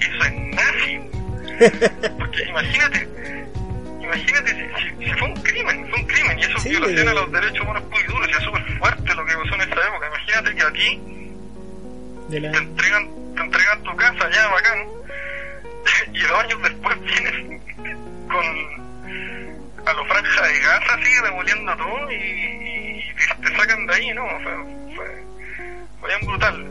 eso 0.00 0.24
es 0.24 0.32
nazi. 0.32 1.00
Porque 2.18 2.42
imagínate, 2.42 3.08
imagínate 4.00 4.50
si, 4.50 5.04
si, 5.04 5.12
fue 5.12 5.28
un 5.28 5.42
crimen, 5.42 5.88
fue 5.88 6.00
un 6.00 6.06
crimen 6.08 6.38
y 6.40 6.42
eso 6.42 6.58
Sí, 6.58 6.70
es 6.70 6.80
violación 6.80 7.08
a 7.08 7.14
los 7.14 7.30
derechos 7.30 7.60
humanos 7.60 7.84
muy 7.88 8.02
duros 8.02 8.28
y 8.28 8.32
es 8.32 8.42
súper 8.42 8.78
fuerte 8.78 9.14
lo 9.14 9.24
que 9.24 9.34
pasó 9.36 9.54
en 9.54 9.60
esa 9.60 9.88
época. 9.88 10.06
Imagínate 10.08 10.54
que 10.56 10.62
a 10.62 10.72
ti 10.72 11.02
De 12.28 12.40
la... 12.40 12.50
te 12.50 12.58
entregan, 12.58 13.08
te 13.36 13.42
entregan 13.42 13.82
tu 13.84 13.94
casa 13.94 14.28
ya 14.28 14.48
bacán 14.48 14.88
y 16.12 16.20
dos 16.20 16.40
años 16.40 16.62
después 16.64 17.00
vienes 17.00 17.60
con 18.28 18.86
a 19.86 19.92
los 19.92 20.08
franja 20.08 20.42
de 20.48 20.58
Gaza 20.58 20.94
así 20.94 21.10
demoliendo 21.22 21.76
todo 21.76 22.10
y, 22.10 22.16
y 22.16 22.75
te, 23.16 23.56
sacan 23.56 23.86
de 23.86 23.94
ahí, 23.94 24.12
¿no? 24.14 24.24
O 24.24 24.40
sea, 24.40 24.56
fue, 24.94 25.24
fue 26.00 26.26
brutal. 26.26 26.66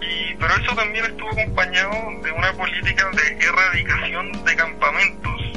Y, 0.00 0.34
pero 0.34 0.54
eso 0.56 0.74
también 0.74 1.04
estuvo 1.04 1.30
acompañado 1.30 2.20
de 2.22 2.30
una 2.32 2.52
política 2.52 3.10
de 3.10 3.44
erradicación 3.46 4.44
de 4.44 4.56
campamentos 4.56 5.54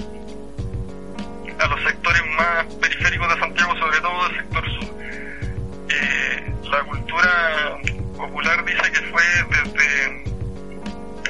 a 1.59 1.67
los 1.67 1.83
sectores 1.83 2.21
más 2.37 2.65
periféricos 2.75 3.33
de 3.33 3.39
Santiago, 3.39 3.75
sobre 3.77 3.99
todo 3.99 4.27
del 4.27 4.37
sector 4.37 4.65
sur. 4.79 4.95
Eh, 5.89 6.53
la 6.69 6.83
cultura 6.83 7.77
popular 8.15 8.65
dice 8.65 8.91
que 8.91 9.01
fue 9.09 9.23
desde 9.49 10.23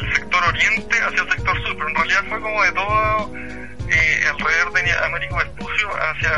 el 0.02 0.14
sector 0.16 0.44
oriente 0.44 0.96
hacia 1.02 1.22
el 1.22 1.30
sector 1.32 1.64
sur, 1.64 1.78
pero 1.78 1.90
en 1.90 1.96
realidad 1.96 2.24
fue 2.28 2.42
como 2.42 2.64
de 2.64 2.72
todo 2.74 3.32
eh, 3.90 4.24
alrededor 4.30 4.74
de 4.74 4.92
Américo 4.92 5.38
Vespucio 5.38 5.90
hacia, 5.96 6.32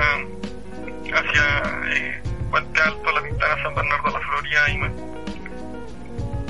hacia 1.18 1.95
eh, 1.95 2.22
Puente 2.49 2.81
Alto, 2.81 3.11
La 3.11 3.21
Pintana, 3.21 3.63
San 3.63 3.75
Bernardo, 3.75 4.09
La 4.09 4.19
Florida 4.19 4.69
y 4.69 4.77
Maipú. 4.77 5.01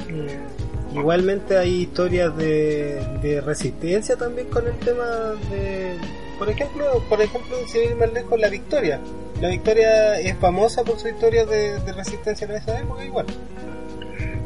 Mm. 0.10 0.98
Igualmente 0.98 1.58
hay 1.58 1.82
historias 1.84 2.36
de, 2.36 2.96
de 3.22 3.42
resistencia 3.42 4.16
también 4.18 4.48
con 4.50 4.66
el 4.66 4.76
tema 4.80 5.06
de, 5.52 5.96
por 6.40 6.50
ejemplo, 6.50 7.04
por 7.08 7.22
ejemplo, 7.22 7.56
si 7.68 7.78
ir 7.78 7.96
más 7.96 8.12
lejos, 8.12 8.40
la 8.40 8.50
Victoria. 8.50 9.00
La 9.40 9.50
Victoria 9.50 10.20
es 10.20 10.36
famosa 10.38 10.84
por 10.84 11.00
su 11.00 11.08
historia 11.08 11.46
de, 11.46 11.80
de 11.80 11.94
resistencia 11.94 12.46
en 12.46 12.56
esa 12.56 12.80
época 12.80 13.06
igual. 13.06 13.26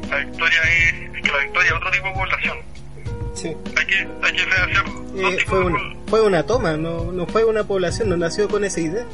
La 0.10 0.18
Victoria 0.18 0.60
es, 0.64 1.16
es 1.16 1.22
que 1.22 1.32
la 1.32 1.38
Victoria 1.44 1.70
es 1.70 1.76
otro 1.76 1.92
tipo 1.92 2.08
de 2.08 2.14
población. 2.14 2.58
Sí. 3.34 3.48
Hay 3.78 3.86
que, 3.88 3.96
hay 3.96 4.34
que 4.34 4.42
hacer 4.42 4.84
Eh, 5.16 5.38
fue, 5.48 5.66
una, 5.66 5.80
fue 6.08 6.22
una 6.22 6.44
toma, 6.44 6.78
no, 6.78 7.12
no 7.12 7.26
fue 7.26 7.46
una 7.46 7.64
población, 7.64 8.10
no 8.10 8.18
nació 8.18 8.48
con 8.48 8.64
esa 8.66 8.80
idea. 8.82 9.06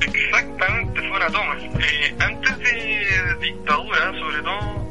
Exactamente, 0.00 1.00
fue 1.00 1.16
una 1.16 1.26
toma. 1.26 1.56
Eh, 1.58 2.14
antes 2.18 2.58
de 2.58 3.34
dictadura, 3.40 4.12
sobre 4.18 4.42
todo 4.42 4.88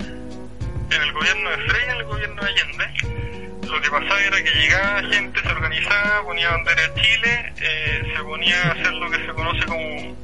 en 0.92 1.02
el 1.02 1.14
gobierno 1.14 1.50
de 1.50 1.58
Frey 1.58 1.82
y 1.86 1.90
en 1.90 1.98
el 1.98 2.04
gobierno 2.06 2.42
de 2.42 2.48
Allende, 2.48 3.70
lo 3.70 3.82
que 3.82 3.90
pasaba 3.90 4.22
era 4.22 4.44
que 4.44 4.52
llegaba 4.52 5.04
gente, 5.04 5.42
se 5.42 5.50
organizaba, 5.50 6.24
ponía 6.24 6.50
bandera 6.52 6.82
de 6.82 7.02
Chile, 7.02 7.54
eh, 7.62 8.14
se 8.16 8.24
ponía 8.24 8.64
a 8.64 8.72
hacer 8.72 8.94
lo 8.94 9.10
que 9.12 9.26
se 9.26 9.34
conoce 9.34 9.66
como, 9.66 10.18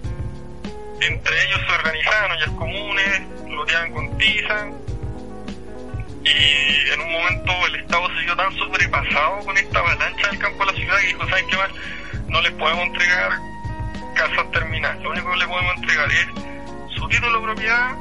entre 1.01 1.43
ellos 1.43 1.61
se 1.67 1.75
organizaban 1.75 2.31
ollas 2.31 2.49
comunes, 2.51 3.21
loteaban 3.47 3.91
con 3.91 4.17
tiza, 4.17 4.67
y 6.23 6.89
en 6.91 7.01
un 7.01 7.11
momento 7.11 7.51
el 7.67 7.75
Estado 7.75 8.07
se 8.15 8.25
vio 8.25 8.35
tan 8.35 8.51
sobrepasado 8.57 9.39
con 9.45 9.55
esta 9.57 9.79
avalancha 9.79 10.27
del 10.29 10.39
campo 10.39 10.63
a 10.63 10.65
la 10.65 10.73
ciudad 10.73 10.97
que 10.97 11.07
dijo, 11.07 11.29
¿saben 11.29 11.47
qué 11.47 11.57
más? 11.57 11.69
No 12.27 12.41
les 12.41 12.51
podemos 12.53 12.85
entregar 12.85 13.31
casas 14.15 14.51
terminadas. 14.51 14.99
Lo 15.01 15.11
único 15.11 15.31
que 15.31 15.37
le 15.37 15.47
podemos 15.47 15.75
entregar 15.77 16.11
es 16.11 16.27
su 16.95 17.07
título 17.07 17.39
de 17.39 17.45
propiedad, 17.45 17.95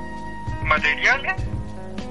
materiales. 0.62 1.34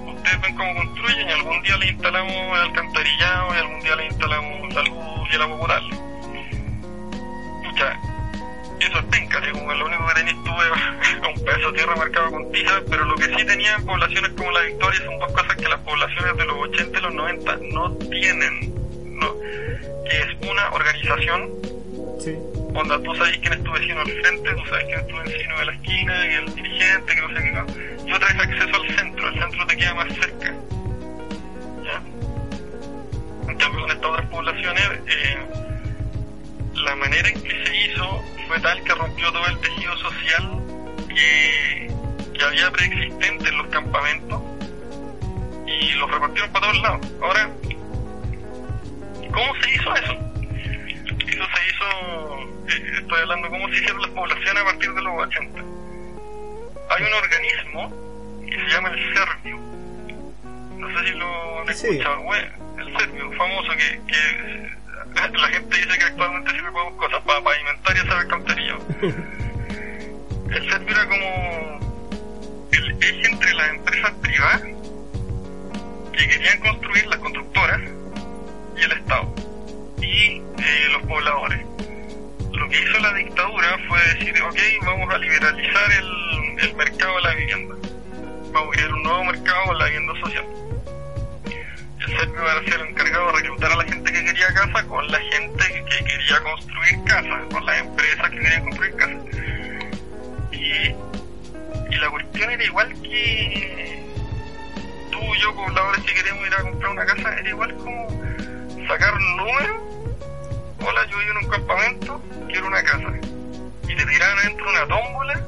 Ustedes 0.06 0.42
ven 0.42 0.56
cómo 0.56 0.76
construyen 0.76 1.30
y 1.30 1.32
algún 1.32 1.62
día 1.64 1.78
le 1.78 1.88
instalamos 1.88 2.34
el 2.34 2.62
alcantarillado 2.62 3.56
y 3.56 3.58
algún 3.58 3.80
día 3.82 3.96
le 3.96 4.06
instalamos 4.06 4.74
la 4.74 4.82
luz 4.84 5.30
y 5.32 5.36
el 5.36 5.42
agua 5.42 5.58
potable. 5.58 6.04
Eso 8.80 9.00
es 9.00 9.06
penca, 9.06 9.40
así 9.40 9.50
como 9.52 9.74
lo 9.74 9.86
único 9.86 10.06
que 10.08 10.14
tenéis 10.14 10.38
tú 10.44 10.52
es 10.52 11.28
un 11.40 11.46
pedazo 11.46 11.72
de 11.72 11.78
tierra 11.78 11.96
marcado 11.96 12.32
con 12.32 12.52
tiza, 12.52 12.82
pero 12.90 13.06
lo 13.06 13.16
que 13.16 13.26
sí 13.26 13.46
tenían 13.46 13.86
poblaciones 13.86 14.32
como 14.34 14.52
la 14.52 14.62
Victoria 14.62 15.00
son 15.06 15.20
dos 15.20 15.32
cosas 15.32 15.56
que 15.56 15.70
las 15.70 15.80
poblaciones 15.80 16.38
de 16.38 16.46
los 16.46 16.58
80 16.58 17.00
y 17.00 17.02
los 17.02 17.14
90 17.14 17.58
no 17.72 17.94
tienen. 18.10 18.74
No, 19.18 19.34
que 19.40 20.18
es 20.18 20.50
una 20.50 20.70
organización 20.72 21.50
Sí. 22.20 22.38
Onda, 22.74 23.02
tú 23.02 23.16
sabes 23.16 23.38
quién 23.40 23.54
es 23.54 23.64
tu 23.64 23.72
vecino 23.72 24.02
al 24.02 24.12
frente, 24.12 24.54
tú 24.56 24.66
sabes 24.66 24.86
quién 24.86 25.00
es 25.00 25.08
tu 25.08 25.18
vecino 25.18 25.60
de 25.60 25.66
la 25.66 25.74
esquina 25.74 26.26
y 26.26 26.34
el 26.34 26.56
dirigente, 26.56 27.16
que 27.16 27.22
no 27.22 27.28
sé 27.30 27.44
qué. 27.44 27.52
no. 27.52 28.08
Y 28.08 28.12
otra 28.12 28.28
es 28.30 28.40
acceso 28.40 28.82
al 28.82 28.96
centro, 28.98 29.28
el 29.30 29.40
centro 29.40 29.68
te 29.68 29.78
queda 29.78 29.94
más 29.96 30.14
cerca. 30.14 30.54
¿Ya? 31.84 32.02
En 33.50 33.58
cambio, 33.58 33.82
con 33.82 33.92
estas 33.92 34.06
otras 34.06 34.30
poblaciones, 34.30 34.84
eh, 35.08 35.38
la 36.76 36.96
manera 36.96 37.30
en 37.30 37.42
que 37.42 37.66
se 37.66 37.78
hizo 37.78 38.24
fue 38.48 38.60
tal 38.60 38.84
que 38.84 38.94
rompió 38.94 39.32
todo 39.32 39.48
el 39.48 39.58
tejido 39.60 39.98
social 39.98 40.50
que, 41.08 41.92
que 42.34 42.44
había 42.44 42.72
preexistente 42.72 43.50
en 43.50 43.58
los 43.58 43.68
campamentos 43.68 44.42
y 45.68 45.92
los 45.92 46.12
repartieron 46.12 46.52
para 46.52 46.68
todos 46.68 46.82
lados. 46.82 47.08
Ahora, 47.22 47.50
¿cómo 49.32 49.56
se 49.62 49.76
hizo 49.76 49.96
eso? 49.96 50.33
Eso 51.34 51.48
se 51.56 51.68
hizo, 51.68 51.88
eh, 52.70 52.98
estoy 53.02 53.20
hablando 53.22 53.50
cómo 53.50 53.68
se 53.70 53.76
hicieron 53.76 54.02
las 54.02 54.12
poblaciones 54.12 54.62
a 54.62 54.66
partir 54.66 54.94
de 54.94 55.02
los 55.02 55.14
80. 55.28 55.60
Hay 56.90 57.04
un 57.04 57.14
organismo 57.14 58.42
que 58.46 58.56
se 58.56 58.68
llama 58.70 58.90
el 58.90 59.14
Servio. 59.16 59.58
No 60.78 61.00
sé 61.00 61.08
si 61.08 61.14
lo 61.18 61.60
han 61.62 61.76
Sí. 61.76 61.88
escuchado, 61.88 62.20
güey. 62.22 62.42
El 62.78 62.98
Servio, 62.98 63.32
famoso 63.34 63.72
que, 63.72 64.02
que 64.08 64.16
eh, 64.16 65.30
la 65.34 65.48
gente 65.48 65.78
dice 65.78 65.98
que 65.98 66.04
actualmente 66.06 66.52
sirve 66.52 66.72
para 66.72 66.86
dos 66.90 66.94
cosas, 66.98 67.22
para 67.24 67.42
pavimentar 67.42 67.96
y 67.96 68.00
hacer 68.00 68.12
alcantarillado. 68.14 68.80
el 70.52 70.70
Servio 70.70 70.90
era 70.96 71.08
como 71.08 72.68
el 72.72 72.92
eje 73.04 73.26
entre 73.32 73.54
las 73.54 73.70
empresas 73.70 74.12
privadas 74.22 74.62
que 76.12 76.28
querían 76.30 76.60
construir 76.60 77.08
las 77.08 77.18
constructoras 77.20 77.82
y 78.78 78.82
el 78.84 78.92
Estado 78.92 79.34
y 80.04 80.42
eh, 80.58 80.88
los 80.92 81.04
pobladores. 81.04 81.66
Lo 82.52 82.70
que 82.70 82.80
hizo 82.80 83.00
la 83.00 83.14
dictadura 83.14 83.78
fue 83.88 84.00
decir, 84.14 84.42
ok, 84.44 84.58
vamos 84.86 85.14
a 85.14 85.18
liberalizar 85.18 85.92
el, 85.92 86.60
el 86.60 86.76
mercado 86.76 87.16
de 87.16 87.22
la 87.22 87.34
vivienda. 87.36 87.76
Vamos 88.52 88.70
a 88.70 88.72
crear 88.72 88.94
un 88.94 89.04
nuevo 89.04 89.24
mercado 89.24 89.72
en 89.72 89.78
la 89.80 89.86
vivienda 89.86 90.14
social. 90.22 90.46
El 92.00 92.18
Servio 92.20 92.44
va 92.44 92.54
a 92.54 92.64
ser 92.64 92.82
encargado 92.82 93.28
de 93.28 93.34
reclutar 93.34 93.72
a 93.72 93.76
la 93.78 93.84
gente 93.86 94.12
que 94.12 94.26
quería 94.26 94.54
casa 94.54 94.84
con 94.88 95.08
la 95.08 95.20
gente 95.20 95.64
que 95.88 96.06
quería 96.06 96.40
construir 96.44 97.04
casas, 97.06 97.42
con 97.52 97.66
las 97.66 97.80
empresas 97.80 98.30
que 98.30 98.40
querían 98.40 98.64
construir 98.64 98.96
casas. 98.96 99.24
Y, 100.52 100.96
y 101.90 101.96
la 102.00 102.10
cuestión 102.10 102.52
era 102.52 102.64
igual 102.64 102.94
que 103.02 104.04
tú 105.12 105.20
y 105.36 105.40
yo, 105.40 105.56
pobladores, 105.56 106.04
que 106.04 106.14
queremos 106.14 106.46
ir 106.46 106.54
a 106.54 106.62
comprar 106.62 106.92
una 106.92 107.06
casa, 107.06 107.40
era 107.40 107.50
igual 107.50 107.74
como 107.78 108.24
sacar 108.88 109.14
un 109.16 109.38
número. 109.38 109.93
Hola, 110.86 111.06
yo 111.10 111.18
vivo 111.18 111.32
en 111.32 111.38
un 111.46 111.50
campamento, 111.50 112.22
quiero 112.48 112.68
una 112.68 112.84
casa. 112.84 113.14
Y 113.88 113.96
te 113.96 114.06
tiraban 114.06 114.40
adentro 114.40 114.70
una 114.70 114.88
tómbola. 114.88 115.42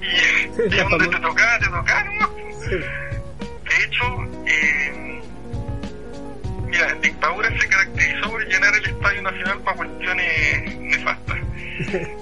Y, 0.00 0.62
y 0.74 0.78
donde 0.78 1.08
te 1.08 1.20
tocaba, 1.20 1.58
te 1.58 1.66
tocaba, 1.66 2.04
¿no? 2.20 2.30
Sí. 2.64 2.76
De 2.76 3.84
hecho, 3.84 4.04
eh, 4.46 5.20
mira, 6.66 6.94
dictadura 6.94 7.50
se 7.58 7.68
caracterizó 7.68 8.30
por 8.30 8.46
llenar 8.46 8.74
el 8.76 8.86
Estadio 8.86 9.22
Nacional 9.22 9.58
para 9.60 9.76
cuestiones 9.76 10.76
nefastas. 10.78 11.36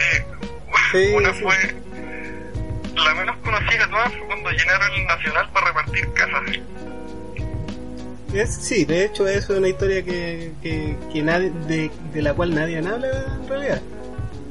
Eh, 0.00 0.24
Sí, 0.92 1.12
una 1.14 1.32
sí. 1.34 1.42
fue, 1.42 1.76
la 3.04 3.14
menos 3.14 3.36
conocida 3.44 3.84
de 3.84 3.90
todas 3.90 4.08
fue 4.12 4.26
cuando 4.28 4.50
llenaron 4.50 4.92
el 4.94 5.04
Nacional 5.04 5.50
para 5.52 5.66
repartir 5.66 6.12
casas. 6.14 6.42
Es, 8.32 8.54
sí, 8.54 8.84
de 8.84 9.04
hecho 9.06 9.26
eso 9.26 9.52
es 9.54 9.58
una 9.58 9.68
historia 9.68 10.02
que, 10.04 10.52
que, 10.62 10.96
que 11.12 11.22
nadie, 11.22 11.50
de, 11.66 11.90
de 12.12 12.22
la 12.22 12.32
cual 12.34 12.54
nadie 12.54 12.78
habla 12.78 13.08
en 13.40 13.48
realidad. 13.48 13.80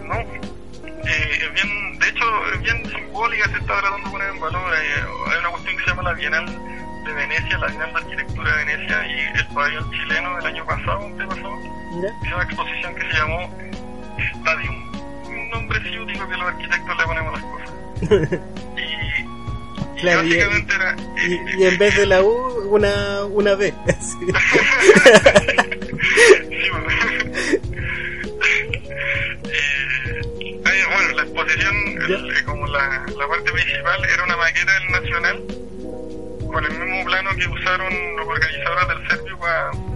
¿no? 0.05 0.15
Eh, 0.15 1.39
es 1.41 1.53
bien, 1.53 1.97
de 1.99 2.07
hecho, 2.09 2.25
es 2.53 2.61
bien 2.61 2.83
simbólica, 2.91 3.45
se 3.49 3.57
está 3.57 3.79
tratando 3.79 3.97
de 4.05 4.11
poner 4.11 4.29
en 4.31 4.39
valor. 4.41 4.73
eh, 4.73 5.03
hay 5.31 5.39
una 5.39 5.49
cuestión 5.49 5.77
que 5.77 5.83
se 5.83 5.89
llama 5.91 6.03
la 6.03 6.13
Bienal 6.13 6.45
de 6.45 7.13
Venecia, 7.13 7.57
la 7.57 7.67
Bienal 7.67 7.89
de 7.93 7.97
Arquitectura 7.99 8.55
de 8.57 8.65
Venecia 8.65 9.07
y 9.07 9.37
el 9.39 9.47
pabellón 9.47 9.91
chileno 9.91 10.35
del 10.35 10.45
año 10.45 10.65
pasado, 10.65 11.05
antepasado, 11.05 11.55
¿Ya? 12.01 12.27
hizo 12.27 12.35
una 12.35 12.43
exposición 12.43 12.95
que 12.95 13.01
se 13.01 13.13
llamó 13.17 13.55
Stadium. 14.41 14.91
Un 15.29 15.49
nombre 15.51 15.79
ciútico 15.89 16.27
que 16.27 16.37
los 16.37 16.47
arquitectos 16.47 16.97
le 16.97 17.03
ponemos 17.05 17.33
las 17.33 17.43
cosas. 17.43 18.39
Y, 20.01 20.01
y 20.01 20.01
Claro, 20.01 20.23
y- 20.23 20.29
básicamente 20.29 20.75
era... 20.75 20.95
Y, 21.27 21.61
y 21.61 21.67
en 21.67 21.77
vez 21.77 21.95
de 21.97 22.05
la 22.05 22.21
U, 22.23 22.69
una, 22.69 23.25
una 23.25 23.55
B. 23.55 23.73
Sí. 23.99 24.25
Eh, 29.51 30.83
bueno, 30.93 31.13
la 31.15 31.23
exposición, 31.23 31.75
el- 32.07 32.31
eh, 32.37 32.43
como 32.45 32.67
la, 32.67 33.05
la 33.17 33.27
parte 33.27 33.51
principal, 33.51 34.05
era 34.05 34.23
una 34.23 34.37
maqueta 34.37 34.71
del 34.73 34.91
Nacional 34.91 35.43
con 36.51 36.65
el 36.65 36.71
mismo 36.79 37.05
plano 37.05 37.29
que 37.37 37.47
usaron 37.47 38.15
los 38.17 38.27
organizadores 38.27 38.87
del 38.87 39.07
Servio 39.09 39.39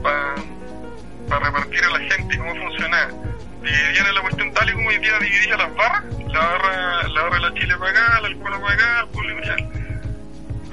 para 0.01 0.35
repartir 1.39 1.83
a 1.83 1.89
la 1.89 1.99
gente 1.99 2.37
cómo 2.37 2.55
funcionaba. 2.55 3.11
Dividían 3.63 4.13
la 4.15 4.21
cuestión 4.21 4.53
tal 4.53 4.69
y 4.69 4.73
como 4.73 4.89
hoy 4.89 4.97
día 4.97 5.17
dividía 5.19 5.57
las 5.57 5.73
barras, 5.75 6.03
la 6.31 6.39
barra, 6.39 7.07
la 7.07 7.21
barra 7.23 7.35
de 7.35 7.41
la 7.41 7.53
Chile 7.59 7.73
para 7.79 7.91
acá, 7.91 8.21
la 8.21 8.27
Alcohol 8.27 8.61
para 8.61 8.73
acá, 8.73 9.07
el 9.13 9.27
Liberal 9.27 9.69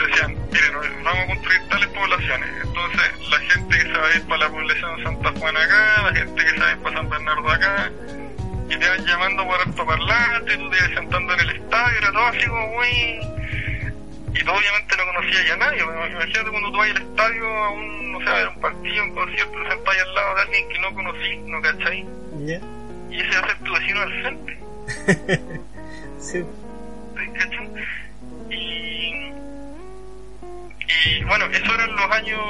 decían, 0.07 0.37
miren, 0.53 1.05
vamos 1.05 1.25
a 1.25 1.27
construir 1.27 1.69
tales 1.69 1.89
poblaciones. 1.89 2.51
Entonces, 2.65 3.29
la 3.31 3.39
gente 3.39 3.77
que 3.79 3.83
se 3.83 3.93
va 3.93 4.07
a 4.07 4.17
ir 4.17 4.23
para 4.23 4.39
la 4.39 4.51
población 4.51 4.97
de 4.97 5.03
Santa 5.03 5.33
Juana 5.39 5.63
acá, 5.63 6.03
la 6.03 6.15
gente 6.15 6.45
que 6.45 6.51
se 6.51 6.59
va 6.59 6.69
a 6.69 6.73
ir 6.73 6.79
para 6.79 6.97
San 6.97 7.11
Bernardo 7.11 7.51
acá, 7.51 7.91
y 8.71 8.77
te 8.77 8.89
van 8.89 9.05
llamando 9.05 9.47
por 9.47 9.61
altoparlante, 9.61 10.57
tú 10.57 10.71
te 10.71 10.77
ibas 10.77 10.91
sentando 10.95 11.35
en 11.35 11.41
el 11.41 11.51
estadio, 11.51 11.99
era 11.99 12.13
todo 12.13 12.27
así 12.27 12.47
como 12.47 12.67
muy... 12.69 12.89
Y 14.33 14.45
tú 14.45 14.51
obviamente 14.53 14.97
no 14.97 15.05
conocías 15.07 15.47
ya 15.47 15.55
a 15.55 15.57
nadie, 15.57 15.83
imagínate 15.83 16.51
cuando 16.51 16.71
tú 16.71 16.79
vas 16.79 16.91
al 16.91 17.03
estadio 17.03 17.49
a 17.49 17.71
un, 17.71 18.13
no 18.13 18.21
sé, 18.21 18.29
a 18.29 18.35
ver 18.35 18.49
un 18.49 18.61
partido, 18.61 19.05
un 19.05 19.15
concierto, 19.15 19.63
te 19.63 19.71
sentás 19.71 19.97
al 19.99 20.15
lado 20.15 20.35
de 20.37 20.41
alguien 20.43 20.69
que 20.69 20.79
no 20.79 20.95
conocí, 20.95 21.37
¿no 21.47 21.61
cachai? 21.61 22.07
¿Ya? 22.47 22.61
Y 23.11 23.21
ese 23.21 23.41
va 23.41 23.41
a 23.41 23.49
ser 23.49 23.59
tu 23.59 23.73
vecino 23.73 24.01
al 24.01 24.23
frente. 24.23 24.59
Sí. 26.21 26.45
¿cachai? 27.35 27.71
Y, 28.51 29.33
y 31.07 31.25
bueno, 31.25 31.47
eso 31.47 31.75
eran 31.75 31.95
los 31.97 32.11
años, 32.11 32.41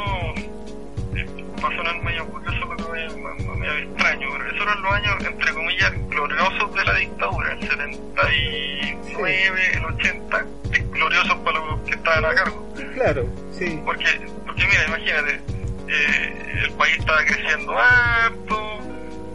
va 1.62 1.68
a 1.68 1.76
sonar 1.76 2.02
medio 2.02 2.26
curioso, 2.26 2.68
pero 2.76 2.88
medio, 2.90 3.16
medio- 3.56 3.74
extraño, 3.90 4.28
pero 4.32 4.46
esos 4.50 4.60
eran 4.62 4.82
los 4.82 4.92
años, 4.92 5.24
entre 5.24 5.52
comillas, 5.52 5.92
gloriosos 6.08 6.74
de 6.74 6.84
la 6.84 6.94
dictadura, 6.94 7.52
el 7.52 7.60
79, 7.60 9.70
el 9.74 9.84
80, 9.84 10.46
eh, 10.72 10.84
gloriosos 10.90 11.36
para 11.38 11.58
los 11.58 11.80
que 11.80 11.94
estaban 11.94 12.24
a 12.24 12.34
cargo. 12.34 12.74
Claro, 12.94 13.26
sí. 13.52 13.80
Porque, 13.84 14.06
porque 14.46 14.66
mira, 14.66 14.86
imagínate, 14.88 15.40
eh, 15.88 16.62
el 16.64 16.70
país 16.72 16.96
estaba 16.98 17.24
creciendo 17.24 17.78
harto, 17.78 18.78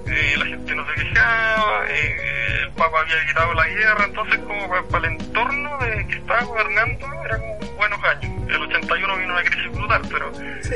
eh, 0.08 0.36
la 0.38 0.46
gente 0.46 0.76
no 0.76 0.86
se 0.88 0.94
quejaba, 0.96 1.86
eh, 1.90 2.16
el 2.64 2.72
Papa 2.72 3.00
había 3.02 3.26
quitado 3.28 3.54
la 3.54 3.68
guerra, 3.68 4.06
entonces 4.06 4.38
como 4.40 4.70
para, 4.70 4.84
para 4.84 5.08
el 5.08 5.14
entorno 5.14 5.78
de 5.80 6.08
que 6.08 6.16
estaba 6.18 6.44
gobernando 6.44 7.08
eran 7.26 7.42
como 7.60 7.72
buenos 7.78 8.04
años. 8.04 8.50
El 8.50 8.62
81 8.62 9.18
vino 9.18 9.34
una 9.34 9.44
crisis 9.44 9.72
brutal, 9.72 10.02
pero 10.12 10.32
Sí. 10.62 10.76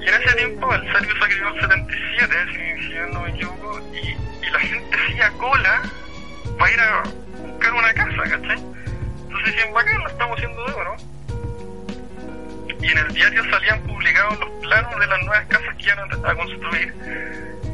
y 0.00 0.08
en 0.08 0.14
ese 0.22 0.34
tiempo 0.36 0.74
el 0.74 0.92
Servio 0.92 1.12
se 1.14 1.34
creó 1.36 1.48
el 1.54 1.60
77, 1.60 2.34
si, 2.52 2.82
si 2.86 2.92
yo 2.94 3.06
no 3.08 3.20
me 3.22 3.30
equivoco, 3.30 3.80
y, 3.94 4.08
y 4.46 4.50
la 4.50 4.58
gente 4.60 4.96
hacía 5.06 5.30
cola 5.32 5.82
para 6.58 6.72
ir 6.72 6.80
a 6.80 7.02
buscar 7.46 7.72
una 7.74 7.92
casa, 7.94 8.22
¿cachai? 8.22 8.58
Entonces 9.22 9.54
decían, 9.54 9.72
bacán, 9.72 9.98
lo 9.98 10.08
estamos 10.08 10.36
haciendo 10.38 10.66
de 10.66 10.72
oro. 10.72 10.96
Y 12.82 12.90
en 12.90 12.98
el 12.98 13.08
diario 13.12 13.42
salían 13.50 13.82
publicados 13.82 14.38
los 14.40 14.50
planos 14.62 14.98
de 14.98 15.06
las 15.06 15.20
nuevas 15.20 15.46
casas 15.46 15.76
que 15.76 15.84
iban 15.84 16.26
a, 16.26 16.34
construir. 16.34 16.94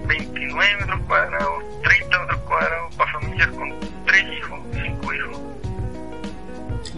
29 0.07 0.76
metros 0.80 1.00
cuadrados, 1.07 1.64
30 1.82 2.18
metros 2.20 2.40
cuadrados 2.40 2.94
para 2.94 3.12
familias 3.12 3.48
con 3.48 3.74
3 4.07 4.24
hijos, 4.32 4.61
5 4.72 5.14
hijos. 5.14 5.40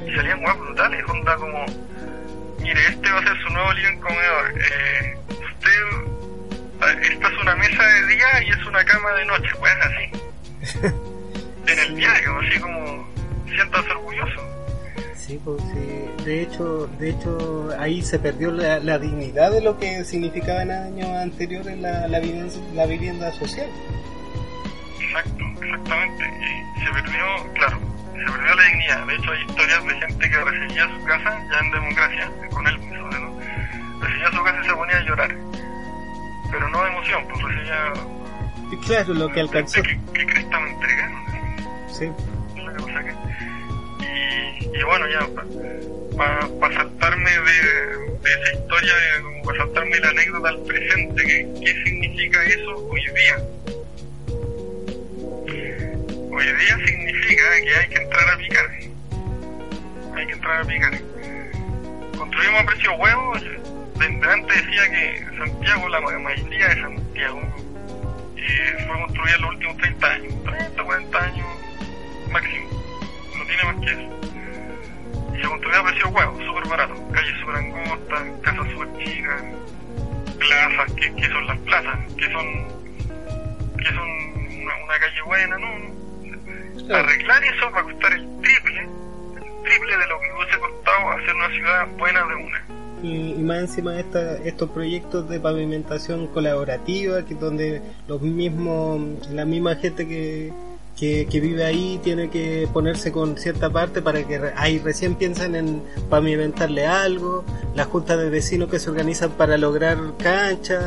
Y 0.06 0.14
salían 0.14 0.40
guapos 0.40 0.66
brutales, 0.66 1.04
onda 1.08 1.36
como, 1.36 1.66
mire, 2.60 2.88
este 2.88 3.10
va 3.10 3.18
a 3.18 3.22
ser 3.22 3.42
su 3.42 3.50
nuevo 3.50 3.72
living 3.72 3.98
comedor. 3.98 4.54
Eh, 4.58 5.18
usted, 5.28 6.88
eh, 6.88 7.08
esta 7.12 7.28
es 7.28 7.38
una 7.40 7.56
mesa 7.56 7.82
de 7.82 8.06
día 8.06 8.42
y 8.42 8.50
es 8.50 8.66
una 8.66 8.84
cama 8.84 9.12
de 9.12 9.24
noche, 9.26 9.50
pues 9.58 9.72
así. 9.82 10.88
En 11.68 11.78
el 11.78 11.96
diario, 11.96 12.38
así 12.38 12.58
como, 12.60 13.06
siéntase 13.46 13.90
orgulloso. 13.90 14.57
Sí, 15.18 15.38
pues 15.44 15.60
sí. 15.62 16.24
De 16.24 16.42
hecho, 16.42 16.86
de 16.98 17.10
hecho, 17.10 17.68
ahí 17.78 18.00
se 18.02 18.18
perdió 18.18 18.50
la, 18.50 18.78
la 18.78 18.98
dignidad 18.98 19.50
de 19.50 19.60
lo 19.60 19.78
que 19.78 20.04
significaba 20.04 20.62
en 20.62 20.70
años 20.70 21.08
anteriores 21.08 21.76
la, 21.78 22.08
la, 22.08 22.18
vivienda, 22.20 22.54
la 22.74 22.86
vivienda 22.86 23.32
social. 23.32 23.66
Exacto, 25.00 25.44
exactamente. 25.62 26.24
Y 26.76 26.84
se 26.84 26.90
perdió, 26.92 27.52
claro, 27.54 27.78
se 28.12 28.32
perdió 28.32 28.54
la 28.54 28.62
dignidad. 28.64 29.06
De 29.06 29.14
hecho, 29.16 29.30
hay 29.32 29.42
historias 29.42 29.84
de 29.84 29.94
gente 30.00 30.30
que 30.30 30.36
recibía 30.44 30.88
su 30.98 31.04
casa, 31.04 31.46
ya 31.50 31.58
en 31.58 31.70
democracia, 31.72 32.32
con 32.50 32.66
él 32.66 32.76
sobre 32.78 33.16
todo, 33.16 33.40
recibía 34.00 34.30
su 34.30 34.44
casa 34.44 34.60
y 34.62 34.66
se 34.68 34.74
ponía 34.74 34.96
a 34.96 35.00
llorar. 35.02 35.36
Pero 36.50 36.68
no 36.70 36.82
de 36.84 36.88
emoción, 36.90 37.24
pues 37.28 37.42
recibía... 37.42 37.92
Claro, 38.86 39.14
lo 39.14 39.28
que 39.32 39.40
alcanzó. 39.40 39.82
¿Qué, 39.82 39.98
qué 40.14 40.26
cresta 40.26 40.60
me 40.60 40.70
entregaron? 40.70 41.24
Sí. 41.90 42.06
Que- 42.54 43.27
Y, 44.74 44.82
bueno, 44.84 45.06
ya, 45.08 45.26
para 46.60 46.74
saltarme 46.74 47.30
de, 47.30 48.30
esa 48.30 48.52
historia, 48.54 48.94
como 49.22 49.42
para 49.42 49.58
saltarme 49.58 49.98
la 50.00 50.08
anécdota 50.08 50.48
al 50.48 50.62
presente, 50.64 51.22
que, 51.24 51.48
¿qué 51.64 51.72
significa 51.84 52.44
eso 52.44 52.76
hoy 52.88 53.00
día? 53.14 53.36
Hoy 56.30 56.44
día 56.44 56.76
significa 56.86 57.42
que 57.64 57.74
hay 57.76 57.88
que 57.88 58.02
entrar 58.02 58.28
a 58.28 58.36
picar. 58.38 58.70
Hay 60.16 60.26
que 60.26 60.32
entrar 60.32 60.62
a 60.62 60.64
picar. 60.64 60.98
Construimos 62.16 62.60
a 62.60 62.66
precio 62.66 62.92
huevo. 62.94 63.32
Desde 63.98 64.30
antes 64.32 64.56
decía 64.66 64.90
que 64.90 65.24
Santiago, 65.38 65.88
la 65.88 66.00
ma- 66.00 66.18
mayoría 66.18 66.68
de 66.68 66.80
Santiago, 66.80 67.40
eh, 68.36 68.84
fue 68.86 68.96
construida 69.00 69.34
en 69.36 69.42
los 69.42 69.50
últimos 69.54 69.76
30 69.78 70.06
años. 70.12 70.34
30, 70.44 70.82
40 70.84 71.24
años 71.24 71.46
máximo. 72.30 72.68
No 73.36 73.44
tiene 73.46 73.64
más 73.64 73.76
que 73.84 73.90
eso. 73.92 74.27
Y 75.38 75.40
se 75.40 75.48
construyó 75.48 75.78
a 75.78 75.84
precio 75.84 76.08
huevo, 76.08 76.38
súper 76.44 76.68
barato. 76.68 76.94
Calles 77.12 77.38
súper 77.40 77.56
angostas, 77.56 78.22
casas 78.42 78.70
súper 78.72 78.88
chicas, 79.04 79.42
plazas, 80.36 80.92
¿qué, 80.94 81.14
qué 81.14 81.28
son 81.28 81.46
las 81.46 81.58
plazas? 81.58 81.98
¿Qué 82.16 82.32
son, 82.32 82.44
qué 83.78 83.84
son 83.94 84.08
una, 84.62 84.74
una 84.84 84.98
calle 84.98 85.22
buena? 85.24 85.58
No. 85.58 86.94
Arreglar 86.94 87.44
eso 87.44 87.70
va 87.70 87.80
a 87.80 87.82
costar 87.84 88.12
el 88.14 88.26
triple, 88.40 88.80
el 88.80 89.62
triple 89.62 89.98
de 89.98 90.06
lo 90.08 90.20
que 90.20 90.26
hubiese 90.36 90.58
costado 90.58 91.10
hacer 91.10 91.34
una 91.34 91.48
ciudad 91.50 91.86
buena 91.98 92.26
de 92.26 92.34
una. 92.34 92.64
Y, 93.02 93.32
y 93.34 93.42
más 93.42 93.58
encima 93.58 93.92
de 93.92 94.00
esta, 94.00 94.36
estos 94.38 94.70
proyectos 94.70 95.28
de 95.28 95.38
pavimentación 95.38 96.26
colaborativa, 96.28 97.24
que 97.24 97.34
donde 97.36 97.80
los 98.08 98.22
mismos, 98.22 99.28
la 99.30 99.44
misma 99.44 99.76
gente 99.76 100.08
que, 100.08 100.52
que, 100.98 101.26
que 101.30 101.40
vive 101.40 101.64
ahí 101.64 102.00
tiene 102.02 102.28
que 102.30 102.68
ponerse 102.72 103.12
con 103.12 103.36
cierta 103.38 103.70
parte 103.70 104.02
para 104.02 104.26
que 104.26 104.40
ahí 104.56 104.78
recién 104.78 105.14
piensan 105.14 105.54
en 105.54 105.82
pavimentarle 106.10 106.86
algo, 106.86 107.44
las 107.74 107.86
juntas 107.86 108.18
de 108.18 108.28
vecinos 108.30 108.68
que 108.70 108.78
se 108.78 108.90
organizan 108.90 109.30
para 109.32 109.56
lograr 109.56 109.98
canchas, 110.18 110.84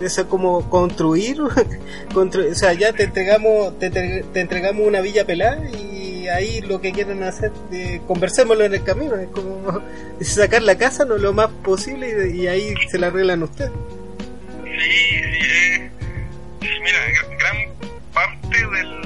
eso 0.00 0.20
es 0.20 0.26
como 0.26 0.68
construir, 0.70 1.38
constru- 2.14 2.50
o 2.50 2.54
sea, 2.54 2.72
ya 2.74 2.92
te 2.92 3.04
entregamos, 3.04 3.78
te, 3.78 4.24
entregamos 4.34 4.86
una 4.86 5.00
villa 5.00 5.24
pelada 5.24 5.68
y 5.70 6.28
ahí 6.28 6.60
lo 6.60 6.80
que 6.80 6.92
quieren 6.92 7.22
hacer, 7.22 7.50
eh, 7.72 8.00
conversémoslo 8.06 8.64
en 8.64 8.74
el 8.74 8.82
camino, 8.84 9.16
es 9.16 9.28
como 9.28 9.80
sacar 10.20 10.62
la 10.62 10.76
casa 10.76 11.04
no 11.04 11.16
lo 11.16 11.32
más 11.32 11.48
posible 11.64 12.30
y, 12.34 12.42
y 12.42 12.46
ahí 12.48 12.74
se 12.90 12.98
la 12.98 13.06
arreglan 13.08 13.42
ustedes. 13.42 13.70
Sí, 14.64 14.90
sí, 15.20 15.48
eh, 15.48 15.90
mira, 16.60 16.98
gr- 17.08 17.38
gran 17.38 17.56
parte 18.12 18.58
del... 18.58 19.05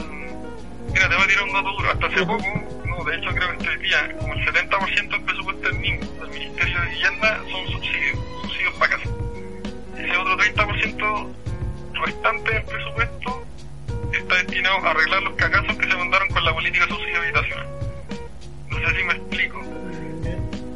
Mira, 0.93 1.09
te 1.09 1.15
voy 1.15 1.25
a 1.25 1.29
tirar 1.29 1.45
un 1.45 1.53
dato 1.53 1.73
duro. 1.73 1.91
Hasta 1.91 2.07
hace 2.07 2.27
poco, 2.27 2.45
no, 2.87 3.05
de 3.05 3.17
hecho 3.17 3.31
creo 3.31 3.59
que 3.59 3.65
este 3.65 3.79
día, 3.79 4.17
como 4.19 4.35
el 4.35 4.47
70% 4.47 5.11
del 5.11 5.23
presupuesto 5.23 5.69
del, 5.69 5.79
MIN, 5.79 6.01
del 6.01 6.29
Ministerio 6.31 6.81
de 6.81 6.87
Vivienda 6.89 7.41
son 7.51 7.67
subsidios, 7.69 8.19
subsidios 8.43 8.75
para 8.75 8.97
casa. 8.97 9.11
ese 9.99 10.17
otro 10.17 10.37
30% 10.37 11.35
restante 12.05 12.55
del 12.55 12.65
presupuesto 12.65 13.47
está 14.13 14.35
destinado 14.37 14.87
a 14.87 14.91
arreglar 14.91 15.23
los 15.23 15.35
cagazos 15.35 15.77
que 15.77 15.89
se 15.89 15.97
mandaron 15.97 16.29
con 16.29 16.45
la 16.45 16.55
política 16.55 16.87
de 16.87 16.93
subsidio 16.93 17.19
habitacional. 17.19 17.67
No 18.69 18.79
sé 18.79 18.97
si 18.97 19.05
me 19.05 19.13
explico. 19.13 19.61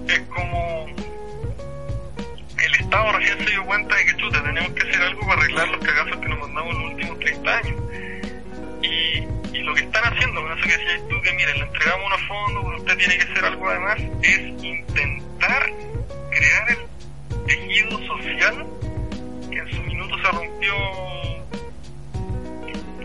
Es 0.09 0.21
como 0.29 0.87
el 2.65 2.75
Estado 2.81 3.13
recién 3.13 3.39
se 3.39 3.51
dio 3.51 3.65
cuenta 3.65 3.97
de 3.97 4.05
que 4.05 4.17
chuta, 4.17 4.43
tenemos 4.43 4.71
que 4.73 4.89
hacer 4.89 5.03
algo 5.03 5.21
para 5.27 5.41
arreglar 5.41 5.69
los 5.69 5.85
cagazos 5.85 6.17
que 6.17 6.29
nos 6.29 6.39
mandamos 6.39 6.77
en 6.77 6.83
los 6.83 6.93
últimos 6.93 7.19
30 7.19 7.59
años. 7.59 7.77
Y, 9.53 9.59
lo 9.63 9.75
que 9.75 9.83
están 9.83 10.05
haciendo, 10.05 10.43
con 10.43 10.59
eso 10.59 10.69
que 10.69 10.77
decías 10.77 11.09
tú, 11.09 11.21
que 11.23 11.33
miren, 11.33 11.59
le 11.59 11.65
entregamos 11.65 12.07
unos 12.07 12.23
fondos, 12.29 12.65
pero 12.65 12.77
usted 12.79 12.97
tiene 12.99 13.17
que 13.17 13.33
hacer 13.33 13.45
algo 13.45 13.69
además, 13.69 13.97
es 14.23 14.39
intentar 14.63 15.73
crear 16.31 16.71
el 16.71 17.47
tejido 17.47 17.99
social 18.07 18.67
que 19.51 19.59
en 19.59 19.71
su 19.71 19.83
minuto 19.83 20.17
se 20.19 20.31
rompió 20.33 20.75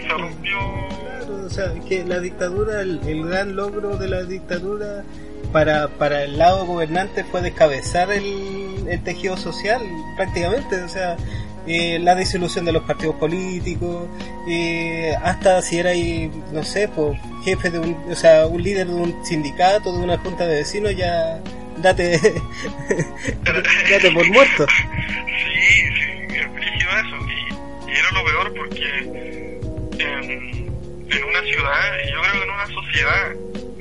se 0.02 0.08
rompió. 0.08 0.58
Claro, 1.02 1.46
o 1.46 1.50
sea, 1.50 1.74
que 1.88 2.04
la 2.04 2.20
dictadura, 2.20 2.82
el, 2.82 3.00
el 3.08 3.26
gran 3.28 3.56
logro 3.56 3.98
de 3.98 4.08
la 4.08 4.24
dictadura 4.24 5.04
para, 5.52 5.88
para 5.88 6.24
el 6.24 6.38
lado 6.38 6.66
gobernante 6.66 7.24
fue 7.24 7.42
descabezar 7.42 8.12
el, 8.12 8.88
el 8.88 9.04
tejido 9.04 9.38
social 9.38 9.82
prácticamente, 10.16 10.82
o 10.82 10.90
sea, 10.90 11.18
eh, 11.68 12.00
la 12.00 12.16
disolución 12.16 12.66
de 12.66 12.72
los 12.72 12.84
partidos 12.84 13.16
políticos, 13.16 14.08
eh, 14.48 15.14
hasta 15.22 15.62
si 15.62 15.80
era, 15.80 15.92
no 16.52 16.64
sé, 16.64 16.88
pues, 16.88 17.20
jefe 17.44 17.70
de 17.70 17.80
un, 17.80 17.96
o 18.10 18.16
sea, 18.16 18.48
un 18.48 18.62
líder 18.62 18.88
de 18.88 18.94
un 18.94 19.26
sindicato, 19.26 19.92
de 19.92 20.04
una 20.04 20.18
junta 20.18 20.46
de 20.48 20.56
vecinos, 20.56 20.96
ya 20.96 21.40
date, 21.78 22.20
date 23.90 24.12
por 24.12 24.28
muerto. 24.32 24.66
Sí, 25.40 25.66
sí, 25.96 26.36
es 26.36 26.46
eso. 27.06 27.18
Y 27.88 27.92
era 27.92 28.12
lo 28.12 28.26
peor 28.26 28.54
porque 28.54 29.50
en, 30.00 30.32
en 31.12 31.24
una 31.24 31.42
ciudad, 31.42 31.98
y 32.06 32.12
yo 32.12 32.22
creo 32.22 32.34
que 32.34 32.44
en 32.44 32.52
una 32.52 32.68
sociedad, 32.68 33.36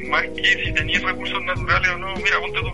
más 0.08 0.22
que 0.34 0.64
si 0.64 0.72
tenías 0.72 1.02
recursos 1.02 1.42
naturales 1.44 1.90
o 1.90 1.98
no, 1.98 2.14
mira, 2.16 2.40
ponte 2.40 2.60
tú. 2.60 2.72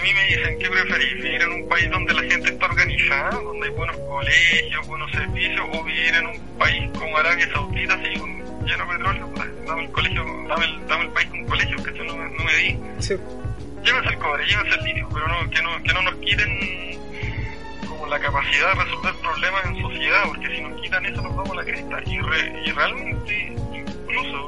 A 0.00 0.02
mí 0.02 0.14
me 0.14 0.24
dicen 0.34 0.58
que 0.58 0.70
preferís 0.70 1.14
vivir 1.22 1.42
en 1.42 1.52
un 1.52 1.68
país 1.68 1.90
donde 1.90 2.14
la 2.14 2.22
gente 2.22 2.48
está 2.50 2.64
organizada, 2.66 3.30
donde 3.32 3.66
hay 3.66 3.72
buenos 3.74 3.96
colegios, 3.98 4.86
buenos 4.86 5.10
servicios, 5.12 5.60
o 5.72 5.84
vivir 5.84 6.14
en 6.14 6.26
un 6.26 6.38
país 6.58 6.90
como 6.98 7.18
Arabia 7.18 7.46
Saudita, 7.52 7.94
así 7.94 8.18
con 8.18 8.30
lleno 8.66 8.86
de 8.86 8.96
petróleo, 8.96 9.30
pues, 9.34 9.66
dame 9.66 9.84
el 9.84 9.90
colegio, 9.90 10.24
dame 10.48 10.64
el, 10.64 10.86
dame 10.86 11.04
el 11.04 11.10
país 11.10 11.28
con 11.28 11.44
colegio, 11.44 11.82
que 11.82 11.92
no, 12.04 12.16
me- 12.16 12.30
no 12.30 12.44
me 12.44 12.54
di. 12.54 12.78
Sí. 13.00 13.14
Llévense 13.84 14.08
el 14.10 14.18
cobre, 14.18 14.46
llévense 14.46 14.78
el 14.78 14.84
litio, 14.86 15.08
pero 15.12 15.28
no, 15.28 15.50
que, 15.50 15.62
no, 15.62 15.82
que 15.82 15.92
no 15.92 16.02
nos 16.02 16.14
quiten 16.16 16.98
como 17.88 18.06
la 18.06 18.18
capacidad 18.20 18.74
de 18.74 18.84
resolver 18.84 19.14
problemas 19.16 19.66
en 19.66 19.82
sociedad, 19.82 20.22
porque 20.28 20.48
si 20.56 20.62
nos 20.62 20.80
quitan 20.80 21.04
eso 21.04 21.20
nos 21.22 21.36
vamos 21.36 21.50
a 21.50 21.54
la 21.56 21.64
cresta. 21.64 22.02
Y, 22.06 22.18
re- 22.20 22.62
y 22.64 22.70
realmente, 22.72 23.52
incluso, 23.74 24.46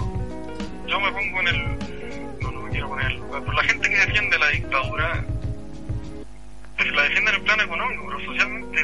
yo 0.87 0.99
me 1.01 1.13
pongo 1.13 1.41
en 1.41 1.49
el... 1.49 1.79
No, 2.41 2.51
no 2.53 2.63
me 2.63 2.71
quiero 2.71 2.89
poner 2.89 3.05
en 3.07 3.13
el 3.13 3.19
lugar, 3.19 3.43
pero 3.43 3.53
la 3.53 3.65
gente 3.65 3.89
que 3.91 3.97
defiende 3.97 4.39
la 4.39 4.49
dictadura, 4.49 5.25
pues 6.83 6.95
la 6.97 7.03
defiende 7.03 7.31
en 7.31 7.37
el 7.37 7.43
plano 7.43 7.63
económico, 7.65 8.03
pero 8.07 8.25
socialmente 8.27 8.79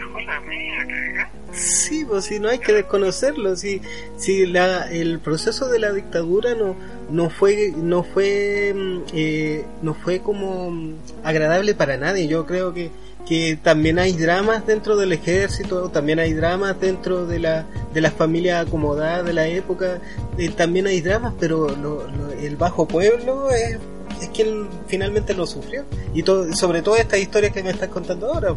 media 0.46 0.86
cagada. 0.86 1.30
Sí, 1.53 2.05
pues 2.05 2.26
si 2.26 2.38
no 2.38 2.49
hay 2.49 2.59
que 2.59 2.72
desconocerlo, 2.72 3.57
si, 3.57 3.80
si 4.16 4.46
la, 4.46 4.90
el 4.90 5.18
proceso 5.18 5.68
de 5.68 5.78
la 5.78 5.92
dictadura 5.92 6.55
no, 6.55 6.76
no 7.11 7.30
fue, 7.30 7.72
no 7.76 8.03
fue, 8.05 8.74
mm, 8.74 8.99
eh, 9.14 9.64
no 9.82 9.94
fue 9.94 10.20
como 10.20 10.70
mm, 10.70 10.94
agradable 11.24 11.74
para 11.74 11.96
nadie. 11.96 12.28
Yo 12.28 12.44
creo 12.46 12.74
que, 12.74 12.90
que 13.26 13.59
también 13.62 13.99
hay 13.99 14.12
dramas 14.12 14.66
dentro 14.66 14.96
del 14.96 15.12
ejército, 15.12 15.88
también 15.90 16.18
hay 16.18 16.32
dramas 16.34 16.78
dentro 16.80 17.26
de 17.26 17.38
la, 17.40 17.66
de 17.94 18.01
las 18.03 18.12
familias 18.12 18.66
acomodadas 18.66 19.24
de 19.24 19.32
la 19.32 19.46
época, 19.49 19.99
eh, 20.36 20.51
también 20.51 20.86
hay 20.86 21.01
dramas, 21.01 21.32
pero 21.40 21.68
lo- 21.76 22.07
lo- 22.09 22.32
el 22.32 22.57
bajo 22.57 22.86
pueblo 22.86 23.51
es, 23.51 23.78
es 24.20 24.28
quien 24.30 24.68
finalmente 24.86 25.34
lo 25.34 25.46
sufrió. 25.46 25.84
Y 26.14 26.22
todo, 26.22 26.52
sobre 26.52 26.82
todo 26.82 26.96
estas 26.96 27.20
historias 27.20 27.52
que 27.52 27.62
me 27.62 27.70
estás 27.70 27.88
contando 27.88 28.32
ahora. 28.32 28.54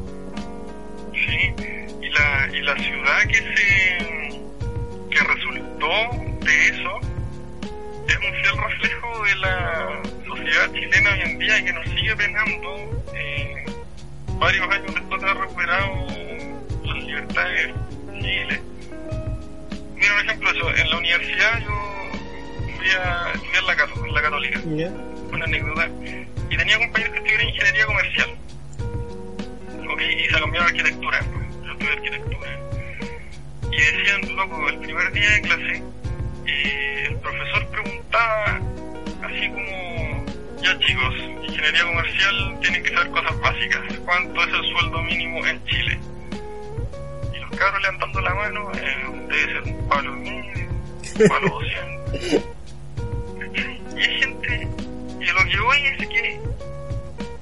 Sí, 1.14 1.54
y 2.02 2.10
la, 2.10 2.50
y 2.54 2.62
la 2.62 2.76
ciudad 2.78 3.28
que 3.28 3.36
se 3.36 4.12
que 5.10 5.20
resultó 5.20 5.88
de 6.46 6.68
eso 6.70 7.00
es 8.08 8.16
un 8.16 8.34
fiel 8.42 8.58
reflejo 8.58 9.24
de 9.26 9.36
la 9.36 10.02
sociedad 10.26 10.74
chilena 10.74 11.12
hoy 11.12 11.22
en 11.32 11.40
día 11.40 11.60
y 11.60 11.66
que 11.66 11.74
nos 11.74 11.86
sigue 11.86 12.16
penando 12.16 13.04
eh, 13.14 13.66
varios 14.40 14.70
años 14.70 14.96
después 14.96 15.22
de 15.22 15.30
haber 15.30 15.42
recuperado 15.44 16.08
las 16.84 17.04
libertades 17.04 17.74
civiles. 18.14 18.62
Mira 19.96 20.14
un 20.14 20.30
ejemplo 20.30 20.52
eso, 20.52 20.76
en 20.76 20.90
la 20.90 20.98
universidad 20.98 21.60
yo 21.60 21.91
fui 22.82 22.90
a 22.92 23.32
estudiar 23.34 23.64
la, 23.64 23.76
cato- 23.76 24.06
en 24.06 24.14
la 24.14 24.22
católica 24.22 24.60
una 25.32 25.46
anécdota. 25.46 25.90
Y 26.50 26.58
tenía 26.58 26.78
compañeros 26.80 27.14
que 27.14 27.20
estudiaban 27.20 27.48
ingeniería 27.48 27.86
comercial. 27.86 28.30
Ok, 29.92 30.02
y 30.02 30.24
se 30.26 30.40
cambiaron 30.40 30.64
a 30.64 30.70
arquitectura. 30.72 31.20
pues. 31.20 31.66
Yo 31.66 31.72
estudié 31.72 31.92
arquitectura. 31.94 32.60
Y 33.72 33.78
decían, 33.78 34.36
loco, 34.36 34.70
el 34.70 34.78
primer 34.80 35.12
día 35.14 35.30
de 35.32 35.42
clase, 35.42 35.84
eh, 36.48 37.06
el 37.10 37.16
profesor 37.18 37.68
preguntaba, 37.70 38.60
así 39.24 39.50
como, 39.50 40.26
ya 40.62 40.78
chicos, 40.80 41.16
ingeniería 41.48 41.86
comercial 41.86 42.58
tienen 42.62 42.84
que 42.84 42.94
saber 42.94 43.12
cosas 43.12 43.40
básicas. 43.40 43.82
¿Cuánto 44.04 44.44
es 44.44 44.54
el 44.54 44.72
sueldo 44.72 45.02
mínimo 45.04 45.46
en 45.48 45.64
Chile? 45.66 46.00
Y 47.34 47.38
los 47.40 47.52
cabros 47.52 47.82
levantando 47.82 48.22
la 48.22 48.34
mano, 48.36 48.72
eh, 48.74 49.06
debe 49.30 49.54
ser 49.54 49.62
un 49.74 49.88
palo 49.88 50.12
medio, 50.14 50.68
un 50.70 51.28
palo 51.30 51.50
200. 51.50 52.46
Y 53.54 54.00
hay 54.02 54.20
gente, 54.20 54.68
y 55.20 55.30
a 55.30 55.34
lo 55.34 55.50
que 55.50 55.60
voy 55.60 55.78
es 55.88 56.08
que 56.08 56.40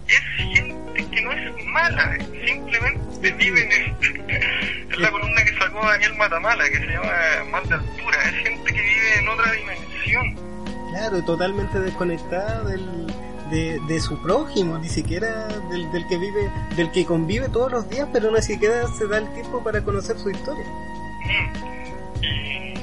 es 0.07 0.22
gente 0.38 1.05
que 1.12 1.22
no 1.22 1.32
es 1.32 1.66
mala, 1.66 2.18
simplemente 2.45 3.32
vive 3.34 3.64
en, 3.64 4.30
en 4.30 4.89
la 5.01 5.12
columna 5.12 5.43
que 5.43 5.53
sacó 5.57 5.86
Daniel 5.86 6.16
Matamala, 6.16 6.70
que 6.70 6.78
se 6.78 6.88
llama 6.88 7.12
Mal 7.51 7.70
de 7.70 7.76
Altura, 7.76 8.18
es 8.26 8.36
gente 8.47 8.74
que 8.74 8.82
vive 8.82 9.20
en 9.20 9.28
otra 9.28 9.51
dimensión. 9.51 10.49
Claro, 10.91 11.24
totalmente 11.24 11.80
desconectada 11.80 12.64
del, 12.64 13.07
de, 13.49 13.80
de 13.88 13.99
su 13.99 14.22
prójimo, 14.22 14.78
ni 14.78 14.89
siquiera 14.89 15.47
del, 15.70 15.91
del 15.91 16.07
que 16.07 16.18
vive, 16.18 16.49
del 16.76 16.91
que 16.91 17.05
convive 17.05 17.49
todos 17.49 17.72
los 17.72 17.89
días, 17.89 18.07
pero 18.12 18.32
ni 18.32 18.41
siquiera 18.41 18.88
se 18.88 19.07
da 19.07 19.18
el 19.18 19.32
tiempo 19.34 19.64
para 19.64 19.82
conocer 19.82 20.18
su 20.18 20.30
historia. 20.30 20.66
Mm. 20.66 22.24
Y, 22.24 22.74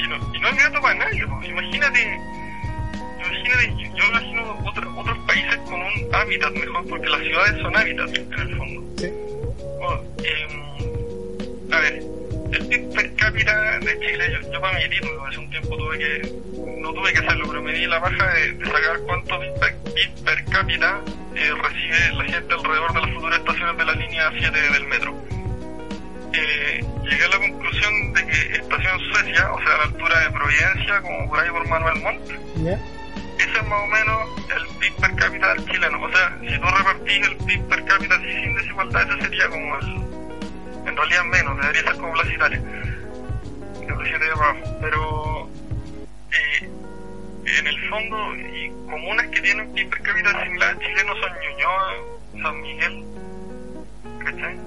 y, 0.00 0.08
no, 0.08 0.34
y 0.34 0.40
no 0.40 0.48
es 0.48 0.56
grato 0.56 0.80
para 0.80 0.94
nadie, 0.94 1.26
pues. 1.26 1.48
imagínate, 1.48 2.20
imagínate, 3.26 3.74
yo, 3.96 4.04
imagino 4.08 4.58
otro- 4.66 4.96
otros 4.98 5.18
países 5.26 5.56
con 5.64 5.74
un 5.80 6.14
hábitat 6.14 6.52
mejor, 6.52 6.86
porque 6.88 7.08
las 7.08 7.20
ciudades 7.20 7.60
son 7.62 7.76
hábitats 7.76 8.12
en 8.18 8.32
el 8.32 8.56
fondo. 8.56 8.82
Sí. 8.98 9.10
Oh, 9.80 10.00
em, 10.24 11.72
a 11.72 11.80
ver, 11.80 12.02
el 12.52 12.66
PIB 12.68 12.94
per 12.94 13.14
cápita 13.16 13.78
de 13.80 13.98
Chile, 14.00 14.24
yo, 14.42 14.52
yo 14.52 14.60
para 14.60 14.78
mi 14.78 14.88
título 14.88 15.26
hace 15.26 15.38
un 15.38 15.50
tiempo 15.50 15.76
tuve 15.76 15.98
que, 15.98 16.32
no 16.80 16.92
tuve 16.92 17.12
que 17.12 17.18
hacerlo, 17.18 17.46
pero 17.48 17.62
me 17.62 17.72
di 17.72 17.86
la 17.86 17.98
baja 17.98 18.32
de, 18.34 18.52
de 18.52 18.64
sacar 18.66 18.98
cuánto 19.06 19.40
PIB 19.40 19.54
per, 19.60 19.74
PIB 19.94 20.24
per 20.24 20.44
cápita 20.46 21.00
eh, 21.34 21.50
recibe 21.62 22.12
la 22.16 22.24
gente 22.24 22.54
alrededor 22.54 22.92
de 22.94 23.00
las 23.00 23.10
futuras 23.10 23.38
estaciones 23.40 23.76
de 23.76 23.84
la 23.84 23.92
línea 23.94 24.30
7 24.38 24.60
del 24.72 24.86
metro. 24.86 25.14
Eh, 26.32 26.84
llegué 27.04 27.24
a 27.24 27.28
la 27.28 27.38
conclusión 27.38 28.12
de 28.12 28.26
que 28.26 28.56
Estación 28.56 29.00
Suecia, 29.12 29.52
o 29.52 29.58
sea, 29.62 29.74
a 29.74 29.78
la 29.78 29.84
altura 29.84 30.20
de 30.20 30.30
Providencia, 30.30 31.00
como 31.02 31.28
por 31.28 31.38
ahí 31.40 31.50
por 31.50 31.68
Manuel 31.68 32.02
Montt. 32.02 32.30
Más 33.74 33.82
o 33.82 33.86
menos 33.86 34.28
el 34.56 34.78
PIB 34.78 34.94
per 35.00 35.14
cápita 35.16 35.54
del 35.54 35.66
chileno. 35.66 36.02
O 36.02 36.10
sea, 36.10 36.38
si 36.40 36.58
tú 36.58 36.66
repartís 36.66 37.26
el 37.26 37.36
PIB 37.36 37.68
per 37.68 37.84
cápita 37.84 38.14
así 38.14 38.32
sin 38.32 38.54
desigualdad, 38.56 39.10
ese 39.10 39.22
sería 39.22 39.48
como 39.48 39.78
el. 39.78 39.86
En 40.86 40.96
realidad 40.96 41.24
menos, 41.24 41.56
debería 41.60 41.82
ser 41.82 41.96
como 41.96 42.12
Plaza 42.12 42.32
Italia. 42.32 42.62
Pero. 44.80 45.48
Eh, 46.32 46.70
en 47.58 47.66
el 47.66 47.88
fondo, 47.88 48.34
y 48.36 48.70
comunas 48.90 49.26
que 49.28 49.40
tienen 49.40 49.72
PIB 49.72 49.90
per 49.90 50.02
cápita 50.02 50.44
similar 50.44 50.76
a 50.76 50.78
chileno 50.78 51.12
son 51.16 51.32
Ñuñoa, 51.42 51.94
San 52.42 52.60
Miguel. 52.60 53.04
¿Cachai? 54.24 54.58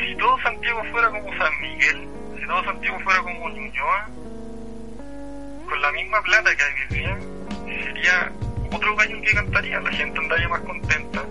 Si 0.00 0.16
todo 0.16 0.38
Santiago 0.42 0.82
fuera 0.90 1.10
como 1.10 1.36
San 1.36 1.60
Miguel, 1.60 2.08
si 2.38 2.46
todo 2.46 2.64
Santiago 2.64 3.00
fuera 3.00 3.20
como 3.20 3.48
Ñuñoa, 3.50 4.08
con 5.68 5.82
la 5.82 5.92
misma 5.92 6.22
plata 6.22 6.56
que 6.56 6.62
hay 6.62 7.35
sería 7.86 8.32
otro 8.72 8.96
gallo 8.96 9.20
que 9.22 9.32
cantaría, 9.34 9.80
la 9.80 9.90
gente 9.92 10.18
andaría 10.18 10.48
más 10.48 10.60
contenta, 10.60 11.24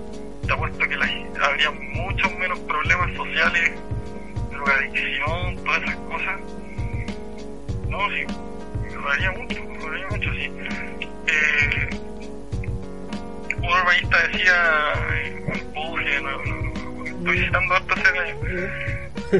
te 0.47 0.53
apuesto 0.53 0.79
que 0.87 0.95
la- 0.97 1.45
habría 1.47 1.71
muchos 1.71 2.33
menos 2.37 2.59
problemas 2.59 3.15
sociales, 3.15 3.71
drogadicción, 4.51 5.55
todas 5.63 5.83
esas 5.83 5.95
cosas. 5.97 6.39
No, 7.89 8.09
sí, 8.09 8.25
mejoraría 8.83 9.31
mucho, 9.31 9.63
mejoraría 9.65 10.07
mucho, 10.09 10.31
sí. 10.33 10.51
Eh, 11.27 11.89
un 13.57 13.65
urbanista 13.65 14.27
decía, 14.27 14.93
eh, 15.13 15.43
un 15.47 15.73
puje, 15.73 16.21
no, 16.21 16.31
no, 16.45 16.55
no, 16.55 17.05
estoy 17.05 17.39
citando 17.45 17.75
gallo, 18.13 18.35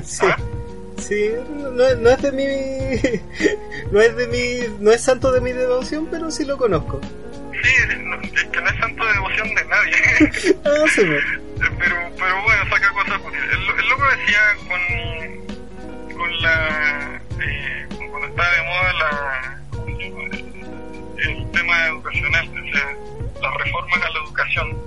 sí. 0.04 0.26
¿Ah? 0.28 0.38
Sí, 0.98 1.30
no, 1.50 1.96
no 1.96 2.10
es 2.10 2.22
de 2.22 2.32
mi. 2.32 2.46
No 3.92 4.02
es 4.02 4.16
de 4.16 4.28
mi. 4.28 4.78
No 4.84 4.92
es 4.92 5.02
santo 5.04 5.32
de 5.32 5.42
mi 5.42 5.52
devoción, 5.52 6.08
pero 6.10 6.32
sí 6.32 6.44
lo 6.46 6.58
conozco. 6.58 7.00
Sí, 7.64 7.72
no- 8.04 8.20
es 8.22 8.44
que 8.46 8.62
no 8.62 8.70
es 8.70 8.78
santo 8.80 9.06
de 9.06 9.14
devoción 9.14 9.48
de 9.56 9.66
nadie. 9.66 10.56
Ah, 10.66 10.86
sí, 10.94 11.02
me- 11.06 11.20
pero, 11.80 11.96
pero 12.18 12.44
bueno, 12.44 12.64
saca 12.70 12.90
cosas 12.92 13.20
útiles. 13.24 13.46
El, 13.52 13.80
el 13.80 13.90
loco 13.90 14.04
decía 14.18 14.42
con, 14.68 16.18
con 16.18 16.42
la. 16.42 17.22
Eh, 17.40 17.88
cuando 18.10 18.28
estaba 18.28 18.50
de 18.52 18.64
moda 18.64 18.94
la, 18.94 19.62
el, 19.88 21.30
el 21.30 21.52
tema 21.52 21.88
educacional, 21.88 22.48
o 22.50 22.72
sea, 22.74 22.98
las 23.42 23.54
reformas 23.64 24.02
a 24.04 24.10
la 24.10 24.20
educación. 24.26 24.78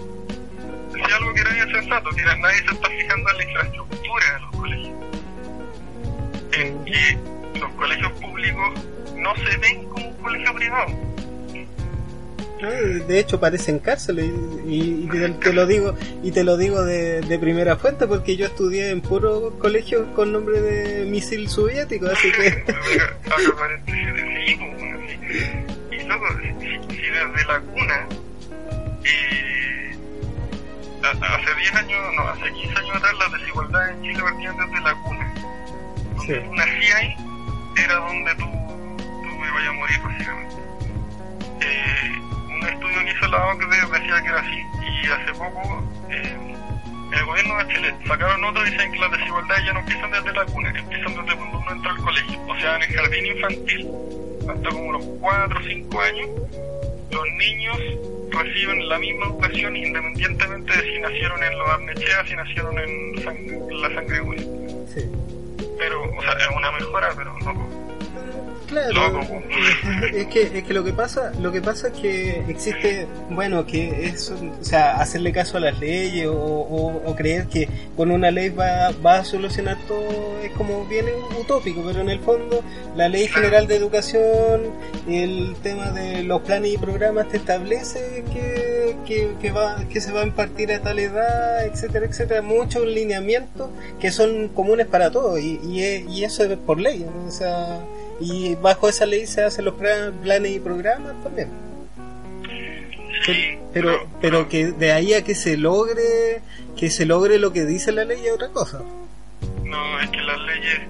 Decía 0.92 1.16
algo 1.16 1.34
que 1.34 1.40
era 1.40 1.50
bien 1.52 1.72
sensato, 1.72 2.10
que 2.10 2.20
era- 2.22 2.36
nadie 2.36 2.58
se 2.58 2.74
está 2.74 2.88
fijando 2.88 3.30
en 3.30 3.36
la 3.36 3.44
infraestructura 3.44 4.32
de 4.34 4.40
los 4.40 4.50
colegios. 4.56 4.97
Que 6.84 7.18
los 7.58 7.70
colegios 7.72 8.12
públicos 8.12 8.72
no 9.16 9.34
se 9.36 9.56
ven 9.58 9.84
como 9.88 10.08
un 10.08 10.14
colegio 10.16 10.54
privado. 10.54 10.86
Ah, 12.60 12.70
De 13.06 13.20
hecho 13.20 13.38
parecen 13.38 13.78
cárceles 13.78 14.26
y, 14.66 15.04
y 15.04 15.08
te, 15.08 15.28
te 15.28 15.52
lo 15.52 15.64
digo 15.66 15.94
y 16.24 16.32
te 16.32 16.42
lo 16.42 16.56
digo 16.56 16.82
de, 16.84 17.20
de 17.20 17.38
primera 17.38 17.76
fuente 17.76 18.06
porque 18.08 18.36
yo 18.36 18.46
estudié 18.46 18.90
en 18.90 19.00
puro 19.00 19.56
colegio 19.60 20.12
con 20.14 20.32
nombre 20.32 20.60
de 20.60 21.04
misil 21.04 21.48
soviético, 21.48 22.06
así 22.08 22.32
que. 22.32 22.64
Y 25.90 26.02
loco, 26.04 26.26
si, 26.40 26.96
si 26.96 27.02
desde 27.02 27.44
la 27.46 27.60
cuna, 27.60 28.08
eh, 29.04 29.94
hace 31.02 31.54
10 31.60 31.74
años, 31.74 32.00
no, 32.16 32.22
hace 32.28 32.50
15 32.52 32.78
años 32.78 32.96
atrás 32.96 33.12
las 33.18 33.32
desigualdades 33.40 33.96
en 33.96 34.02
Chile 34.02 34.20
partían 34.22 34.56
desde 34.56 34.80
la 34.80 34.94
cuna. 35.02 35.34
Donde 36.18 36.34
Sí. 36.34 36.40
tú 36.44 36.54
nacías 36.54 36.94
ahí, 36.96 37.14
era 37.84 37.94
donde 37.96 38.34
tú, 38.34 38.44
tú 38.44 39.44
ibas 39.46 39.68
a 39.68 39.72
morir, 39.72 40.00
básicamente. 40.02 40.56
Eh, 41.60 42.18
un 42.48 42.68
estudio 42.68 43.04
que 43.04 43.10
hizo 43.12 43.28
la 43.28 43.46
OCDE 43.46 43.98
decía 43.98 44.22
que 44.22 44.28
era 44.28 44.40
así, 44.40 44.62
y 45.02 45.10
hace 45.10 45.32
poco, 45.32 45.82
eh, 46.10 46.36
el 47.12 47.24
gobierno 47.24 47.56
de 47.64 47.74
Chile 47.74 47.94
sacaron 48.06 48.44
otro 48.44 48.66
y 48.66 48.70
dicen 48.70 48.92
que 48.92 48.98
las 48.98 49.10
desigualdades 49.12 49.64
ya 49.64 49.72
no 49.72 49.80
empiezan 49.80 50.10
desde 50.10 50.32
la 50.32 50.44
cuna, 50.44 50.72
que 50.72 50.78
empiezan 50.80 51.14
desde 51.24 51.36
cuando 51.38 51.58
uno 51.58 51.70
entra 51.72 51.90
al 51.92 51.96
colegio. 51.98 52.40
O 52.46 52.56
sea, 52.60 52.76
en 52.76 52.82
el 52.82 52.92
jardín 52.96 53.26
infantil, 53.26 53.88
hasta 54.48 54.68
como 54.70 54.92
los 54.92 55.04
4 55.20 55.58
o 55.58 55.62
5 55.62 56.00
años, 56.00 56.28
los 57.10 57.24
niños 57.38 57.78
reciben 58.30 58.88
la 58.88 58.98
misma 58.98 59.26
educación 59.26 59.74
independientemente 59.76 60.76
de 60.76 60.82
si 60.94 61.00
nacieron 61.00 61.42
en 61.42 61.58
los 61.58 61.68
Arnechea, 61.70 62.26
si 62.26 62.34
nacieron 62.36 62.78
en, 62.78 63.14
sang- 63.24 63.70
la 63.80 63.88
sangre 63.94 64.20
sí. 64.92 65.10
Pero, 65.78 66.02
o 66.02 66.22
sea, 66.22 66.32
es 66.32 66.56
una 66.56 66.72
mejora, 66.72 67.08
pero 67.16 67.32
no. 67.38 67.88
Claro, 68.68 68.92
Loco. 68.92 69.20
es 70.12 70.26
que, 70.26 70.42
es 70.58 70.64
que 70.64 70.74
lo 70.74 70.84
que 70.84 70.92
pasa, 70.92 71.32
lo 71.40 71.50
que 71.50 71.62
pasa 71.62 71.88
es 71.88 71.94
que 71.94 72.44
existe, 72.48 73.06
bueno, 73.30 73.64
que 73.64 74.04
es, 74.04 74.30
o 74.30 74.62
sea, 74.62 75.00
hacerle 75.00 75.32
caso 75.32 75.56
a 75.56 75.60
las 75.60 75.78
leyes 75.80 76.26
o, 76.26 76.34
o- 76.34 77.02
o 77.10 77.16
creer 77.16 77.46
que 77.46 77.66
con 77.96 78.10
una 78.10 78.30
ley 78.30 78.50
va, 78.50 78.90
va 79.04 79.20
a 79.20 79.24
solucionar 79.24 79.78
todo 79.88 80.38
es 80.42 80.50
como 80.52 80.84
bien 80.84 81.06
utópico, 81.40 81.82
pero 81.82 82.02
en 82.02 82.10
el 82.10 82.20
fondo 82.20 82.62
la 82.94 83.08
ley 83.08 83.26
general 83.28 83.66
de 83.68 83.76
educación, 83.76 84.60
el 85.08 85.56
tema 85.62 85.90
de 85.90 86.22
los 86.24 86.42
planes 86.42 86.74
y 86.74 86.76
programas 86.76 87.26
te 87.30 87.38
establece 87.38 88.22
que, 88.34 88.67
que, 89.06 89.34
que 89.40 89.50
va, 89.52 89.84
que 89.90 90.00
se 90.00 90.12
va 90.12 90.20
a 90.20 90.24
impartir 90.24 90.72
a 90.72 90.80
tal 90.80 90.98
edad, 90.98 91.64
etcétera, 91.66 92.06
etcétera, 92.06 92.42
muchos 92.42 92.86
lineamientos 92.86 93.70
que 94.00 94.10
son 94.10 94.48
comunes 94.48 94.86
para 94.86 95.10
todos 95.10 95.38
y, 95.40 95.60
y, 95.62 96.04
y 96.08 96.24
eso 96.24 96.44
es 96.44 96.56
por 96.58 96.78
ley, 96.80 97.06
o 97.26 97.30
sea, 97.30 97.80
y 98.20 98.54
bajo 98.56 98.88
esa 98.88 99.06
ley 99.06 99.26
se 99.26 99.42
hacen 99.42 99.64
los 99.64 99.74
planes 99.74 100.50
y 100.52 100.58
programas 100.60 101.14
también. 101.22 101.48
Sí, 103.24 103.58
Pero, 103.72 104.06
pero 104.20 104.48
que 104.48 104.68
de 104.72 104.92
ahí 104.92 105.12
a 105.14 105.22
que 105.24 105.34
se 105.34 105.56
logre, 105.56 106.40
que 106.76 106.88
se 106.90 107.04
logre 107.04 107.38
lo 107.38 107.52
que 107.52 107.64
dice 107.64 107.92
la 107.92 108.04
ley 108.04 108.24
es 108.26 108.32
otra 108.32 108.48
cosa. 108.48 108.80
No, 109.64 110.00
es 110.00 110.08
que 110.10 110.20
las 110.22 110.38
leyes, 110.40 110.80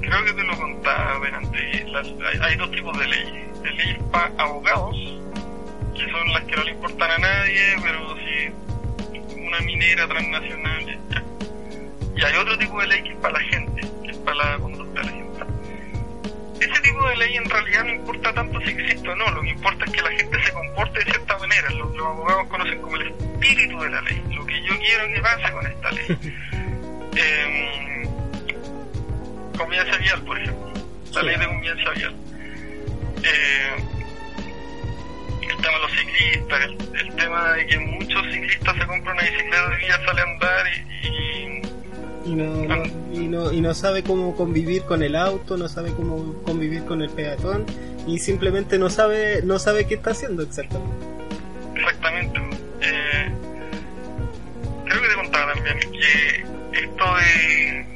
creo 0.00 0.24
que 0.24 0.32
te 0.32 0.42
lo 0.44 0.56
contaba 0.56 1.18
delante, 1.24 1.84
las- 1.90 2.06
hay, 2.06 2.38
hay 2.40 2.56
dos 2.56 2.70
tipos 2.70 2.98
de 2.98 3.06
leyes. 3.06 3.62
De 3.62 3.70
leyes 3.72 3.98
para 4.12 4.32
abogados, 4.38 4.96
que 5.96 6.10
son 6.10 6.32
las 6.32 6.44
que 6.44 6.56
no 6.56 6.64
le 6.64 6.70
importan 6.72 7.10
a 7.10 7.18
nadie, 7.18 7.76
pero 7.82 8.16
si 8.16 9.36
una 9.46 9.60
minera 9.60 10.06
transnacional, 10.08 10.86
ya. 11.10 11.22
Y 12.16 12.24
hay 12.24 12.34
otro 12.36 12.56
tipo 12.58 12.80
de 12.80 12.86
ley 12.88 13.02
que 13.02 13.10
es 13.10 13.16
para 13.16 13.34
la 13.34 13.40
gente, 13.40 13.80
que 14.04 14.10
es 14.10 14.16
para 14.18 14.36
la 14.36 14.58
conducta 14.58 15.00
de 15.00 15.06
la 15.06 15.12
gente. 15.12 15.26
Ese 16.60 16.80
tipo 16.80 17.06
de 17.08 17.16
ley 17.16 17.36
en 17.36 17.44
realidad 17.50 17.84
no 17.84 17.94
importa 17.94 18.32
tanto 18.32 18.58
si 18.62 18.70
existe 18.70 19.08
o 19.08 19.14
no, 19.16 19.30
lo 19.30 19.42
que 19.42 19.50
importa 19.50 19.84
es 19.84 19.92
que 19.92 20.00
la 20.02 20.10
gente 20.10 20.42
se 20.42 20.52
comporte 20.52 20.98
de 21.00 21.04
cierta 21.04 21.38
manera. 21.38 21.70
Lo 21.70 21.92
que 21.92 21.98
los 21.98 22.06
abogados 22.06 22.46
conocen 22.48 22.80
como 22.80 22.96
el 22.96 23.08
espíritu 23.08 23.78
de 23.80 23.90
la 23.90 24.00
ley, 24.00 24.22
lo 24.30 24.46
que 24.46 24.62
yo 24.62 24.78
quiero 24.78 25.06
que 25.14 25.20
pase 25.20 25.52
con 25.52 25.66
esta 25.66 25.90
ley. 25.92 26.06
eh, 27.16 28.08
convivencia 29.58 29.98
vial, 29.98 30.22
por 30.22 30.38
ejemplo. 30.40 30.72
La 31.12 31.20
Sí. 31.20 31.26
ley 31.26 31.36
de 31.36 31.46
convivencia 31.46 31.90
vial. 31.90 32.14
Eh, 33.22 33.84
el 35.56 35.62
tema 35.62 35.76
de 35.76 35.82
los 35.82 35.92
ciclistas, 35.92 36.64
el, 36.64 37.06
el 37.06 37.16
tema 37.16 37.52
de 37.52 37.66
que 37.66 37.78
muchos 37.78 38.22
ciclistas 38.32 38.76
se 38.76 38.86
compran 38.86 39.16
una 39.16 39.22
bicicleta 39.22 39.78
y 39.82 39.88
ya 39.88 40.04
sale 40.04 40.20
a 40.20 40.24
andar 40.24 40.66
y, 41.02 41.06
y 41.06 42.30
Y 42.30 42.34
no, 42.34 42.84
y 43.12 43.28
no, 43.28 43.52
y 43.52 43.60
no 43.60 43.74
sabe 43.74 44.02
cómo 44.02 44.34
convivir 44.36 44.82
con 44.82 45.02
el 45.02 45.16
auto, 45.16 45.56
no 45.56 45.68
sabe 45.68 45.92
cómo 45.92 46.42
convivir 46.42 46.84
con 46.84 47.02
el 47.02 47.10
peatón 47.10 47.64
y 48.06 48.18
simplemente 48.18 48.78
no 48.78 48.90
sabe, 48.90 49.42
no 49.42 49.58
sabe 49.58 49.86
qué 49.86 49.94
está 49.94 50.10
haciendo 50.10 50.42
exactamente. 50.42 51.06
Exactamente. 51.74 52.40
Eh, 52.82 53.32
creo 54.84 55.02
que 55.02 55.08
te 55.08 55.14
contaba 55.14 55.52
también 55.54 55.78
que 55.80 56.80
esto 56.80 57.04
de, 57.16 57.86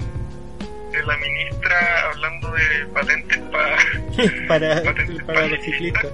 de 0.92 1.02
la 1.04 1.16
ministra 1.16 2.11
hablando 2.11 2.52
de 2.52 2.86
patentes 2.94 3.38
para 3.52 3.76
para, 4.48 4.82
para 4.82 5.04
los 5.06 5.22
para 5.22 5.62
ciclistas. 5.62 6.12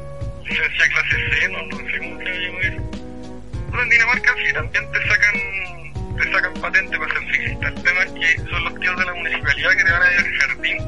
Licencia 0.48 0.88
clase 0.88 1.16
C, 1.40 1.48
no, 1.48 1.62
no 1.66 1.76
sé 1.76 1.98
cómo 1.98 2.18
se 2.20 2.40
llama 2.40 2.60
eso. 2.60 3.82
En 3.82 3.88
Dinamarca 3.90 4.34
sí, 4.46 4.52
también 4.54 4.84
te 4.92 5.08
sacan, 5.08 6.16
te 6.16 6.32
sacan 6.32 6.54
patente 6.54 6.98
para 6.98 7.12
ser 7.12 7.22
ciclista. 7.32 7.68
El 7.68 7.74
tema 7.74 8.02
es 8.04 8.12
que 8.12 8.36
son 8.50 8.64
los 8.64 8.80
tíos 8.80 8.98
de 8.98 9.04
la 9.04 9.14
municipalidad 9.14 9.70
que 9.76 9.84
te 9.84 9.92
van 9.92 10.02
a 10.02 10.12
ir 10.12 10.18
al 10.18 10.32
jardín. 10.38 10.78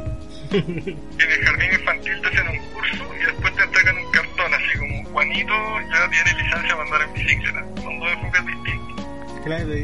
en 1.18 1.30
el 1.30 1.44
jardín 1.44 1.72
infantil 1.72 2.20
te 2.22 2.28
hacen 2.28 2.48
un 2.48 2.58
curso 2.72 3.14
y 3.14 3.24
después 3.26 3.54
te 3.56 3.62
entregan 3.64 3.96
un 3.98 4.10
cartón, 4.12 4.54
así 4.54 4.78
como 4.78 5.04
Juanito 5.10 5.54
ya 5.92 6.08
tiene 6.10 6.42
licencia 6.42 6.76
para 6.76 6.82
andar 6.84 7.02
en 7.02 7.12
bicicleta. 7.14 7.64
Son 7.82 7.98
dos 8.00 8.10
enfoques 8.12 8.46
distintos. 8.46 9.06
Claro, 9.44 9.76
y- 9.76 9.80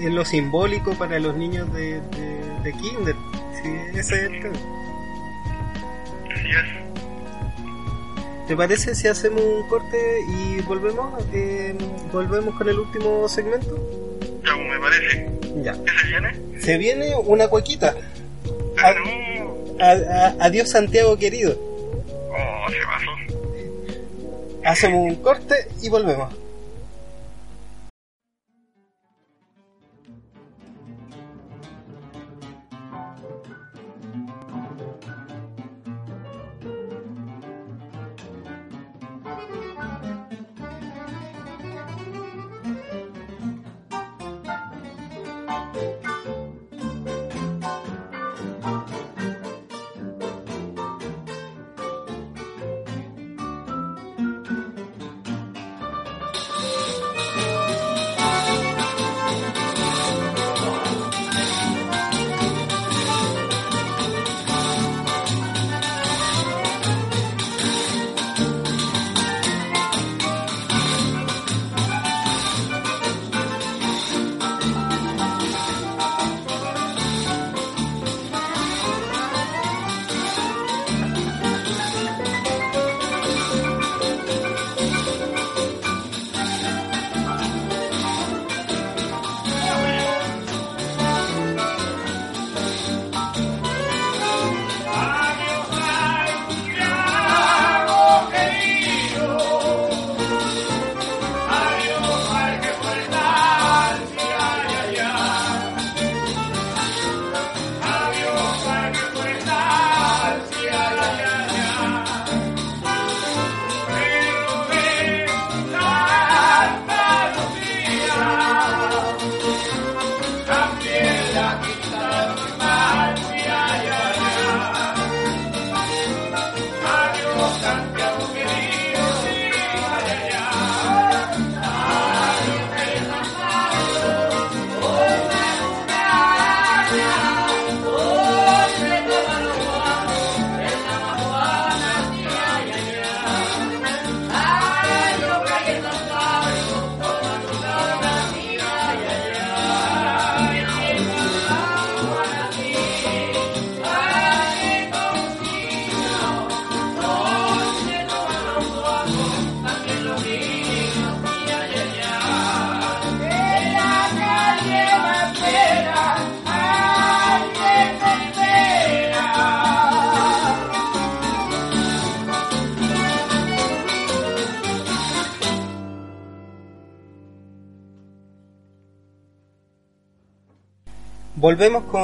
y- 0.00 0.06
es 0.06 0.12
lo 0.12 0.24
simbólico 0.24 0.94
para 0.94 1.18
los 1.18 1.36
niños 1.36 1.70
de, 1.74 2.00
de, 2.00 2.60
de 2.64 2.72
kinder. 2.72 3.14
Sí, 3.62 3.98
ese 3.98 4.14
es 4.14 4.22
el 4.30 4.40
tema. 4.40 4.56
Así 6.34 6.48
es. 6.50 6.89
¿Te 8.48 8.56
parece 8.56 8.94
si 8.94 9.06
hacemos 9.06 9.42
un 9.42 9.68
corte 9.68 10.20
y 10.28 10.60
volvemos? 10.62 11.22
Eh, 11.32 11.74
volvemos 12.12 12.54
con 12.56 12.68
el 12.68 12.78
último 12.78 13.28
segmento. 13.28 13.76
Ya, 14.44 14.54
pues, 14.54 14.68
me 14.68 14.78
parece. 14.80 15.30
Ya. 15.62 15.72
¿Qué 15.72 15.92
se 16.00 16.06
viene? 16.08 16.60
Se 16.60 16.78
viene 16.78 17.16
una 17.16 17.48
cuequita. 17.48 17.94
No. 18.74 19.50
Adiós 20.40 20.70
Santiago 20.70 21.16
querido. 21.16 21.56
Oh, 22.30 22.70
se 22.70 22.78
pasó. 22.86 23.10
Hacemos 24.64 25.10
un 25.10 25.16
corte 25.16 25.68
y 25.82 25.88
volvemos. 25.88 26.34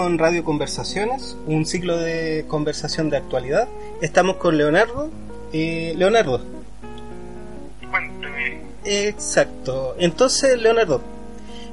Con 0.07 0.19
Radio 0.19 0.45
Conversaciones, 0.45 1.37
un 1.49 1.67
ciclo 1.67 1.97
de 1.97 2.45
conversación 2.47 3.11
de 3.11 3.17
actualidad. 3.17 3.67
Estamos 4.01 4.37
con 4.37 4.57
Leonardo. 4.57 5.11
Eh, 5.53 5.95
Leonardo. 5.97 6.41
Exacto. 8.85 9.97
Entonces, 9.99 10.63
Leonardo, 10.63 11.03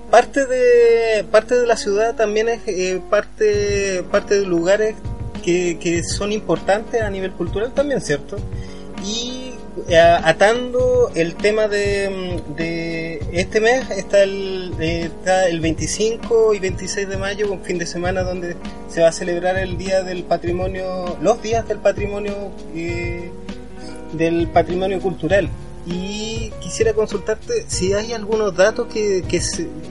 parte 0.09 0.47
de 0.47 1.23
parte 1.25 1.53
de 1.53 1.67
la 1.67 1.77
ciudad 1.77 2.15
también 2.15 2.49
es 2.49 2.61
eh, 2.65 2.99
parte 3.07 4.01
parte 4.09 4.39
de 4.39 4.47
lugares 4.47 4.95
que, 5.45 5.77
que 5.77 6.01
son 6.01 6.31
importantes 6.31 7.03
a 7.03 7.11
nivel 7.11 7.33
cultural 7.33 7.71
también, 7.71 8.01
¿cierto? 8.01 8.37
Y 9.05 9.53
eh, 9.89 9.99
atando 9.99 11.11
el 11.13 11.35
tema 11.35 11.67
de, 11.67 12.41
de 12.55 12.92
este 13.33 13.59
mes 13.61 13.89
está 13.89 14.21
el, 14.21 14.73
eh, 14.79 15.05
está 15.05 15.47
el 15.47 15.59
25 15.59 16.53
y 16.53 16.59
26 16.59 17.09
de 17.09 17.17
mayo, 17.17 17.51
un 17.51 17.63
fin 17.63 17.79
de 17.79 17.87
semana 17.87 18.21
donde 18.21 18.55
se 18.89 19.01
va 19.01 19.09
a 19.09 19.11
celebrar 19.11 19.57
el 19.57 19.77
día 19.77 20.03
del 20.03 20.23
patrimonio, 20.23 21.17
los 21.19 21.41
días 21.41 21.67
del 21.67 21.79
patrimonio 21.79 22.51
eh, 22.75 23.31
del 24.13 24.47
patrimonio 24.47 24.99
cultural. 25.01 25.49
Y 25.85 26.51
quisiera 26.61 26.93
consultarte 26.93 27.65
si 27.67 27.93
hay 27.93 28.13
algunos 28.13 28.55
datos 28.55 28.87
que, 28.87 29.23
que 29.27 29.41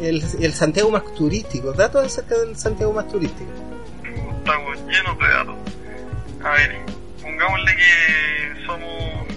el 0.00 0.54
Santiago 0.54 0.90
más 0.90 1.12
turístico, 1.14 1.72
datos 1.72 2.06
acerca 2.06 2.38
del 2.38 2.56
Santiago 2.56 2.92
más 2.92 3.08
turístico. 3.08 3.50
Estamos 4.38 4.78
llenos 4.88 5.18
de 5.18 5.28
datos. 5.28 5.56
A 6.44 6.52
ver, 6.54 6.78
pongámosle 7.20 7.72
que 7.76 8.66
somos 8.66 9.31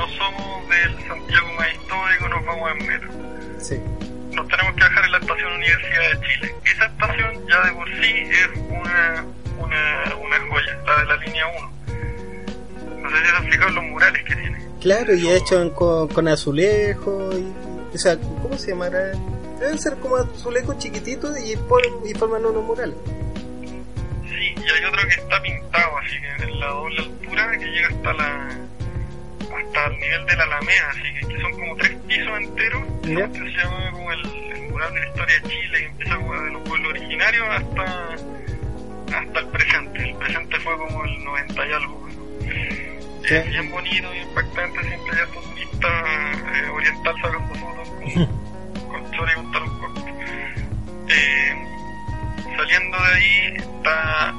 no 0.00 0.08
somos 0.16 0.68
del 0.68 1.06
Santiago 1.06 1.52
más 1.58 1.72
histórico, 1.74 2.28
nos 2.28 2.44
vamos 2.46 2.70
en 2.72 2.86
metro. 2.86 3.10
Sí. 3.58 3.76
Nos 4.32 4.48
tenemos 4.48 4.74
que 4.74 4.80
bajar 4.80 5.04
en 5.04 5.12
la 5.12 5.18
estación 5.18 5.52
Universidad 5.52 6.10
de 6.12 6.26
Chile. 6.28 6.54
Esa 6.64 6.86
estación 6.86 7.46
ya 7.48 7.62
de 7.66 7.72
por 7.72 7.88
sí 7.88 8.12
es 8.30 8.48
una, 8.68 9.24
una, 9.58 10.14
una 10.16 10.40
joya, 10.48 10.78
la 10.86 10.98
de 11.00 11.04
la 11.06 11.16
línea 11.16 11.44
1. 11.58 11.72
No 13.02 13.10
sé 13.10 13.16
si 13.16 13.32
has 13.36 13.44
fijado 13.44 13.70
los 13.70 13.84
murales 13.84 14.24
que 14.24 14.34
tiene. 14.36 14.58
Claro, 14.80 15.14
y 15.14 15.28
hecho 15.30 15.72
con, 15.74 16.08
con 16.08 16.28
azulejo, 16.28 17.30
y, 17.32 17.94
o 17.94 17.98
sea, 17.98 18.16
¿cómo 18.42 18.56
se 18.56 18.70
llamará? 18.70 19.12
Deben 19.58 19.78
ser 19.78 19.96
como 19.96 20.16
azulejos 20.16 20.78
chiquititos 20.78 21.36
y, 21.44 21.56
por- 21.56 21.82
y 22.08 22.14
forman 22.14 22.46
unos 22.46 22.64
murales. 22.64 22.94
Sí, 24.28 24.54
y 24.56 24.70
hay 24.70 24.84
otro 24.86 25.02
que 25.02 25.20
está 25.20 25.42
pintado, 25.42 25.98
así 25.98 26.16
que 26.20 26.44
en 26.44 26.60
la 26.60 26.66
doble 26.68 26.98
altura 27.00 27.50
que 27.58 27.66
llega 27.66 27.88
hasta 27.88 28.12
la 28.14 28.48
hasta 29.56 29.86
el 29.86 29.98
nivel 29.98 30.26
de 30.26 30.36
la 30.36 30.44
Alameda, 30.44 30.90
así 30.90 31.28
que, 31.28 31.40
son 31.40 31.52
como 31.52 31.76
tres 31.76 31.96
pisos 32.06 32.38
enteros. 32.38 32.82
Ya. 33.02 33.24
Este 33.24 33.38
se 33.38 33.50
llama 33.50 33.90
como 33.92 34.12
el, 34.12 34.26
el 34.26 34.70
mural 34.70 34.94
de 34.94 35.00
la 35.00 35.06
historia 35.08 35.40
de 35.40 35.48
Chile, 35.48 35.78
que 35.78 35.84
empieza 35.86 36.16
como 36.16 36.34
de 36.34 36.50
los 36.50 36.62
pueblos 36.68 36.90
originarios 36.90 37.48
hasta 37.48 38.16
hasta 39.16 39.40
el 39.40 39.46
presente. 39.48 40.10
El 40.10 40.16
presente 40.16 40.60
fue 40.60 40.76
como 40.78 41.04
el 41.04 41.24
90 41.24 41.66
y 41.66 41.72
algo. 41.72 41.94
bueno. 41.98 42.20
Sí. 43.26 43.34
Es 43.34 43.48
bien 43.48 43.70
bonito, 43.70 44.10
bien 44.10 44.28
impactante, 44.28 44.82
siempre 44.82 45.22
estos 45.22 45.44
turistas 45.44 45.92
eh, 46.54 46.68
oriental 46.72 47.14
sacando 47.22 47.54
fotos 47.54 47.88
con, 47.90 48.88
con 48.88 49.10
chores 49.12 49.32
y 49.32 49.36
con 49.36 49.52
talón 49.52 49.78
corto. 49.78 50.04
Eh, 51.08 51.66
saliendo 52.56 52.98
de 52.98 53.14
ahí 53.14 53.54
está 53.56 54.34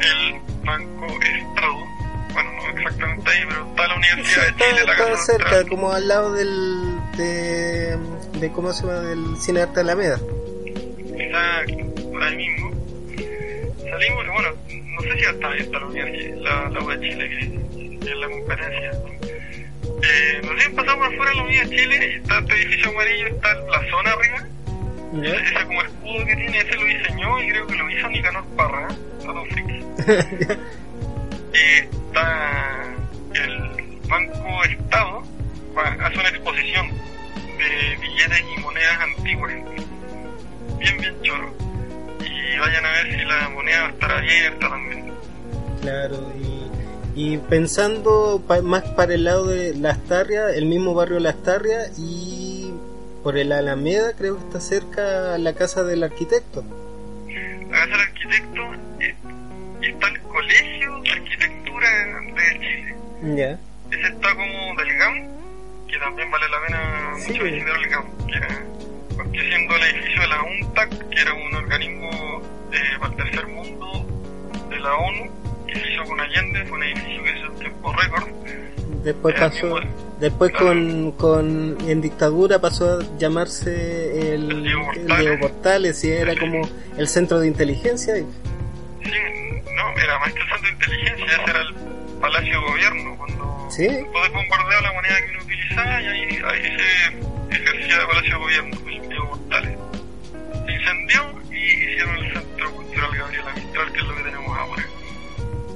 el 0.00 0.40
Banco 0.64 1.06
Estado. 1.22 1.97
Bueno, 2.32 2.52
no 2.52 2.78
exactamente 2.78 3.30
ahí, 3.30 3.40
pero 3.48 3.66
está 3.68 3.86
la 3.88 3.94
Sí, 3.94 3.98
Universidad 3.98 4.42
de 4.42 4.48
está, 4.50 4.64
Chile, 4.64 4.84
la 4.84 4.92
está 4.92 5.16
cerca, 5.16 5.64
como 5.68 5.92
al 5.92 6.08
lado 6.08 6.32
del, 6.34 6.98
de, 7.16 7.96
de, 8.40 8.52
¿cómo 8.52 8.72
se 8.72 8.82
llama? 8.86 9.00
Del 9.00 9.36
Cine 9.38 9.62
Arte 9.62 9.80
Alameda. 9.80 10.18
Exacto, 11.18 12.10
por 12.10 12.22
ahí 12.22 12.36
mismo. 12.36 12.70
Salimos, 13.90 14.26
bueno, 14.32 14.48
no 14.94 15.02
sé 15.02 15.18
si 15.18 15.24
hasta 15.24 15.48
ahí 15.50 15.60
está 15.60 15.78
la 15.80 15.86
Universidad, 15.86 16.36
la, 16.38 16.68
la 16.70 16.80
U 16.80 16.88
de 16.88 17.00
Chile, 17.00 17.28
que, 17.28 17.98
que 18.04 18.10
es 18.10 18.16
la 18.16 18.28
competencia. 18.28 18.90
Eh, 20.00 20.40
nos 20.44 20.54
bien 20.54 20.76
pasamos 20.76 21.06
por 21.08 21.14
afuera 21.14 21.30
de 21.32 21.36
la 21.36 21.42
Unidad 21.42 21.62
de 21.64 21.76
Chile 21.76 22.10
y 22.12 22.16
está 22.18 22.38
este 22.38 22.54
edificio 22.54 22.90
amarillo, 22.90 23.26
está 23.28 23.54
la 23.54 23.90
zona 23.90 24.10
arriba. 24.12 24.46
¿Ya? 25.14 25.34
Ese, 25.34 25.54
ese 25.54 25.64
como 25.66 25.82
escudo 25.82 26.26
que 26.26 26.36
tiene, 26.36 26.58
ese 26.60 26.76
lo 26.76 26.84
diseñó 26.84 27.42
y 27.42 27.48
creo 27.50 27.66
que 27.66 27.74
lo 27.74 27.90
hizo 27.90 28.08
Nicanor 28.08 28.44
Parra, 28.56 28.88
dato 29.24 29.44
friki. 29.46 29.84
Está 31.62 32.84
el 33.34 34.00
Banco 34.08 34.64
Estado, 34.64 35.22
hace 36.00 36.18
una 36.18 36.28
exposición 36.28 36.88
de 37.58 37.96
billetes 38.00 38.44
y 38.56 38.60
monedas 38.60 38.98
antiguas. 39.00 39.52
Bien, 40.78 40.96
bien 40.98 41.14
choro. 41.22 41.52
Y 42.20 42.58
vayan 42.58 42.84
a 42.86 42.90
ver 42.92 43.18
si 43.18 43.24
la 43.24 43.48
moneda 43.50 43.82
va 43.82 43.86
a 43.88 43.90
estar 43.90 44.12
abierta 44.12 44.68
también. 44.68 45.12
Claro, 45.82 46.32
y, 47.16 47.32
y 47.32 47.38
pensando 47.38 48.42
pa- 48.46 48.62
más 48.62 48.84
para 48.90 49.14
el 49.14 49.24
lado 49.24 49.46
de 49.46 49.74
Las 49.74 50.02
Tarrias, 50.04 50.54
el 50.54 50.66
mismo 50.66 50.94
barrio 50.94 51.18
Las 51.18 51.42
Tarrias 51.42 51.92
y 51.98 52.72
por 53.22 53.36
el 53.36 53.50
Alameda 53.52 54.12
creo 54.16 54.36
que 54.38 54.44
está 54.44 54.60
cerca 54.60 55.36
la 55.38 55.54
casa 55.54 55.82
del 55.82 56.04
arquitecto. 56.04 56.64
La 57.68 57.78
casa 57.80 57.86
del 57.90 58.00
arquitecto 58.00 58.74
eh, 59.00 59.14
está 59.82 60.08
el 60.08 60.20
Colegio 60.22 61.02
de 61.82 62.60
Chile. 62.60 62.94
Ya. 63.36 63.58
Ese 63.96 64.08
está 64.08 64.34
como 64.34 64.76
del 64.76 64.96
GAM, 64.98 65.28
que 65.88 65.98
también 65.98 66.30
vale 66.30 66.44
la 66.48 66.60
pena 66.66 67.14
Sí. 67.18 67.32
mucho 67.32 67.44
visitar 67.44 67.76
el 67.76 67.88
GAM, 67.88 68.04
que 68.26 69.14
porque 69.16 69.40
siendo 69.48 69.74
el 69.76 69.82
edificio 69.82 70.20
de 70.22 70.28
la 70.28 70.42
UNTAC, 70.42 71.08
que 71.08 71.20
era 71.20 71.32
un 71.34 71.54
organismo 71.56 72.10
eh, 72.72 72.76
para 73.00 73.10
el 73.12 73.16
tercer 73.16 73.46
mundo 73.48 74.06
de 74.70 74.78
la 74.80 74.94
ONU, 74.94 75.30
que 75.66 75.74
se 75.80 75.92
hizo 75.92 76.04
con 76.04 76.20
Allende, 76.20 76.64
fue 76.66 76.76
un 76.78 76.84
edificio 76.84 77.22
que 77.24 77.30
hizo 77.38 77.46
en 77.46 77.54
tiempo 77.58 77.92
récord. 77.94 78.28
Después 79.04 79.34
Era 79.36 79.48
pasó, 79.50 79.80
después 80.20 80.50
Claro. 80.52 80.66
con, 80.66 81.12
con 81.12 81.78
en 81.88 82.00
dictadura 82.00 82.60
pasó 82.60 82.98
a 83.00 83.18
llamarse 83.18 84.34
el, 84.34 84.50
El 84.50 84.62
Diego 84.64 84.82
el 84.92 84.98
Portales. 85.00 85.18
Diego 85.18 85.40
Portales 85.40 86.04
y 86.04 86.10
era 86.10 86.36
como 86.36 86.68
el 86.96 87.08
centro 87.08 87.40
de 87.40 87.48
inteligencia. 87.48 88.18
y- 88.18 88.22
Sí, 88.22 88.26
era 90.02 90.18
más 90.18 90.32
que 90.32 90.40
el 90.40 90.48
centro 90.48 90.62
de 90.66 90.72
inteligencia, 90.72 91.26
ese 91.26 91.50
era 91.50 91.60
el 91.60 91.74
Palacio 92.20 92.52
de 92.60 92.66
Gobierno, 92.66 93.16
cuando 93.16 93.68
Sí. 93.70 93.86
después 93.86 94.30
la 94.82 94.92
moneda 94.92 95.16
que 95.24 95.30
uno 95.32 95.42
utilizaba 95.44 96.00
y 96.02 96.06
ahí, 96.06 96.40
ahí 96.44 96.78
se 97.50 97.54
ejercía 97.56 97.98
de 97.98 98.06
Palacio 98.06 98.30
de 98.30 98.36
Gobierno, 98.38 98.76
el 98.88 99.08
Diego 99.08 99.30
Portales. 99.30 99.78
Se 100.66 100.72
incendió 100.72 101.42
y 101.50 101.56
hicieron 101.56 102.16
el 102.16 102.32
Centro 102.32 102.70
Cultural 102.72 103.16
Gabriela 103.16 103.52
Mistral, 103.54 103.92
que 103.92 103.98
es 103.98 104.04
lo 104.06 104.16
que 104.16 104.22
tenemos 104.22 104.58
ahora. 104.58 104.82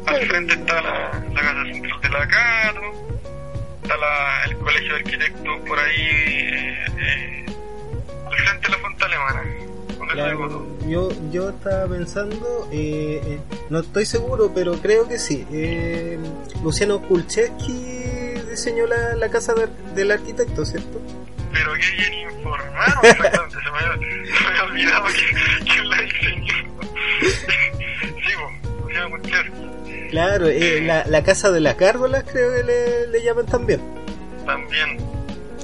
Al 0.06 0.26
frente 0.26 0.54
está 0.54 0.82
la, 0.82 1.24
la 1.32 1.40
Casa 1.40 1.62
Central 1.64 2.00
de 2.00 2.08
la 2.08 2.28
Cato, 2.28 3.20
está 3.82 3.96
la, 3.96 4.44
el 4.46 4.56
Colegio 4.58 4.88
de 4.94 4.96
Arquitectos 4.98 5.60
por 5.68 5.78
ahí, 5.78 6.00
eh, 6.00 6.84
eh, 6.98 7.46
al 8.26 8.36
frente 8.36 8.66
de 8.66 8.68
la 8.72 8.78
Fuente 8.78 9.04
Alemana. 9.04 9.42
Yo, 10.88 11.08
yo 11.30 11.50
estaba 11.50 11.86
pensando, 11.86 12.68
eh, 12.72 13.20
eh, 13.24 13.38
no 13.70 13.80
estoy 13.80 14.04
seguro, 14.06 14.52
pero 14.54 14.72
creo 14.74 15.08
que 15.08 15.18
sí. 15.18 15.46
Eh, 15.52 16.18
Luciano 16.62 17.00
Kulczewski 17.02 18.34
diseñó 18.50 18.86
la, 18.86 19.14
la 19.14 19.28
casa 19.30 19.54
del- 19.54 19.94
del 19.94 20.10
arquitecto, 20.10 20.64
¿cierto? 20.64 21.00
Pero 21.52 21.72
qué 21.74 21.96
bien 21.96 22.30
informado, 22.30 23.00
se 23.02 23.14
me 23.20 23.28
había, 23.28 24.26
se 24.36 24.52
me 24.52 24.60
olvidado 24.60 25.06
que, 25.06 25.64
que 25.74 25.82
la 25.84 26.02
diseñó. 26.02 26.54
sí, 27.20 28.32
pues, 28.40 28.82
Luciano 28.82 29.10
Kuczewski, 29.10 30.08
Claro, 30.10 30.46
eh, 30.48 30.80
la, 30.82 31.04
la 31.06 31.22
casa 31.22 31.50
de 31.50 31.60
las 31.60 31.78
gárgolas 31.78 32.24
creo 32.30 32.52
que 32.54 32.62
le, 32.64 33.06
le 33.08 33.22
llaman 33.22 33.46
también. 33.46 33.80
también. 34.44 34.98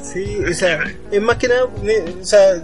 Sí, 0.03 0.39
o 0.49 0.55
sea, 0.55 0.85
es 1.11 1.21
más 1.21 1.37
que 1.37 1.49
nada, 1.49 1.67
me- 1.83 2.01
o 2.21 2.25
sea, 2.25 2.55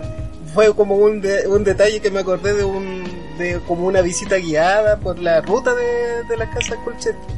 fue 0.55 0.75
como 0.75 0.95
un, 0.97 1.21
de- 1.21 1.47
un 1.49 1.65
detalle 1.65 2.01
que 2.01 2.11
me 2.11 2.21
acordé 2.21 2.55
de 2.55 2.65
un 2.65 3.05
de 3.39 3.61
como 3.67 3.87
una 3.87 4.01
visita 4.01 4.37
guiada 4.37 4.97
por 5.01 5.19
la 5.19 5.41
ruta 5.41 5.75
de, 5.75 6.23
de 6.29 6.37
la 6.37 6.49
casa 6.51 6.77
Kulczewski. 6.77 7.35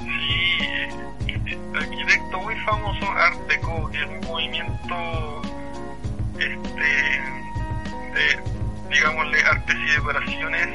Sí, 0.00 0.66
arquitecto 1.74 2.38
muy 2.42 2.54
famoso, 2.66 3.06
Art 3.10 3.38
Deco, 3.48 3.90
que 3.90 3.98
es 3.98 4.06
un 4.06 4.20
movimiento, 4.28 5.42
este, 6.38 6.90
de, 8.14 8.94
digámosle, 8.94 9.38
artes 9.42 9.76
y 9.76 9.90
decoraciones 9.94 10.68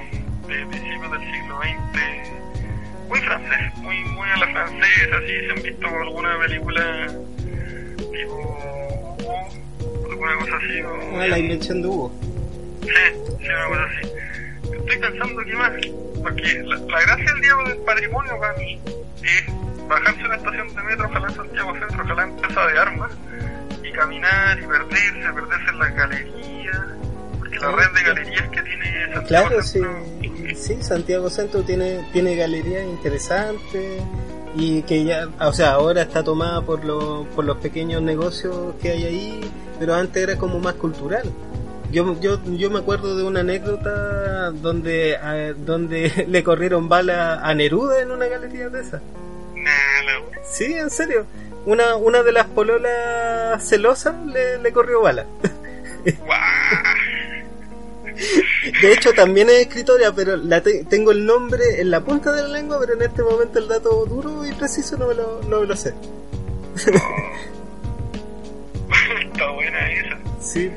de 0.47 0.65
principios 0.65 1.11
del 1.11 1.31
siglo 1.31 1.59
XX, 1.61 3.07
muy 3.09 3.19
francés, 3.19 3.77
muy, 3.77 4.03
muy 4.05 4.29
a 4.29 4.37
la 4.37 4.47
francesa, 4.47 5.15
así, 5.17 5.45
se 5.45 5.51
han 5.51 5.61
visto 5.61 5.87
alguna 5.87 6.39
película 6.39 7.07
tipo 8.11 9.17
alguna 10.09 10.35
cosa 10.37 10.55
así, 10.57 10.81
o- 10.81 11.19
Ah, 11.21 11.27
la 11.27 11.39
invención 11.39 11.81
de 11.81 11.87
Hugo. 11.87 12.11
Sí, 12.81 12.89
sí, 13.39 13.45
una 13.47 13.65
cosa 13.67 13.83
así. 13.85 14.11
Estoy 14.73 14.97
pensando 14.97 15.43
que 15.43 15.53
más, 15.55 15.71
porque 16.23 16.63
la, 16.65 16.75
la 16.77 17.01
gracia 17.01 17.33
del 17.33 17.41
día 17.41 17.55
del 17.67 17.77
patrimonio 17.79 18.39
para 18.39 18.53
mí 18.57 18.79
es 19.23 19.87
bajarse 19.87 20.23
una 20.25 20.35
estación 20.35 20.67
de 20.75 20.83
metro, 20.83 21.05
ojalá 21.07 21.27
en 21.29 21.35
Santiago 21.35 21.73
Centro, 21.79 22.03
ojalá 22.03 22.23
en 22.23 22.35
Plaza 22.37 22.67
de 22.67 22.79
Armas, 22.79 23.11
y 23.83 23.91
caminar 23.91 24.59
y 24.59 24.65
perderse, 24.65 25.33
perderse 25.33 25.69
en 25.69 25.79
la 25.79 25.89
galería, 25.89 26.87
porque 27.39 27.59
la 27.59 27.71
red 27.71 27.91
de 27.95 28.03
galerías 28.03 28.49
que 28.49 28.61
tiene 28.61 29.13
Santiago 29.13 29.47
Claro, 29.47 29.61
sí, 29.63 29.79
Centro. 29.79 30.55
sí, 30.55 30.77
Santiago 30.83 31.29
Centro 31.29 31.63
tiene, 31.63 32.05
tiene 32.13 32.35
galerías 32.35 32.83
interesantes 32.83 34.01
y 34.55 34.81
que 34.83 35.03
ya, 35.03 35.27
o 35.39 35.53
sea, 35.53 35.73
ahora 35.73 36.01
está 36.01 36.23
tomada 36.23 36.61
por, 36.61 36.83
los 36.85 37.27
por 37.35 37.45
los 37.45 37.57
pequeños 37.57 38.01
negocios 38.01 38.73
que 38.81 38.89
hay 38.91 39.03
ahí, 39.05 39.51
pero 39.79 39.95
antes 39.95 40.21
era 40.23 40.37
como 40.37 40.59
más 40.59 40.73
cultural. 40.75 41.23
Yo, 41.91 42.19
yo, 42.19 42.39
yo 42.45 42.69
me 42.69 42.79
acuerdo 42.79 43.15
de 43.17 43.23
una 43.23 43.39
anécdota 43.39 44.51
donde, 44.51 45.17
a- 45.17 45.53
donde 45.53 46.25
le 46.29 46.43
corrieron 46.43 46.87
bala 46.89 47.39
a 47.41 47.53
Neruda 47.55 48.01
en 48.01 48.11
una 48.11 48.27
galería 48.27 48.69
de 48.69 48.81
esas. 48.81 49.01
Sí, 50.43 50.73
en 50.73 50.89
serio. 50.89 51.25
Una, 51.65 51.95
una 51.95 52.23
de 52.23 52.31
las 52.31 52.45
pololas 52.47 53.63
celosas 53.67 54.15
le, 54.27 54.57
le 54.59 54.71
corrió 54.71 55.01
bala. 55.01 55.25
De 58.81 58.93
hecho, 58.93 59.13
también 59.13 59.49
es 59.49 59.55
escritora, 59.61 60.11
pero 60.13 60.35
la 60.37 60.61
te- 60.61 60.83
tengo 60.85 61.11
el 61.11 61.25
nombre 61.25 61.81
en 61.81 61.89
la 61.91 62.01
punta 62.03 62.31
de 62.31 62.41
la 62.43 62.47
lengua, 62.49 62.77
pero 62.79 62.93
en 62.93 63.01
este 63.03 63.21
momento 63.23 63.59
el 63.59 63.67
dato 63.67 64.05
duro 64.05 64.45
y 64.45 64.53
preciso 64.53 64.97
no 64.97 65.07
me 65.07 65.15
lo, 65.15 65.41
no 65.47 65.61
me 65.61 65.67
lo 65.67 65.75
sé. 65.75 65.93
Está 69.21 69.49
buena 69.51 69.91
esa. 69.91 70.17
Sí. 70.41 70.71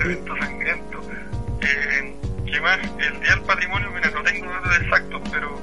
evento 0.00 0.36
sangriento. 0.38 1.00
Eh, 1.60 2.14
¿Qué 2.46 2.60
más? 2.60 2.78
El 2.98 3.20
Día 3.20 3.30
del 3.30 3.40
Patrimonio, 3.42 3.90
mira, 3.94 4.10
no 4.10 4.22
tengo 4.22 4.46
datos 4.50 4.76
exactos, 4.82 5.22
pero 5.30 5.58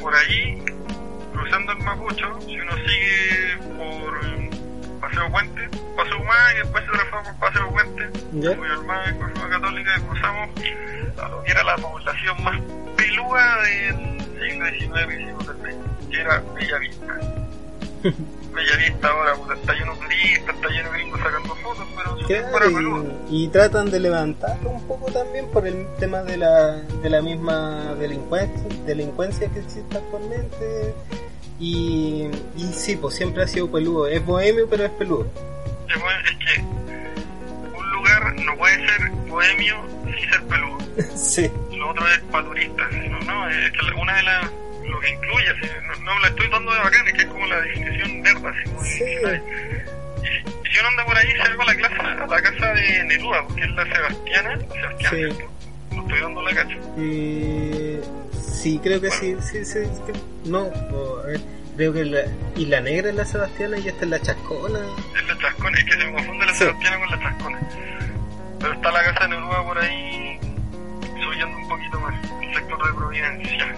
por 0.00 0.14
ahí, 0.14 0.62
cruzando 1.32 1.72
el 1.72 1.78
Mapocho, 1.78 2.38
si 2.46 2.58
uno 2.60 2.72
sigue 2.76 3.58
por 3.76 4.20
Paseo 5.00 5.30
Puente, 5.30 5.68
Paseo 5.96 6.20
Humá 6.20 6.34
y 6.54 6.58
después 6.58 6.84
se 6.84 6.90
transforma 6.92 7.32
por 7.38 7.45
¿Ya? 8.40 8.54
muy 8.54 8.68
normal, 8.68 9.08
en 9.08 9.18
Corfuma 9.18 9.48
Católica, 9.48 10.00
cruzamos 10.06 10.50
a 11.22 11.28
lo 11.28 11.42
que 11.42 11.50
era 11.50 11.64
la 11.64 11.76
población 11.76 12.44
más 12.44 12.60
pelúa 12.94 13.62
del 13.62 14.20
siglo 14.20 14.66
XIX 14.66 15.14
y 15.14 15.24
siglo 15.24 15.40
XX, 15.40 16.10
que 16.10 16.20
era 16.20 16.42
Bellavista. 16.54 17.20
Bellavista 18.54 19.08
ahora 19.08 19.34
puta, 19.36 19.54
está 19.54 19.72
lleno 19.72 19.94
de 19.94 20.00
turistas, 20.00 20.54
está 20.54 20.68
lleno 20.68 20.92
de 20.92 20.98
gringos 20.98 21.20
sacando 21.20 21.54
fotos, 21.56 21.86
pero 21.96 22.18
su 22.18 22.26
tiempo 22.26 22.58
era 22.58 22.66
y, 23.30 23.48
tratan 23.48 23.90
de 23.90 24.00
levantarlo 24.00 24.70
un 24.70 24.86
poco 24.86 25.10
también 25.10 25.46
por 25.50 25.66
el 25.66 25.86
tema 25.98 26.22
de 26.22 26.36
la, 26.36 26.72
de 26.82 27.08
la 27.08 27.22
misma 27.22 27.94
delincuencia, 27.94 28.62
delincuencia 28.84 29.48
que 29.48 29.60
existe 29.60 29.96
actualmente. 29.96 30.94
Y, 31.58 32.28
y 32.58 32.64
sí, 32.74 32.96
pues 32.96 33.14
siempre 33.14 33.42
ha 33.42 33.46
sido 33.46 33.70
peludo. 33.72 34.06
Es 34.06 34.24
bohemio, 34.24 34.68
pero 34.68 34.84
es 34.84 34.90
peludo. 34.90 35.26
Es 35.88 35.96
es 35.96 36.36
que 36.36 36.85
no 38.44 38.56
puede 38.56 38.76
ser 38.86 39.10
bohemio 39.28 39.76
sin 40.04 40.30
ser 40.30 40.42
peludo. 40.44 40.78
sí. 41.16 41.50
Lo 41.76 41.90
otro 41.90 42.06
es 42.08 42.18
para 42.30 42.44
turistas. 42.44 42.92
No, 42.92 43.18
no, 43.20 43.48
es 43.50 43.70
que 43.72 43.94
una 44.00 44.16
de 44.16 44.22
las. 44.22 44.50
Lo 44.86 45.00
que 45.00 45.10
incluye, 45.10 45.48
así, 45.50 45.70
no, 45.86 46.04
no 46.14 46.20
la 46.20 46.28
estoy 46.28 46.48
dando 46.48 46.72
de 46.72 46.78
bacán, 46.78 47.06
es 47.08 47.14
que 47.14 47.20
es 47.22 47.26
como 47.26 47.46
la 47.46 47.60
definición 47.60 48.22
verde, 48.22 48.48
así 48.48 48.70
como. 48.70 48.84
Sí. 48.84 49.02
Y, 49.02 50.26
si- 50.28 50.68
y 50.68 50.72
si 50.72 50.78
uno 50.78 50.88
anda 50.88 51.04
por 51.06 51.16
ahí, 51.18 51.26
va 51.38 51.62
a 51.62 51.66
la, 51.66 51.74
clase, 51.74 51.94
a 51.96 52.26
la 52.26 52.42
casa 52.42 52.72
de 52.72 53.04
Neruda, 53.04 53.42
porque 53.46 53.62
es 53.62 53.70
la 53.70 53.84
Sebastiana. 53.84 54.58
Sebastiana, 54.60 54.98
Sí. 55.10 55.16
¿cierto? 55.16 55.50
No 55.92 56.02
estoy 56.02 56.20
dando 56.20 56.42
la 56.42 56.54
cacha. 56.54 56.76
Eh, 56.98 58.00
sí, 58.40 58.80
creo 58.82 59.00
que 59.00 59.10
sí, 59.10 59.36
sí, 59.40 59.64
sí. 59.64 59.80
no, 60.44 60.70
a 61.22 61.26
ver, 61.26 61.40
creo 61.76 61.92
que 61.92 62.04
la, 62.04 62.20
y 62.54 62.66
la 62.66 62.80
negra 62.80 63.08
es 63.10 63.14
la 63.16 63.24
Sebastiana 63.24 63.78
y 63.78 63.88
esta 63.88 64.04
es 64.04 64.10
la 64.10 64.20
Chascona. 64.20 64.78
Es 65.16 65.26
la 65.26 65.38
Chascona, 65.38 65.78
es 65.78 65.84
que 65.84 65.92
se 65.92 66.04
me 66.04 66.12
confunde 66.12 66.46
la 66.46 66.52
Sí. 66.52 66.58
Sebastiana 66.60 66.98
con 66.98 67.10
la 67.10 67.18
Chascona. 67.20 67.60
Está 68.72 68.90
la 68.92 69.04
casa 69.04 69.24
de 69.24 69.28
Neruda 69.28 69.64
por 69.64 69.78
ahí, 69.78 70.38
subiendo 71.02 71.56
un 71.56 71.68
poquito 71.68 72.00
más, 72.00 72.14
el 72.42 72.54
sector 72.54 72.86
de 72.86 72.94
Providencia. 72.94 73.76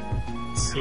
Sí. 0.56 0.78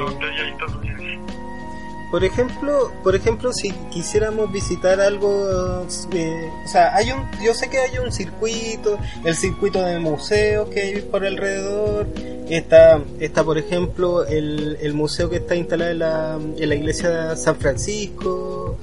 Por 2.10 2.24
ejemplo, 2.24 2.90
por 3.04 3.14
ejemplo, 3.14 3.52
si 3.52 3.70
quisiéramos 3.90 4.50
visitar 4.50 5.00
algo, 5.00 5.86
eh, 6.12 6.50
o 6.64 6.68
sea, 6.68 6.94
hay 6.94 7.12
un, 7.12 7.28
yo 7.42 7.52
sé 7.52 7.68
que 7.68 7.78
hay 7.78 7.98
un 7.98 8.10
circuito, 8.10 8.98
el 9.24 9.34
circuito 9.34 9.82
de 9.82 9.98
museos 9.98 10.68
que 10.70 10.80
hay 10.80 11.02
por 11.02 11.24
alrededor. 11.24 12.06
Está, 12.48 13.02
está 13.20 13.44
por 13.44 13.58
ejemplo, 13.58 14.24
el, 14.24 14.78
el 14.80 14.94
museo 14.94 15.28
que 15.28 15.36
está 15.36 15.54
instalado 15.54 15.90
en 15.90 15.98
la, 15.98 16.38
en 16.56 16.68
la 16.68 16.74
iglesia 16.74 17.10
de 17.10 17.36
San 17.36 17.56
Francisco. 17.56 18.78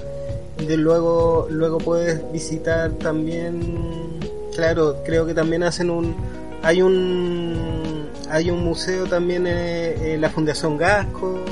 De 0.57 0.77
luego, 0.77 1.47
luego 1.49 1.79
puedes 1.79 2.31
visitar 2.31 2.91
también, 2.91 4.04
claro, 4.55 5.03
creo 5.05 5.25
que 5.25 5.33
también 5.33 5.63
hacen 5.63 5.89
un, 5.89 6.15
hay 6.63 6.81
un, 6.81 8.09
hay 8.29 8.49
un 8.49 8.63
museo 8.63 9.05
también 9.05 9.45
en, 9.47 10.05
en 10.05 10.21
la 10.21 10.29
Fundación 10.29 10.77
Gasco 10.77 11.43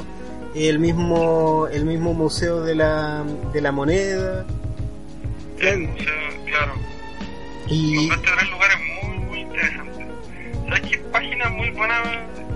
el 0.55 0.77
mismo 0.80 1.67
el 1.71 1.84
mismo 1.85 2.13
museo 2.13 2.61
de 2.61 2.75
la, 2.75 3.23
de 3.51 3.61
la 3.61 3.71
moneda 3.71 4.45
El 5.59 5.80
museo, 5.80 6.13
claro. 6.45 6.73
y 7.67 8.07
tres 8.09 8.49
lugares 8.51 8.77
muy, 9.03 9.17
muy 9.19 9.39
interesantes. 9.41 10.05
¿Sabes 10.67 10.81
qué 10.91 10.97
página 11.11 11.49
muy 11.49 11.69
buena? 11.71 11.95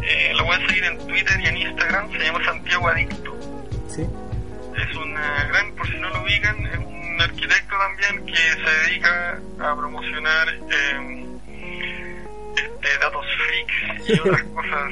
Eh, 0.03 0.31
la 0.35 0.43
voy 0.43 0.55
a 0.55 0.67
seguir 0.67 0.83
en 0.83 0.97
Twitter 1.07 1.39
y 1.41 1.47
en 1.47 1.57
Instagram. 1.57 2.11
Se 2.11 2.19
llama 2.19 2.43
Santiago 2.45 2.87
Adicto. 2.87 3.35
sí 3.87 4.01
Es 4.01 4.95
una 4.95 5.45
gran, 5.49 5.73
por 5.75 5.87
si 5.87 5.97
no 5.99 6.09
lo 6.09 6.21
ubican, 6.23 6.65
es 6.67 6.77
un 6.77 7.06
arquitecto 7.21 7.75
también 7.77 8.25
que 8.25 8.35
se 8.35 8.89
dedica 8.89 9.39
a 9.59 9.75
promocionar 9.75 10.47
eh, 10.49 11.25
este, 12.55 12.97
datos 12.99 13.25
freaks 13.37 14.09
y 14.09 14.19
otras 14.19 14.43
cosas 14.43 14.91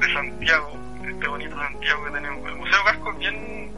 de 0.00 0.12
Santiago, 0.12 0.78
de 1.02 1.10
este 1.10 1.28
bonito 1.28 1.56
Santiago 1.56 2.04
que 2.04 2.10
tenemos. 2.10 2.48
El 2.48 2.56
Museo 2.56 2.84
Gasco 2.84 3.12
es 3.12 3.18
bien, 3.18 3.72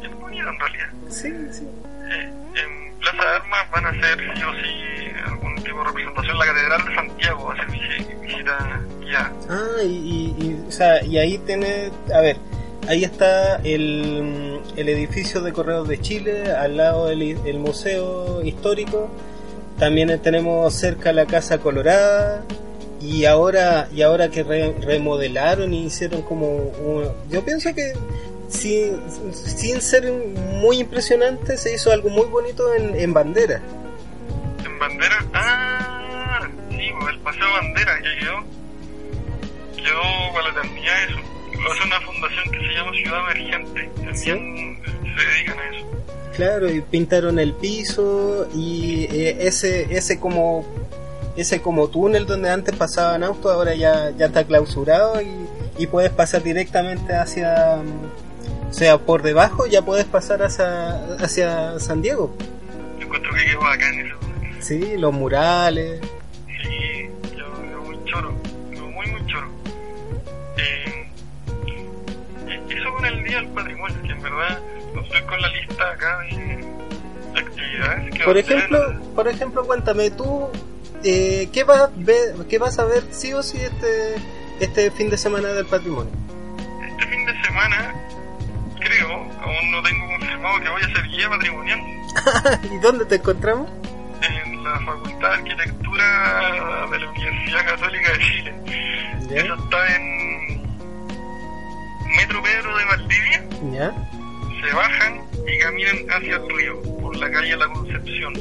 bien 0.00 0.20
bonito 0.20 0.48
en 0.48 0.58
realidad. 0.58 0.88
sí 1.08 1.32
sí 1.52 1.66
Eh, 2.08 2.30
en 2.54 2.94
Plaza 3.00 3.22
de 3.22 3.36
Armas 3.36 3.70
van 3.70 3.86
a 3.86 3.88
hacer 3.90 4.18
sí 4.36 4.42
o 4.42 4.54
sí 4.54 5.10
algún 5.26 5.54
tipo 5.56 5.78
de 5.78 5.84
representación. 5.84 6.38
La 6.38 6.46
Catedral 6.46 6.84
de 6.86 6.94
Santiago 6.94 7.44
va 7.46 7.54
a 7.54 7.56
ser 7.56 7.66
visi- 7.68 8.20
visita 8.20 8.80
guiada. 9.00 9.32
ah 9.50 9.82
y, 9.82 9.86
y, 10.38 10.44
y, 10.44 10.64
o 10.68 10.70
sea, 10.72 11.02
y 11.04 11.18
ahí 11.18 11.38
tiene 11.38 11.90
a 12.14 12.20
ver 12.20 12.36
ahí 12.88 13.04
está 13.04 13.56
el, 13.64 14.60
el 14.76 14.88
edificio 14.88 15.40
de 15.40 15.52
Correos 15.52 15.88
de 15.88 16.00
Chile 16.00 16.52
al 16.52 16.76
lado 16.76 17.06
del 17.06 17.22
el 17.22 17.58
museo 17.58 18.42
histórico. 18.44 19.08
También 19.78 20.18
tenemos 20.22 20.72
cerca 20.74 21.12
la 21.12 21.26
casa 21.26 21.58
colorada. 21.58 22.42
Y 23.00 23.26
ahora 23.26 23.88
y 23.94 24.02
ahora 24.02 24.30
que 24.30 24.42
re- 24.42 24.74
remodelaron 24.80 25.74
y 25.74 25.84
hicieron 25.86 26.22
como 26.22 26.46
un- 26.48 27.12
yo 27.30 27.44
pienso 27.44 27.74
que 27.74 27.92
sin, 28.48 28.98
sin 29.34 29.82
ser 29.82 30.10
muy 30.10 30.78
impresionante 30.80 31.56
se 31.58 31.74
hizo 31.74 31.92
algo 31.92 32.08
muy 32.08 32.26
bonito 32.26 32.72
en, 32.74 32.98
en 32.98 33.12
bandera. 33.12 33.60
En 34.64 34.78
Bandera, 34.78 35.24
ah, 35.34 36.48
sí, 36.70 36.88
pues, 36.98 37.14
el 37.14 37.20
Paseo 37.20 37.46
Bandera 37.52 37.96
que 37.98 38.18
quedó, 38.24 38.38
quedó 39.76 40.32
para 40.34 40.52
la 40.52 40.62
eso. 41.04 41.35
Hace 41.70 41.86
una 41.86 42.00
fundación 42.00 42.50
que 42.50 42.58
se 42.58 42.74
llama 42.74 42.92
Ciudad 42.92 43.30
Emergente. 43.30 43.90
También 43.96 44.82
se 45.02 45.26
dedican 45.26 45.58
a 45.58 45.76
eso. 45.76 45.86
Claro, 46.34 46.70
y 46.70 46.80
pintaron 46.82 47.38
el 47.38 47.54
piso 47.54 48.46
y 48.54 49.04
eh, 49.10 49.38
ese 49.40 49.86
ese 49.96 50.20
como 50.20 50.66
ese 51.36 51.62
como 51.62 51.88
túnel 51.88 52.26
donde 52.26 52.50
antes 52.50 52.76
pasaban 52.76 53.24
autos 53.24 53.52
ahora 53.52 53.74
ya 53.74 54.10
ya 54.10 54.26
está 54.26 54.44
clausurado 54.44 55.20
y, 55.22 55.28
y 55.78 55.86
puedes 55.86 56.10
pasar 56.10 56.42
directamente 56.42 57.14
hacia 57.14 57.76
mm, 57.82 58.70
o 58.70 58.72
sea, 58.72 58.98
por 58.98 59.22
debajo 59.22 59.66
ya 59.66 59.82
puedes 59.82 60.04
pasar 60.04 60.42
hacia 60.42 60.96
hacia 61.16 61.78
San 61.78 62.02
Diego. 62.02 62.34
Yo 62.98 63.06
encuentro 63.06 63.32
que 63.32 63.44
quedó 63.46 63.60
bacán 63.60 63.98
eso. 64.00 64.16
Sí, 64.60 64.96
los 64.98 65.12
murales. 65.12 66.00
Con 75.26 75.40
la 75.40 75.48
lista 75.48 75.90
acá 75.90 76.18
de, 76.18 76.64
de 77.32 77.40
actividades. 77.40 78.14
que 78.14 78.24
Por 78.24 78.36
ejemplo, 78.36 79.00
por 79.14 79.28
ejemplo, 79.28 79.66
cuéntame 79.66 80.10
tú 80.10 80.48
eh, 81.04 81.48
¿qué 81.52 81.64
vas 81.64 81.80
a 81.82 81.90
ver, 81.94 82.34
qué 82.48 82.58
vas 82.58 82.78
a 82.78 82.84
ver 82.84 83.04
sí 83.10 83.32
o 83.32 83.42
sí 83.42 83.58
este 83.58 84.16
este 84.60 84.90
fin 84.90 85.10
de 85.10 85.16
semana 85.16 85.48
del 85.48 85.66
patrimonio? 85.66 86.10
Este 86.88 87.06
fin 87.06 87.26
de 87.26 87.44
semana, 87.44 87.94
creo, 88.80 89.08
aún 89.12 89.70
no 89.70 89.82
tengo 89.82 90.06
confirmado 90.08 90.60
que 90.60 90.68
voy 90.68 90.82
a 90.82 90.86
ser 90.86 91.08
guía 91.08 91.28
patrimonial 91.28 91.80
¿Y 92.72 92.78
dónde 92.78 93.04
te 93.04 93.16
encontramos? 93.16 93.68
en 94.22 94.64
la 94.64 94.80
Facultad 94.80 95.28
de 95.28 95.34
Arquitectura 95.34 96.86
de 96.90 96.98
la 96.98 97.10
Universidad 97.10 97.66
Católica 97.66 98.12
de 98.12 98.18
Chile. 98.18 98.54
¿Ya? 99.28 99.36
Eso 99.42 99.54
está 99.54 99.94
en 99.94 100.62
Metro 102.16 102.42
Pedro 102.42 102.76
de 102.76 102.84
Valdivia. 102.86 103.44
¿Ya? 103.72 103.94
Se 104.68 104.74
bajan 104.74 105.20
y 105.46 105.58
caminan 105.58 105.96
hacia 106.10 106.36
el 106.36 106.48
río, 106.56 106.82
por 107.00 107.16
la 107.16 107.30
calle 107.30 107.56
La 107.56 107.68
Concepción. 107.68 108.32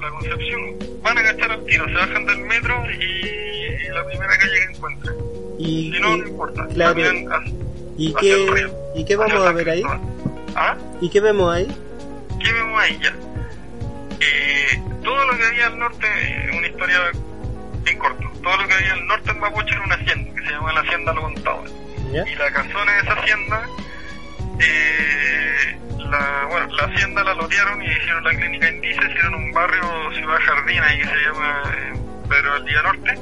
la 0.00 0.10
Concepción, 0.10 0.76
van 1.02 1.18
a 1.18 1.22
cachar 1.22 1.52
al 1.52 1.64
tiro, 1.66 1.86
se 1.86 1.94
bajan 1.94 2.24
del 2.26 2.38
metro 2.38 2.82
y, 2.90 3.26
y 3.26 3.88
la 3.92 4.06
primera 4.06 4.36
calle 4.38 4.52
que 4.66 4.72
encuentren. 4.76 5.14
Y, 5.58 5.92
Si 5.92 6.00
no, 6.00 6.16
no 6.16 6.26
importa. 6.28 6.66
claro, 6.68 6.94
Caminan 7.02 7.32
hacia- 7.32 7.54
¿y 7.98 8.14
hacia 8.14 8.34
el 8.34 8.46
qué, 8.46 8.50
río, 8.52 8.74
¿y 8.94 9.04
qué 9.04 9.16
vamos 9.16 9.46
a 9.46 9.52
ver 9.52 9.70
ahí? 9.70 9.82
¿Ah? 10.56 10.76
¿Y 11.00 11.10
qué 11.10 11.20
vemos 11.20 11.54
ahí? 11.54 11.66
¿Qué 12.42 12.52
vemos 12.52 12.80
ahí 12.80 12.98
ya? 13.02 13.14
Eh, 14.20 14.80
todo 15.02 15.24
lo 15.26 15.36
que 15.36 15.44
había 15.44 15.66
al 15.66 15.78
norte, 15.78 16.06
eh, 16.06 16.50
una 16.56 16.66
historia 16.66 16.96
en 17.86 17.98
corto, 17.98 18.24
todo 18.42 18.56
lo 18.56 18.68
que 18.68 18.74
había 18.74 18.92
al 18.94 19.06
norte 19.06 19.30
en 19.30 19.40
Mapuche 19.40 19.70
era 19.72 19.82
una 19.84 19.94
hacienda, 19.96 20.34
que 20.34 20.46
se 20.46 20.50
llama 20.52 20.72
la 20.72 20.80
Hacienda 20.80 21.12
Lo 21.12 21.22
Contado. 21.22 21.64
¿Ya? 22.12 22.28
Y 22.28 22.34
la 22.36 22.50
casona 22.52 22.92
de 22.94 23.00
esa 23.00 23.12
hacienda, 23.14 23.68
eh, 24.60 25.78
la, 25.98 26.46
bueno, 26.50 26.74
la 26.74 26.84
hacienda 26.84 27.24
la 27.24 27.34
lotearon 27.34 27.82
y 27.82 27.86
hicieron 27.86 28.24
la 28.24 28.30
clínica 28.30 28.68
Indice, 28.68 29.10
hicieron 29.10 29.34
un 29.34 29.52
barrio 29.52 30.12
Ciudad 30.12 30.38
Jardín 30.44 30.82
ahí 30.82 30.98
que 30.98 31.08
se 31.08 31.16
llama 31.16 31.62
eh, 31.74 31.92
Pedro 32.28 32.54
del 32.54 32.64
Día 32.66 32.82
Norte. 32.82 33.18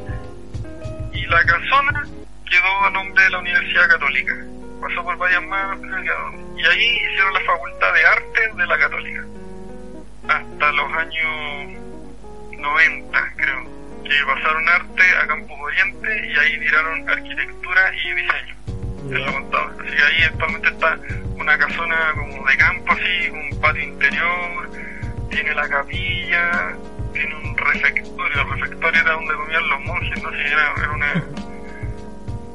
Y 1.13 1.27
la 1.27 1.45
casona 1.45 2.07
quedó 2.49 2.85
a 2.85 2.91
nombre 2.91 3.23
de 3.25 3.31
la 3.31 3.39
Universidad 3.39 3.89
Católica. 3.89 4.35
Pasó 4.81 5.03
por 5.03 5.17
varias 5.17 5.43
dónde. 5.43 6.63
Y 6.63 6.65
ahí 6.65 6.97
hicieron 6.97 7.35
la 7.35 7.41
Facultad 7.41 7.93
de 7.93 8.07
Artes 8.07 8.57
de 8.57 8.67
la 8.67 8.79
Católica. 8.79 9.25
Hasta 10.29 10.73
los 10.73 10.93
años 10.93 11.79
90, 12.59 13.33
creo. 13.37 13.79
Que 14.05 14.25
pasaron 14.25 14.69
arte 14.69 15.03
a 15.23 15.27
Campos 15.27 15.59
Oriente 15.61 16.27
y 16.27 16.39
ahí 16.39 16.59
tiraron 16.61 17.09
arquitectura 17.09 17.95
y 17.95 18.15
diseño. 18.15 18.58
Eso 19.11 19.33
contaba. 19.33 19.73
Así 19.81 19.97
que 19.97 20.03
ahí 20.03 20.23
actualmente 20.25 20.69
está 20.69 20.99
una 21.37 21.59
casona 21.59 22.13
como 22.15 22.47
de 22.47 22.57
campo, 22.57 22.93
así, 22.93 23.29
con 23.31 23.39
un 23.41 23.61
patio 23.61 23.83
interior, 23.83 24.71
tiene 25.31 25.55
la 25.55 25.69
capilla, 25.69 26.77
tiene 27.13 27.35
un 27.37 27.57
refectorio. 27.57 28.41
El 28.43 28.51
refectorio 28.61 29.01
era 29.01 29.13
donde 29.13 29.35
comían 29.35 29.69
los 29.69 29.81
monjes, 29.83 30.23
no 30.23 30.31
sé, 30.31 30.47
era, 30.47 30.75
era 30.79 30.91
una, 30.93 31.25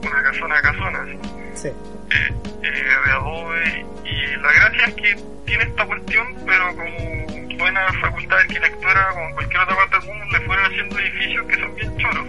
una 0.03 0.23
casona 0.23 0.61
casona, 0.61 0.99
así, 1.01 1.19
Sí. 1.55 1.67
eh, 1.69 2.33
eh, 2.63 2.83
de 3.05 3.11
adobe. 3.11 3.85
Y 4.05 4.35
la 4.37 4.51
gracia 4.53 4.85
es 4.87 4.93
que 4.95 5.15
tiene 5.45 5.63
esta 5.63 5.85
cuestión, 5.85 6.27
pero 6.45 6.67
como 6.75 7.57
buena 7.57 7.93
facultad 8.01 8.35
de 8.37 8.41
arquitectura, 8.43 9.07
como 9.13 9.27
en 9.29 9.33
cualquier 9.35 9.61
otra 9.61 9.75
parte 9.75 9.97
del 9.99 10.07
mundo, 10.07 10.25
le 10.37 10.45
fueron 10.45 10.65
haciendo 10.65 10.99
edificios 10.99 11.45
que 11.47 11.59
son 11.59 11.75
bien 11.75 11.97
choros. 11.97 12.27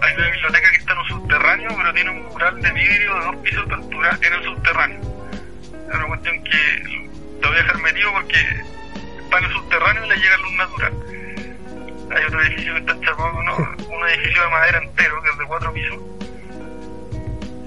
Hay 0.00 0.14
una 0.14 0.30
biblioteca 0.30 0.70
que 0.70 0.76
está 0.76 0.92
en 0.92 0.98
un 0.98 1.08
subterráneo, 1.08 1.68
pero 1.76 1.94
tiene 1.94 2.10
un 2.10 2.26
mural 2.26 2.60
de 2.60 2.70
vidrio 2.72 3.14
de 3.14 3.24
dos 3.24 3.36
pisos 3.36 3.68
de 3.68 3.74
altura 3.74 4.18
en 4.22 4.32
el 4.32 4.44
subterráneo. 4.44 5.00
Es 5.88 5.94
una 5.94 6.06
cuestión 6.06 6.44
que 6.44 6.82
lo 7.40 7.48
voy 7.48 7.58
a 7.58 7.62
dejar 7.62 7.78
metido 7.78 8.12
porque 8.12 8.38
está 8.38 9.38
en 9.38 9.44
el 9.44 9.52
subterráneo 9.52 10.04
y 10.04 10.08
le 10.08 10.16
llega 10.16 10.36
luz 10.36 10.52
natural. 10.52 10.92
Hay 12.10 12.24
otro 12.24 12.42
edificio 12.42 12.74
que 12.74 12.80
está 12.80 13.00
chapado, 13.00 13.42
¿no? 13.42 13.56
un 13.88 14.08
edificio 14.08 14.42
de 14.42 14.48
madera 14.50 14.78
entero 14.78 15.22
que 15.22 15.30
es 15.30 15.38
de 15.38 15.44
cuatro 15.44 15.72
pisos. 15.72 15.98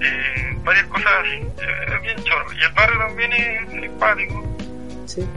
Eh, 0.00 0.56
varias 0.64 0.86
cosas 0.86 1.12
así, 1.20 1.46
es 1.94 2.02
bien 2.02 2.24
chorro. 2.24 2.52
Y 2.52 2.62
el 2.62 2.72
barrio 2.72 2.98
también 2.98 3.32
es 3.32 3.70
simpático. 3.70 4.56
Sí. 5.06 5.28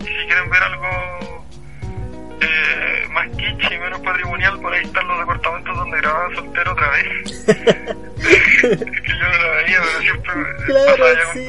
Si 0.00 0.26
quieren 0.26 0.50
ver 0.50 0.62
algo 0.62 1.41
eh, 2.42 3.06
más 3.10 3.28
kitsch 3.28 3.72
y 3.72 3.78
menos 3.78 4.00
patrimonial, 4.00 4.60
por 4.60 4.72
ahí 4.72 4.84
están 4.84 5.08
los 5.08 5.18
departamentos 5.20 5.76
donde 5.76 5.96
grababa 5.98 6.34
soltero 6.34 6.72
otra 6.72 6.90
vez. 6.90 7.48
es 7.48 8.78
que 8.78 9.08
yo 9.08 9.28
no 9.28 9.38
la 9.38 9.50
veía, 9.56 9.80
pero 9.82 10.00
siempre 10.00 10.32
Claro, 10.66 11.04
sí. 11.32 11.46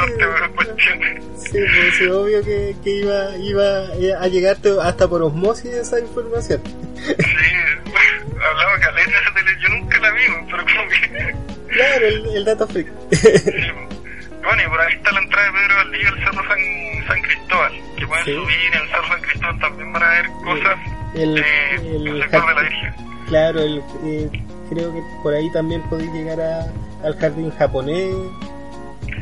Sí, 1.37 1.59
pues 1.59 1.95
sí, 1.97 2.07
obvio 2.07 2.43
que, 2.43 2.75
que 2.83 2.89
iba, 2.89 3.35
iba 3.37 4.21
a 4.21 4.27
llegarte 4.27 4.69
hasta 4.81 5.07
por 5.07 5.21
osmosis 5.21 5.73
esa 5.73 5.99
información. 5.99 6.61
Sí, 6.95 7.13
hablaba 8.43 8.79
caleta 8.79 9.11
de 9.11 9.17
esa 9.17 9.33
tele, 9.33 9.51
yo 9.61 9.69
nunca 9.69 9.99
la 9.99 10.11
vi, 10.11 10.21
pero 10.49 10.63
como 10.63 10.89
que... 10.89 11.35
Claro, 11.73 12.05
el, 12.05 12.25
el 12.35 12.45
dato 12.45 12.67
freak. 12.67 12.87
Sí, 13.11 13.27
bueno, 14.43 14.63
y 14.63 14.67
por 14.67 14.81
ahí 14.81 14.93
está 14.93 15.11
la 15.11 15.19
entrada 15.21 15.45
de 15.47 15.51
Pedro 15.53 15.75
Valdivia 15.77 16.09
al 16.09 16.15
Cerro 16.19 16.43
San, 16.47 17.07
San 17.07 17.21
Cristóbal, 17.21 17.71
que 17.97 18.07
pueden 18.07 18.25
Sí. 18.25 18.33
subir 18.33 18.57
en 18.73 18.81
el 18.81 18.89
Cerro 18.89 19.07
San 19.07 19.21
Cristóbal 19.21 19.59
también 19.59 19.93
van 19.93 20.03
a 20.03 20.09
ver 20.09 20.25
cosas 20.43 20.75
El, 21.15 21.37
eh, 21.37 21.43
el 21.75 22.21
sector 22.23 22.47
de 22.47 22.53
la 22.55 22.61
Virgen. 22.61 22.93
Claro, 23.27 23.59
el, 23.61 23.83
eh, 24.05 24.29
creo 24.69 24.93
que 24.93 25.01
por 25.23 25.33
ahí 25.33 25.51
también 25.51 25.81
podéis 25.83 26.11
llegar 26.11 26.39
a, 26.41 26.65
al 27.05 27.17
jardín 27.19 27.51
japonés. 27.57 28.15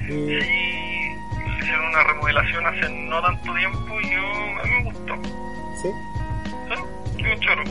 Eh, 0.09 0.39
Sí, 0.41 1.57
hicieron 1.59 1.85
una 1.85 2.03
remodelación 2.03 2.65
hace 2.65 2.89
no 2.89 3.21
tanto 3.21 3.53
tiempo 3.53 4.01
y 4.01 4.09
yo, 4.11 4.19
a 4.59 4.63
mí 4.63 4.69
me 4.71 4.83
gustó. 4.83 5.15
¿sí? 5.81 5.89
¿Sí? 6.69 7.23
Qué 7.23 7.39
choro. 7.39 7.63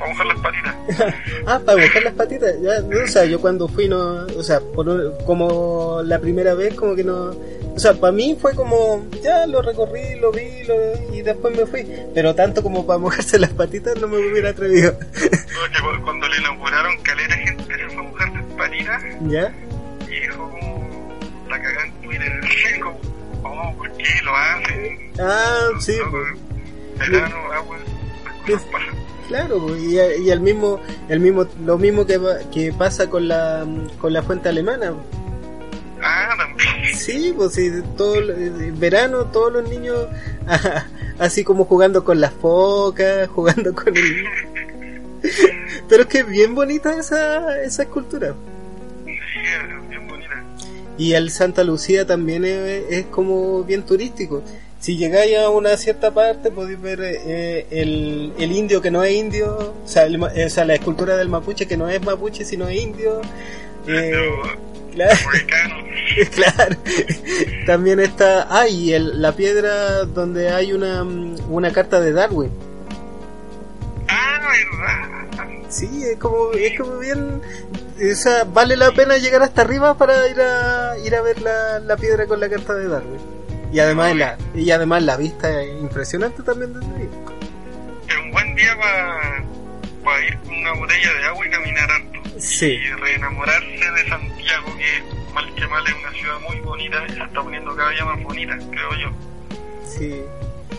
Para 0.00 0.10
mojar 0.10 0.26
las 0.26 0.40
patitas. 0.40 0.74
Ah, 1.46 1.60
para 1.64 1.80
buscar 1.82 2.02
las 2.02 2.14
patitas. 2.14 2.54
Ya, 2.60 2.80
no, 2.80 3.04
o 3.04 3.06
sea, 3.06 3.24
yo 3.26 3.40
cuando 3.40 3.68
fui, 3.68 3.88
no, 3.88 4.24
o 4.36 4.42
sea, 4.42 4.60
por, 4.60 4.86
como 5.24 6.00
la 6.04 6.18
primera 6.18 6.54
vez, 6.54 6.74
como 6.74 6.94
que 6.96 7.04
no. 7.04 7.30
O 7.74 7.78
sea, 7.78 7.94
para 7.94 8.12
mí 8.12 8.36
fue 8.40 8.54
como, 8.54 9.06
ya 9.22 9.46
lo 9.46 9.62
recorrí, 9.62 10.16
lo 10.20 10.32
vi 10.32 10.64
lo- 10.66 11.14
y 11.14 11.22
después 11.22 11.56
me 11.56 11.64
fui. 11.66 11.86
Pero 12.14 12.34
tanto 12.34 12.62
como 12.62 12.84
para 12.86 12.98
mojarse 12.98 13.38
las 13.38 13.50
patitas 13.50 14.00
no 14.00 14.08
me 14.08 14.16
hubiera 14.18 14.50
atrevido. 14.50 14.98
Cuando 16.04 16.28
le 16.28 16.38
inauguraron 16.38 16.96
calera 17.02 17.36
gente 17.36 17.64
se 17.76 17.86
fue 17.88 17.98
a 17.98 18.02
mojar 18.02 18.28
las 18.32 18.44
patitas 18.56 19.02
¿Ya? 19.28 19.52
y 20.08 20.20
dijo 20.20 20.50
como 20.50 21.18
la 21.48 21.60
cagada 21.62 21.86
en 21.86 21.92
Twitter. 22.02 22.40
como, 22.82 23.00
oh, 23.44 23.76
¿por 23.76 23.90
qué 23.92 24.04
lo 24.24 24.36
hacen? 24.36 25.12
Ah, 25.20 25.68
sí, 25.78 25.96
pues, 26.10 27.08
Verano, 27.10 27.36
agua, 27.52 27.76
Sí. 28.46 28.52
Claro, 29.30 29.76
y, 29.76 29.94
y 29.94 30.30
el 30.30 30.40
mismo, 30.40 30.80
el 31.08 31.20
mismo, 31.20 31.46
lo 31.64 31.78
mismo 31.78 32.04
que, 32.04 32.74
pasa 32.76 33.08
con 33.08 33.28
la, 33.28 33.64
con 34.00 34.12
la 34.12 34.24
fuente 34.24 34.48
alemana. 34.48 34.92
Ah, 36.02 36.34
también. 36.36 36.96
Sí, 36.96 37.32
pues 37.36 37.54
sí, 37.54 37.70
todo 37.96 38.16
el 38.16 38.30
el 38.30 38.72
verano 38.72 39.26
todos 39.26 39.52
los 39.52 39.68
niños 39.68 40.08
así 41.20 41.44
como 41.44 41.64
jugando 41.64 42.02
con 42.02 42.20
las 42.20 42.32
focas, 42.32 43.28
jugando 43.34 43.72
con 43.72 43.96
el... 43.96 44.24
Pero 45.88 46.02
es 46.02 46.08
que 46.08 46.18
es 46.18 46.26
bien 46.26 46.56
bonita 46.56 46.98
esa, 46.98 47.62
esa 47.62 47.82
escultura. 47.84 48.34
Sí, 49.04 49.12
es 49.12 49.88
bien 49.88 50.08
bonita. 50.08 50.42
Y 50.98 51.12
el 51.12 51.30
Santa 51.30 51.62
Lucía 51.62 52.04
también 52.04 52.44
es, 52.44 52.84
es 52.90 53.06
como 53.06 53.62
bien 53.62 53.84
turístico. 53.84 54.42
Si 54.80 54.96
llegáis 54.96 55.36
a 55.36 55.50
una 55.50 55.76
cierta 55.76 56.10
parte 56.10 56.50
podéis 56.50 56.80
ver 56.80 57.00
eh, 57.02 57.66
el, 57.70 58.32
el 58.38 58.50
indio 58.52 58.80
que 58.80 58.90
no 58.90 59.04
es 59.04 59.12
indio, 59.12 59.74
o 59.84 59.86
sea, 59.86 60.04
el 60.04 60.16
ma- 60.18 60.32
o 60.34 60.48
sea, 60.48 60.64
la 60.64 60.74
escultura 60.74 61.16
del 61.18 61.28
mapuche 61.28 61.66
que 61.68 61.76
no 61.76 61.88
es 61.88 62.00
mapuche 62.02 62.44
sino 62.46 62.66
es 62.66 62.80
indio. 62.80 63.20
Eh, 63.20 64.10
Pero, 64.10 64.42
claro. 64.94 65.16
claro. 66.34 66.76
También 67.66 68.00
está. 68.00 68.46
Ah, 68.50 68.68
y 68.68 68.92
el- 68.94 69.20
la 69.20 69.32
piedra 69.32 70.04
donde 70.06 70.48
hay 70.50 70.72
una, 70.72 71.04
mm, 71.04 71.52
una 71.52 71.72
carta 71.72 72.00
de 72.00 72.12
Darwin. 72.12 72.50
Ah, 74.08 74.40
verdad. 74.40 75.66
Sí, 75.68 75.88
es 76.10 76.18
como, 76.18 76.52
es 76.52 76.78
como 76.80 76.98
bien. 76.98 77.42
O 78.10 78.14
sea, 78.14 78.44
vale 78.44 78.76
la 78.76 78.90
pena 78.92 79.18
llegar 79.18 79.42
hasta 79.42 79.60
arriba 79.60 79.96
para 79.98 80.26
ir 80.28 80.40
a, 80.40 80.96
ir 81.04 81.14
a 81.14 81.20
ver 81.20 81.42
la, 81.42 81.80
la 81.80 81.96
piedra 81.98 82.26
con 82.26 82.40
la 82.40 82.48
carta 82.48 82.74
de 82.74 82.88
Darwin. 82.88 83.20
Y 83.72 83.78
además, 83.80 84.16
la, 84.16 84.36
y 84.54 84.70
además 84.70 85.02
la 85.02 85.16
vista 85.16 85.62
es 85.62 85.80
impresionante 85.80 86.42
también 86.42 86.72
desde 86.72 86.94
ahí. 86.96 87.08
Es 88.08 88.16
un 88.16 88.30
buen 88.32 88.54
día 88.56 88.76
para 90.04 90.26
ir 90.26 90.38
con 90.40 90.54
una 90.56 90.72
botella 90.74 91.12
de 91.12 91.24
agua 91.26 91.46
y 91.46 91.50
caminar 91.50 91.90
harto. 91.90 92.20
Sí. 92.38 92.66
Y 92.72 92.90
reenamorarse 92.94 93.66
de 93.66 94.08
Santiago, 94.08 94.66
que 94.76 95.32
mal 95.34 95.54
que 95.54 95.66
mal 95.68 95.84
es 95.86 95.94
una 95.94 96.10
ciudad 96.12 96.40
muy 96.48 96.60
bonita 96.60 97.04
y 97.08 97.12
se 97.12 97.22
está 97.22 97.42
poniendo 97.42 97.76
cada 97.76 97.90
día 97.90 98.04
más 98.04 98.22
bonita, 98.24 98.58
creo 98.70 98.90
yo. 98.94 99.10
Sí, 99.86 100.22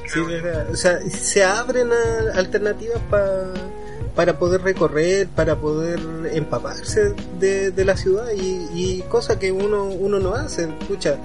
sí, 0.07 0.19
verdad. 0.21 0.69
o 0.71 0.75
sea, 0.75 0.99
se 1.09 1.43
abren 1.43 1.89
a- 1.91 2.37
alternativas 2.37 2.99
pa- 3.09 3.53
para 4.15 4.37
poder 4.37 4.61
recorrer, 4.63 5.27
para 5.29 5.55
poder 5.55 5.99
empaparse 6.33 7.13
de, 7.39 7.71
de 7.71 7.85
la 7.85 7.95
ciudad 7.95 8.25
y, 8.35 8.67
y 8.73 9.01
cosa 9.03 9.39
que 9.39 9.51
uno, 9.53 9.85
uno 9.85 10.19
no 10.19 10.33
hace. 10.35 10.63
Escucha, 10.81 11.15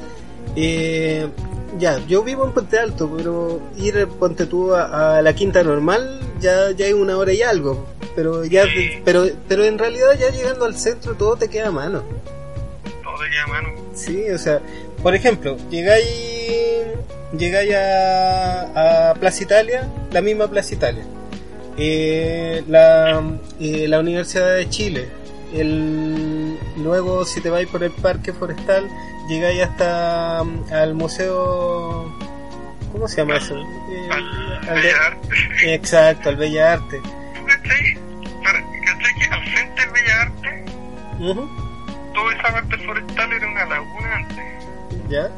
eh, 0.54 1.26
ya, 1.78 1.98
yo 2.06 2.22
vivo 2.22 2.44
en 2.44 2.52
Puente 2.52 2.78
Alto, 2.78 3.10
pero 3.16 3.60
ir 3.76 4.06
Ponte 4.18 4.46
tú 4.46 4.74
a, 4.74 5.18
a 5.18 5.22
la 5.22 5.34
Quinta 5.34 5.62
Normal 5.62 6.20
ya, 6.40 6.70
ya 6.72 6.86
es 6.86 6.94
una 6.94 7.16
hora 7.16 7.32
y 7.32 7.42
algo. 7.42 7.86
Pero 8.14 8.44
ya, 8.44 8.64
Sí. 8.64 9.00
pero, 9.04 9.26
pero 9.48 9.64
en 9.64 9.78
realidad 9.78 10.08
ya 10.18 10.30
llegando 10.30 10.64
al 10.64 10.76
centro 10.76 11.14
todo 11.14 11.36
te 11.36 11.48
queda 11.48 11.68
a 11.68 11.72
mano. 11.72 12.02
Todo 13.02 13.14
te 13.22 13.30
queda 13.30 13.44
a 13.44 13.46
mano. 13.48 13.68
Sí, 13.94 14.30
o 14.30 14.38
sea, 14.38 14.60
por 15.02 15.14
ejemplo, 15.14 15.56
llegáis, 15.70 16.06
llegáis 17.36 17.74
a, 17.74 19.10
a 19.10 19.14
Plaza 19.14 19.42
Italia, 19.42 19.88
la 20.12 20.20
misma 20.22 20.48
Plaza 20.48 20.74
Italia, 20.74 21.04
eh, 21.76 22.64
la, 22.68 23.22
eh, 23.60 23.86
la 23.88 24.00
Universidad 24.00 24.54
de 24.56 24.68
Chile, 24.70 25.08
el, 25.54 26.35
luego 26.76 27.24
si 27.24 27.40
te 27.40 27.50
vais 27.50 27.68
por 27.68 27.82
el 27.82 27.90
Parque 27.92 28.32
Forestal, 28.32 28.88
llegáis 29.28 29.62
hasta 29.62 30.42
mm, 30.44 30.72
al 30.72 30.94
Museo 30.94 32.12
¿Cómo 32.92 33.08
se 33.08 33.16
llama 33.18 33.36
eso? 33.36 33.54
Eh, 33.56 34.08
al 34.68 34.74
Bella 34.82 35.06
Arte. 35.06 35.74
Exacto, 35.74 36.28
al 36.30 36.36
Bella 36.36 36.72
Arte. 36.74 37.00
¿Tú 37.00 37.44
cachai? 37.46 37.94
Para- 38.42 38.60
¿Cachai 38.62 39.14
que 39.18 39.24
al 39.26 39.42
frente 39.52 39.80
del 39.82 39.90
Bella 39.90 40.22
Arte, 40.22 40.64
toda 42.14 42.32
esa 42.34 42.42
parte 42.52 42.78
forestal 42.78 43.32
era 43.32 43.48
una 43.48 43.66
laguna 43.66 44.14
antes? 44.16 44.44
¿Ya? 45.10 45.30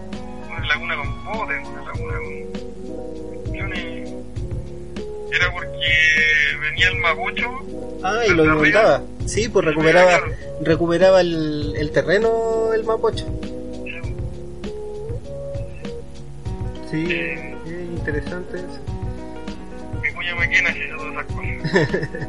Una 0.51 0.67
laguna 0.67 0.97
con 0.97 1.25
botes, 1.25 1.69
una 1.69 1.83
laguna 1.83 2.15
con. 2.19 2.58
Era 5.33 5.53
porque 5.53 5.69
venía 6.61 6.89
el 6.89 6.97
mapucho 6.97 7.45
Ah, 8.03 8.23
y 8.27 8.31
lo 8.31 8.45
inundaba. 8.45 9.03
Sí, 9.27 9.49
pues 9.49 9.65
recuperaba, 9.65 10.21
recuperaba 10.63 11.21
el, 11.21 11.75
el 11.77 11.91
terreno 11.91 12.73
el 12.73 12.85
mapocho. 12.85 13.27
Sí, 16.91 17.07
es 17.13 17.99
interesante 17.99 18.59
eso. 18.59 18.81
Cuña 20.15 20.35
todas 20.97 21.13
esas 21.13 21.27
cosas. 21.27 22.29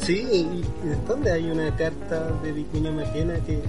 Sí, 0.00 0.26
y, 0.30 0.36
y 0.36 0.64
¿dónde 1.06 1.32
hay 1.32 1.50
una 1.50 1.74
carta 1.76 2.30
de 2.42 2.52
Vicuña 2.52 2.90
Maquena 2.90 3.34
que 3.46 3.60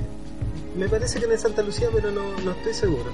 me 0.75 0.87
parece 0.87 1.19
que 1.19 1.25
en 1.25 1.37
Santa 1.37 1.61
Lucía, 1.61 1.89
pero 1.93 2.11
no, 2.11 2.23
no 2.43 2.51
estoy 2.51 2.73
seguro. 2.73 3.11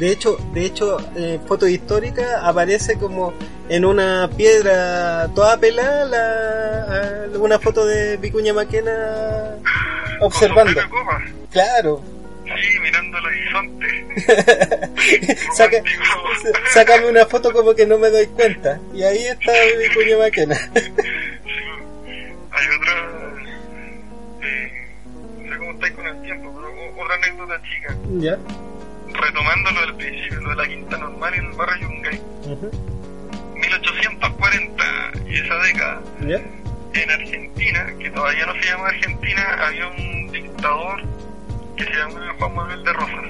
De 0.00 0.10
hecho, 0.10 0.36
de 0.54 0.64
hecho, 0.64 0.96
eh, 1.14 1.38
foto 1.46 1.68
histórica 1.68 2.40
aparece 2.48 2.96
como 2.98 3.32
en 3.68 3.84
una 3.84 4.28
piedra 4.36 5.28
toda 5.34 5.58
pelada 5.58 6.04
la, 6.06 7.26
a- 7.34 7.38
una 7.38 7.58
foto 7.58 7.84
de 7.86 8.16
Vicuña 8.16 8.52
Maquena 8.54 9.56
observando. 10.20 10.80
Claro. 11.52 12.02
Sí, 12.44 12.80
mirando 12.82 13.18
el 13.18 13.24
horizonte. 13.26 13.86
Saca, 15.54 15.76
sácame 16.72 17.06
una 17.08 17.26
foto 17.26 17.52
como 17.52 17.74
que 17.74 17.86
no 17.86 17.98
me 17.98 18.08
doy 18.10 18.26
cuenta. 18.26 18.80
Y 18.94 19.02
ahí 19.04 19.26
está 19.26 19.52
Vicuña 19.78 20.18
Maquena. 20.18 20.56
Hay 22.52 22.66
otra. 22.76 22.94
Eh, 24.42 24.88
no 25.38 25.52
sé 25.52 25.58
cómo 25.58 25.70
estáis 25.72 25.92
con 25.94 26.06
el 26.06 26.22
tiempo, 26.22 26.52
pero 26.56 27.04
otra 27.04 27.14
anécdota 27.16 27.60
chica. 27.62 27.96
¿Ya? 28.18 28.38
Retomando 29.12 29.70
lo 29.72 29.80
del 29.82 29.94
principio, 29.96 30.40
lo 30.40 30.50
de 30.50 30.56
la 30.56 30.68
quinta 30.68 30.98
normal 30.98 31.34
en 31.34 31.44
el 31.46 31.52
barrio 31.52 31.88
Yungay. 31.88 32.20
Ujú. 32.46 32.70
1840 33.54 34.84
y 35.26 35.36
esa 35.36 35.54
década. 35.58 36.00
En 36.92 37.10
Argentina, 37.10 37.86
que 37.98 38.10
todavía 38.10 38.46
no 38.46 38.54
se 38.54 38.62
llama 38.62 38.88
Argentina, 38.88 39.56
había 39.60 39.86
un 39.88 40.32
dictador 40.32 41.02
que 41.76 41.84
se 41.84 41.90
llamaba 41.90 42.34
Juan 42.38 42.54
Manuel 42.54 42.84
de 42.84 42.92
Rosas. 42.92 43.24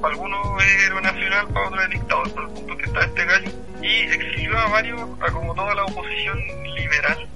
Para 0.00 0.14
algunos 0.14 0.64
era 0.64 1.00
nacional, 1.00 1.48
para 1.48 1.66
otros 1.66 1.80
era 1.82 1.88
dictador, 1.88 2.30
pero 2.32 2.46
el 2.46 2.52
punto 2.52 2.76
que 2.76 2.84
está 2.84 3.04
este 3.04 3.24
gallo 3.24 3.50
y 3.82 3.86
exilió 4.02 4.58
a 4.58 4.68
varios, 4.68 5.00
a 5.20 5.32
como 5.32 5.54
toda 5.54 5.74
la 5.74 5.84
oposición 5.84 6.38
liberal. 6.76 7.28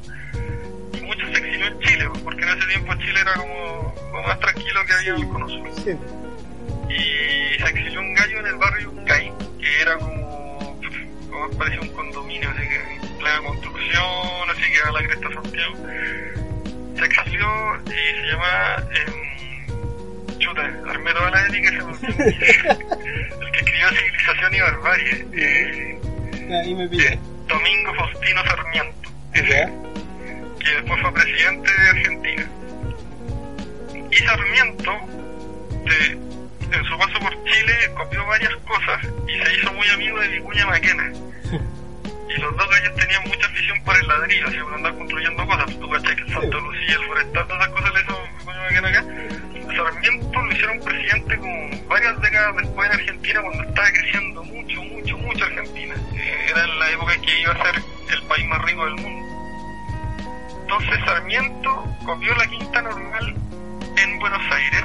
Y 0.92 1.00
muchos 1.00 1.28
se 1.30 1.38
exilió 1.38 1.66
en 1.66 1.78
Chile, 1.80 2.08
porque 2.22 2.42
en 2.42 2.48
ese 2.50 2.66
tiempo 2.68 2.94
Chile 2.94 3.20
era 3.20 3.34
como 3.34 3.94
lo 4.12 4.22
más 4.22 4.38
tranquilo 4.38 4.80
que 4.86 4.92
había 4.92 5.14
en 5.14 5.20
el 5.22 5.28
cono 5.28 5.48
sur. 5.48 5.68
Sí. 5.84 5.96
Y 6.88 7.58
se 7.58 7.68
exilió 7.68 8.00
un 8.00 8.14
gallo 8.14 8.40
en 8.40 8.46
el 8.46 8.54
barrio 8.56 8.90
Uncay, 8.90 9.32
que 9.60 9.80
era 9.82 9.96
como, 9.98 10.78
como 11.30 11.50
parecía 11.58 11.80
un 11.80 11.88
condominio, 11.88 12.48
así 12.50 12.62
que 12.68 13.06
en 13.06 13.18
plena 13.18 13.38
construcción, 13.40 14.50
así 14.50 14.62
que 14.72 14.78
a 14.88 14.92
la 14.92 15.02
cresta 15.06 15.32
Santiago. 15.34 15.76
Se 16.96 17.04
exilió 17.04 17.76
y 17.86 18.20
se 18.20 18.26
llama, 18.28 18.84
em, 18.94 20.38
chuta, 20.38 20.62
armé 20.88 21.12
toda 21.12 21.30
la 21.30 21.46
ética, 21.46 21.68
el 21.70 23.50
que 23.52 23.58
escribió 23.58 23.88
Civilización 23.90 24.54
y 24.54 24.60
Barbarie, 24.60 25.26
eh, 25.34 25.98
Ahí 26.62 26.74
me 26.74 26.88
pide. 26.88 27.18
Domingo 27.48 27.94
Faustino 27.94 28.44
Sarmiento, 28.44 29.10
ese, 29.34 29.68
que 30.60 30.70
después 30.70 31.00
fue 31.02 31.12
presidente 31.12 31.70
de 31.72 31.88
Argentina. 31.88 32.48
Y 34.10 34.14
Sarmiento, 34.16 34.92
de- 34.92 34.96
en 34.96 35.25
su 36.96 36.98
paso 36.98 37.18
por 37.20 37.44
Chile, 37.44 37.74
copió 37.94 38.24
varias 38.26 38.54
cosas 38.66 39.04
y 39.28 39.44
se 39.44 39.54
hizo 39.56 39.72
muy 39.74 39.88
amigo 39.90 40.18
de 40.18 40.28
Vicuña 40.28 40.66
Maquena. 40.66 41.12
Y 42.28 42.40
los 42.40 42.56
dos 42.56 42.68
gallos 42.68 42.94
tenían 42.96 43.22
mucha 43.22 43.46
afición 43.46 43.80
por 43.84 43.96
el 43.96 44.06
ladrillo, 44.08 44.48
así 44.48 44.58
por 44.58 44.74
andar 44.74 44.94
construyendo 44.96 45.46
cosas. 45.46 45.78
Tú 45.78 45.88
cachai 45.88 46.16
que 46.16 46.22
el 46.22 46.32
Santo 46.32 46.60
Lucía, 46.60 46.96
el 46.96 47.06
Forestal, 47.06 47.46
todas 47.46 47.62
esas 47.62 47.72
cosas 47.72 47.94
le 47.94 48.00
hizo 48.00 48.28
Vicuña 48.38 48.62
Maquena 48.62 48.88
acá. 48.88 49.04
Sarmiento 49.76 50.42
lo 50.42 50.52
hicieron 50.52 50.80
presidente 50.80 51.38
como 51.38 51.88
varias 51.88 52.20
décadas 52.20 52.56
después 52.56 52.90
en 52.90 53.00
Argentina, 53.00 53.42
cuando 53.42 53.62
estaba 53.62 53.88
creciendo 53.90 54.44
mucho, 54.44 54.82
mucho, 54.82 55.18
mucho 55.18 55.44
Argentina. 55.44 55.94
Eh, 56.14 56.46
era 56.50 56.64
en 56.64 56.78
la 56.80 56.90
época 56.90 57.14
en 57.14 57.22
que 57.22 57.40
iba 57.40 57.52
a 57.52 57.72
ser 57.72 57.82
el 58.10 58.22
país 58.24 58.46
más 58.48 58.62
rico 58.62 58.84
del 58.86 58.96
mundo. 58.96 59.26
Entonces 60.62 60.98
Sarmiento 61.04 61.96
copió 62.04 62.34
la 62.34 62.46
quinta 62.48 62.82
normal 62.82 63.36
en 63.96 64.18
Buenos 64.18 64.42
Aires. 64.50 64.84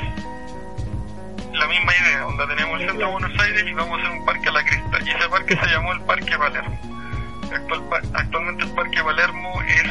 La 1.61 1.67
misma 1.67 1.91
idea, 2.01 2.19
donde 2.21 2.47
tenemos 2.47 2.81
el 2.81 2.87
centro 2.87 3.05
de 3.07 3.11
Buenos 3.13 3.39
Aires 3.39 3.63
y 3.67 3.73
vamos 3.73 3.99
a 3.99 4.01
hacer 4.03 4.17
un 4.19 4.25
parque 4.25 4.49
a 4.49 4.51
la 4.51 4.63
cresta. 4.65 4.97
Y 5.05 5.09
ese 5.11 5.29
parque 5.29 5.55
se 5.55 5.65
llamó 5.67 5.93
el 5.93 6.01
Parque 6.01 6.37
Palermo. 6.37 6.79
Actual, 7.53 7.83
pa- 7.89 8.01
actualmente 8.19 8.63
el 8.63 8.71
Parque 8.71 9.03
Palermo 9.03 9.61
es 9.61 9.83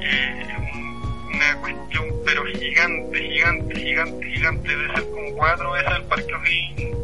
eh, 0.00 0.46
un- 0.74 1.30
una 1.34 1.56
cuestión, 1.60 2.04
pero 2.26 2.44
gigante, 2.46 3.18
gigante, 3.18 3.74
gigante, 3.80 4.26
gigante. 4.26 4.68
Debe 4.68 4.94
ser 4.94 5.04
como 5.10 5.32
cuatro 5.36 5.72
veces 5.72 5.92
el 5.96 6.02
Parque 6.04 6.34
O'Higgins, 6.34 6.96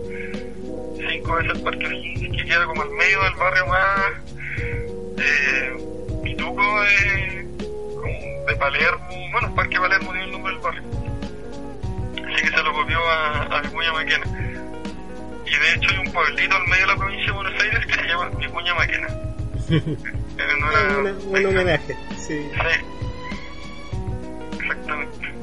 cinco 1.10 1.34
veces 1.36 1.52
el 1.56 1.62
Parque 1.62 1.86
O'Higgins, 1.86 2.36
que 2.36 2.44
queda 2.44 2.66
como 2.66 2.82
al 2.82 2.90
medio 2.90 3.22
del 3.22 3.34
barrio 3.34 3.66
más 3.66 4.12
eh, 5.18 5.76
pituco 6.22 6.82
de, 6.82 7.46
de 8.46 8.56
Palermo. 8.56 9.08
Bueno, 9.32 9.48
el 9.48 9.54
Parque 9.54 9.78
Palermo 9.80 10.10
tiene 10.12 10.24
el 10.26 10.32
nombre 10.32 10.52
del 10.52 10.60
barrio. 10.62 10.82
Que 12.44 12.50
se 12.50 12.62
lo 12.62 12.72
copió 12.72 12.98
a, 13.08 13.42
a 13.42 13.60
Vicuña 13.62 13.92
Maquena. 13.92 14.26
Y 15.46 15.50
de 15.50 15.74
hecho 15.74 15.88
hay 15.90 15.98
un 16.06 16.12
pueblito 16.12 16.56
al 16.56 16.66
medio 16.68 16.82
de 16.82 16.86
la 16.86 16.96
provincia 16.96 17.26
de 17.26 17.32
Buenos 17.32 17.62
Aires 17.62 17.86
que 17.86 17.94
se 17.94 18.02
llama 18.02 18.28
Vicuña 18.38 18.74
Maquena. 18.74 19.08
En 20.36 20.64
a- 20.64 20.98
Un, 20.98 21.06
un 21.36 21.46
homenaje. 21.46 21.96
Sí. 22.18 22.50
Sí. 22.50 22.50
Exactamente. 24.58 25.33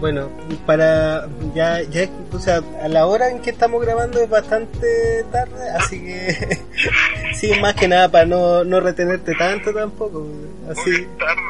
Bueno, 0.00 0.30
para 0.64 1.28
ya, 1.54 1.82
ya, 1.82 2.08
o 2.32 2.38
sea, 2.38 2.62
a 2.82 2.88
la 2.88 3.06
hora 3.06 3.28
en 3.28 3.40
que 3.40 3.50
estamos 3.50 3.82
grabando 3.82 4.18
es 4.20 4.30
bastante 4.30 5.24
tarde, 5.30 5.68
así 5.78 6.00
que 6.02 6.58
sí, 7.34 7.50
más 7.60 7.74
que 7.74 7.86
nada 7.86 8.10
para 8.10 8.24
no, 8.24 8.64
no 8.64 8.80
retenerte 8.80 9.34
tanto 9.34 9.74
tampoco. 9.74 10.26
Así, 10.70 10.90
Muy 10.90 11.06
tarde. 11.18 11.42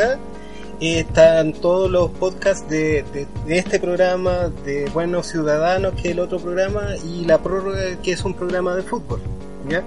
Eh, 0.80 1.00
están 1.00 1.52
todos 1.52 1.90
los 1.90 2.10
podcasts 2.10 2.68
de, 2.68 3.04
de- 3.12 3.26
de 3.46 3.58
este 3.58 3.78
programa, 3.78 4.50
de 4.64 4.86
Buenos 4.92 5.28
Ciudadanos, 5.28 5.92
que 5.94 6.08
es 6.08 6.12
el 6.14 6.20
otro 6.20 6.38
programa, 6.38 6.96
y 7.04 7.24
La 7.24 7.38
Prórroga, 7.38 7.96
que 8.02 8.12
es 8.12 8.24
un 8.24 8.34
programa 8.34 8.74
de 8.74 8.82
fútbol. 8.82 9.20
¿ya? 9.68 9.82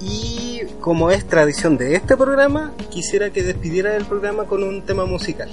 Y 0.00 0.62
como 0.80 1.10
es 1.10 1.26
tradición 1.26 1.76
de 1.76 1.94
este 1.96 2.16
programa, 2.16 2.72
quisiera 2.90 3.30
que 3.30 3.42
despidiera 3.42 3.96
el 3.96 4.04
programa 4.04 4.44
con 4.44 4.62
un 4.62 4.82
tema 4.82 5.04
musical. 5.04 5.48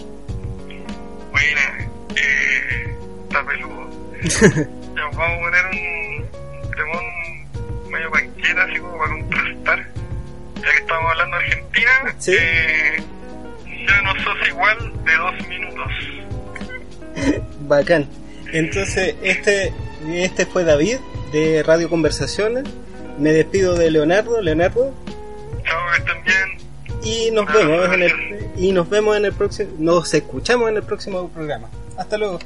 Buena. 1.31 1.89
Eh, 2.15 2.95
está 3.27 3.45
peludo. 3.45 3.87
Ya, 4.97 5.03
vamos 5.03 5.37
a 5.37 5.39
poner 5.41 5.65
un 5.67 6.71
temón 6.71 7.91
medio 7.91 8.09
panqueta, 8.09 8.63
así 8.63 8.79
como 8.79 8.97
para 8.97 9.11
contrastar. 9.11 9.87
Ya 10.55 10.71
que 10.71 10.77
estamos 10.79 11.11
hablando 11.11 11.37
de 11.37 11.43
Argentina, 11.43 12.15
Sí. 12.17 12.31
eh, 12.33 13.03
ya 13.87 14.01
no 14.01 14.11
sos 14.23 14.47
igual 14.47 14.77
de 15.03 15.17
dos 15.17 15.47
minutos. 15.47 15.87
Bacán. 17.61 18.07
Entonces, 18.51 19.15
este, 19.21 19.73
este 20.07 20.45
fue 20.45 20.63
David 20.63 20.97
de 21.31 21.63
Radio 21.63 21.89
Conversaciones. 21.89 22.65
Me 23.17 23.31
despido 23.31 23.75
de 23.75 23.91
Leonardo. 23.91 24.41
Leonardo. 24.41 24.93
Chao, 25.63 25.79
que 25.91 25.97
estén 25.97 26.23
bien. 26.23 26.67
Y 27.03 27.31
nos 27.31 27.51
vemos 27.51 27.93
en 27.93 28.03
el, 28.03 28.11
y 28.57 28.71
nos 28.71 28.89
vemos 28.89 29.17
en 29.17 29.25
el 29.25 29.33
próximo, 29.33 29.71
nos 29.77 30.13
escuchamos 30.13 30.69
en 30.69 30.77
el 30.77 30.83
próximo 30.83 31.29
programa. 31.29 31.69
Hasta 31.97 32.17
luego. 32.17 32.39